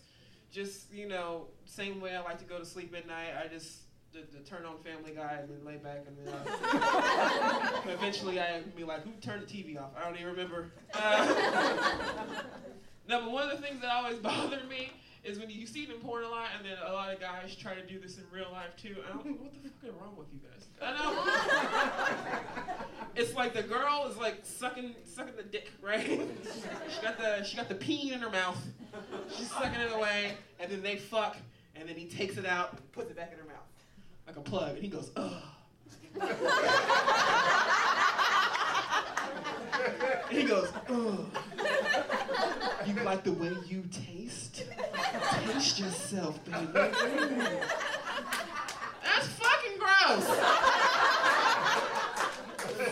just 0.56 0.92
you 0.94 1.08
know, 1.08 1.48
same 1.66 2.00
way 2.00 2.16
I 2.16 2.22
like 2.22 2.40
to 2.40 2.46
go 2.46 2.58
to 2.58 2.66
sleep 2.66 2.96
at 2.96 3.06
night. 3.06 3.34
I 3.44 3.48
just 3.48 3.80
the, 4.14 4.22
the 4.32 4.44
turn 4.46 4.66
on 4.66 4.78
Family 4.78 5.12
Guy 5.12 5.40
and 5.42 5.50
then 5.50 5.66
lay 5.66 5.76
back 5.76 6.06
and 6.08 6.18
then 6.18 6.34
uh, 6.34 7.82
eventually 7.90 8.40
I 8.40 8.62
be 8.76 8.86
like, 8.86 9.04
who 9.04 9.12
turned 9.22 9.46
the 9.46 9.54
TV 9.54 9.78
off? 9.78 9.90
I 10.00 10.06
don't 10.06 10.16
even 10.16 10.28
remember. 10.28 10.72
Uh, 10.94 12.26
no, 13.10 13.22
but 13.22 13.32
one 13.32 13.50
of 13.50 13.60
the 13.60 13.68
things 13.68 13.82
that 13.82 13.92
always 13.92 14.18
bothered 14.20 14.70
me 14.70 14.94
is 15.26 15.40
when 15.40 15.50
you 15.50 15.66
see 15.66 15.84
it 15.84 15.90
in 15.90 16.00
porn 16.00 16.24
a 16.24 16.30
lot, 16.30 16.48
and 16.58 16.66
then 16.66 16.78
a 16.86 16.94
lot 16.94 17.14
of 17.14 17.20
guys 17.20 17.56
try 17.56 17.74
to 17.74 17.86
do 17.86 18.00
this 18.00 18.18
in 18.18 18.24
real 18.32 18.50
life 18.52 18.76
too. 18.78 18.96
I'm 19.12 19.18
like, 19.18 19.40
what 19.40 19.54
the 19.54 19.70
fuck 19.70 19.90
is 19.90 19.96
wrong 20.00 20.16
with 20.18 20.28
you 20.32 20.40
guys? 20.40 20.68
I 20.82 22.68
know. 22.68 22.76
it's 23.16 23.34
like 23.34 23.54
the 23.54 23.64
girl 23.64 24.08
is 24.10 24.18
like 24.18 24.40
sucking 24.44 24.96
sucking 25.06 25.36
the 25.36 25.44
dick, 25.44 25.72
right? 25.82 26.06
she 26.06 27.02
got 27.02 27.18
the 27.18 27.44
she 27.44 27.58
got 27.58 27.70
the 27.70 27.76
peen 27.76 28.14
in 28.14 28.20
her 28.20 28.30
mouth. 28.30 28.58
She's 29.36 29.52
sucking 29.52 29.82
it 29.82 29.92
away, 29.92 30.34
and 30.60 30.72
then 30.72 30.82
they 30.82 30.98
fuck, 30.98 31.38
and 31.76 31.90
then 31.90 31.96
he 31.96 32.06
takes 32.06 32.38
it 32.38 32.46
out, 32.46 32.74
and 32.74 32.92
puts 32.92 33.10
it 33.10 33.18
back 33.18 33.32
in 33.34 33.40
her 33.40 33.46
mouth 33.46 33.56
like 34.28 34.38
a 34.38 34.42
plug, 34.42 34.76
and 34.76 34.84
he 34.84 34.88
goes, 34.88 35.12
ugh. 35.16 35.32
he 40.30 40.44
goes, 40.44 40.72
ugh. 40.90 41.26
You 42.86 42.94
like 43.04 43.24
the 43.24 43.34
way 43.34 43.52
you 43.68 43.84
taste? 43.92 44.45
Taste 45.22 45.80
yourself, 45.80 46.44
baby. 46.46 46.68
That's 49.04 49.28
fucking 49.28 49.78
gross. 49.80 50.26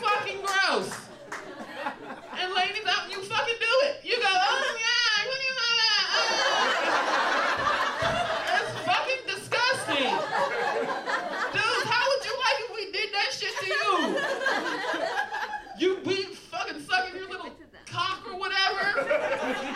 fucking 0.01 0.39
gross. 0.41 0.91
And 2.39 2.53
ladies, 2.53 2.86
out 2.88 3.11
you 3.11 3.21
fucking 3.24 3.55
do 3.59 3.65
it. 3.84 3.99
You 4.03 4.17
go, 4.17 4.28
oh 4.28 4.78
yeah, 4.80 5.28
what 5.28 5.38
do 5.39 5.45
you 5.45 5.55
want? 5.59 6.07
That's 8.47 8.71
fucking 8.88 9.24
disgusting. 9.28 10.15
Dude, 11.53 11.86
how 11.88 12.03
would 12.09 12.24
you 12.26 12.36
like 12.45 12.57
if 12.59 12.69
we 12.76 12.84
did 12.91 13.09
that 13.13 13.30
shit 13.34 13.53
to 13.59 13.65
you? 13.67 13.91
You 15.78 15.89
be 16.03 16.24
fucking 16.36 16.80
sucking 16.82 17.15
your 17.15 17.30
little 17.30 17.51
cock 17.86 18.26
or 18.28 18.39
whatever. 18.39 18.84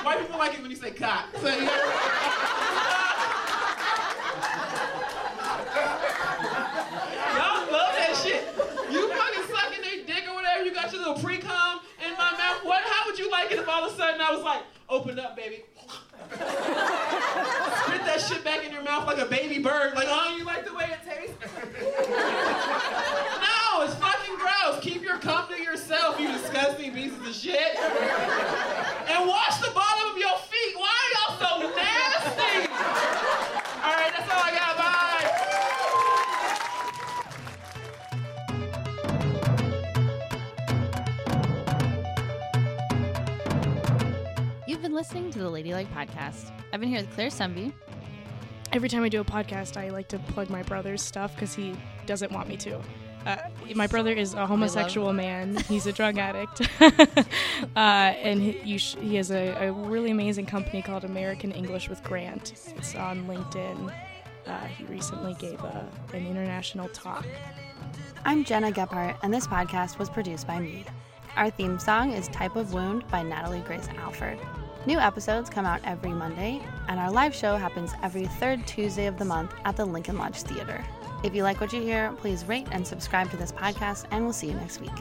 White 0.04 0.20
people 0.22 0.40
like 0.40 0.54
it 0.54 0.62
when 0.62 0.72
you 0.72 0.78
say 0.78 0.92
cock. 0.92 1.26
So, 1.42 1.48
yeah. 1.48 1.70
Y'all 7.36 7.72
love 7.72 7.94
that 7.96 8.14
shit. 8.24 8.44
You 8.92 9.10
fucking 9.10 9.46
sucking 9.56 9.82
their 9.82 10.00
dick 10.06 10.24
or 10.30 10.36
whatever. 10.36 10.64
You 10.64 10.74
got 10.88 10.94
your 10.94 11.08
little 11.08 11.24
pre 11.24 11.38
cum 11.38 11.80
in 12.06 12.14
my 12.14 12.32
mouth. 12.32 12.64
What? 12.64 12.84
How 12.84 13.06
would 13.08 13.20
you 13.20 13.30
like 13.30 13.52
it 13.52 13.60
if 13.60 13.68
all 13.68 13.84
of 13.86 13.94
a 13.94 13.96
sudden 13.96 14.22
I 14.22 14.32
was 14.32 14.42
like, 14.44 14.62
open 14.90 15.20
up, 15.20 15.36
baby. 15.36 15.64
Spit 16.30 16.40
that 18.06 18.26
shit 18.28 18.44
back 18.44 18.66
in 18.66 18.72
your 18.72 18.84
mouth 18.84 19.06
like 19.06 19.18
a 19.18 19.26
baby 19.26 19.60
bird. 19.60 19.94
Like, 19.96 20.08
oh, 20.10 20.36
you 20.38 20.46
like 20.46 20.66
the 20.66 20.74
way 20.74 20.90
it 20.92 21.00
tastes? 21.06 21.36
no, 22.10 23.84
it's 23.84 23.96
fucking 23.96 24.36
gross. 24.36 24.80
Keep 24.82 25.04
your 25.04 25.18
cum 25.20 25.48
to 25.50 25.62
yourself, 25.62 26.20
you 26.20 26.28
disgusting 26.28 26.94
pieces 26.94 27.28
of 27.28 27.34
shit. 27.36 27.76
And 27.78 29.28
wash 29.28 29.58
the 29.60 29.72
bottom 29.72 29.97
listening 45.78 46.08
to 46.08 46.10
the 46.10 46.10
Ladylike 46.10 46.10
Podcast. 46.10 46.52
I've 46.74 46.80
been 46.80 46.90
here 46.90 47.02
with 47.02 47.14
Claire 47.14 47.30
Sundbye. 47.30 47.74
Every 48.74 48.90
time 48.90 49.04
I 49.04 49.10
do 49.10 49.22
a 49.22 49.26
podcast, 49.26 49.78
I 49.78 49.90
like 49.90 50.08
to 50.10 50.20
plug 50.20 50.50
my 50.50 50.64
brother's 50.64 51.02
stuff 51.02 51.34
because 51.36 51.54
he 51.54 51.76
doesn't 52.06 52.32
want 52.32 52.50
me 52.50 52.58
to. 52.58 52.80
Uh, 53.26 53.38
my 53.76 53.88
brother 53.88 54.12
is 54.12 54.34
a 54.34 54.46
homosexual 54.46 55.12
man. 55.14 55.56
He's 55.68 55.86
a 55.86 55.92
drug 55.92 56.18
addict, 56.18 56.62
uh, 56.82 57.26
and 57.76 58.42
he, 58.42 58.60
you 58.64 58.80
sh- 58.80 58.96
he 59.02 59.16
has 59.16 59.32
a, 59.32 59.68
a 59.68 59.72
really 59.72 60.12
amazing 60.12 60.46
company 60.46 60.82
called 60.82 61.04
American 61.04 61.52
English 61.52 61.90
with 61.90 62.02
Grant. 62.04 62.54
It's 62.78 62.96
on 62.96 63.26
LinkedIn. 63.26 63.94
Uh, 64.46 64.66
he 64.66 64.86
recently 64.86 65.34
gave 65.36 65.60
a, 65.62 65.90
an 66.14 66.26
international 66.26 66.88
talk. 66.90 67.26
I'm 68.24 68.46
Gena 68.46 68.72
Gephart, 68.72 69.18
and 69.24 69.34
this 69.34 69.48
podcast 69.48 69.98
was 70.00 70.10
produced 70.10 70.48
by 70.48 70.60
me. 70.60 70.86
Our 71.36 71.50
theme 71.50 71.80
song 71.80 72.14
is 72.14 72.28
Type 72.30 72.56
of 72.56 72.74
Wound 72.74 73.08
by 73.10 73.24
Natalie 73.24 73.62
Grace 73.62 73.90
Alford. 73.98 74.40
New 74.88 75.00
episodes 75.00 75.50
come 75.50 75.66
out 75.66 75.82
every 75.84 76.12
Monday, 76.12 76.62
and 76.88 76.98
our 76.98 77.12
live 77.12 77.36
show 77.36 77.58
happens 77.58 77.92
every 78.02 78.26
third 78.26 78.66
Tuesday 78.66 79.06
of 79.08 79.20
the 79.20 79.26
month 79.26 79.54
at 79.66 79.76
the 79.76 79.84
Lincoln 79.84 80.18
Lodge 80.18 80.44
Theater. 80.44 80.82
If 81.26 81.36
you 81.36 81.44
like 81.44 81.60
what 81.60 81.74
you 81.74 81.82
hear, 81.82 82.14
please 82.20 82.46
rate 82.46 82.68
and 82.72 82.88
subscribe 82.88 83.30
to 83.32 83.36
this 83.36 83.52
podcast, 83.52 84.06
and 84.12 84.24
we'll 84.24 84.32
see 84.32 84.48
you 84.48 84.54
next 84.54 84.80
week. 84.80 84.94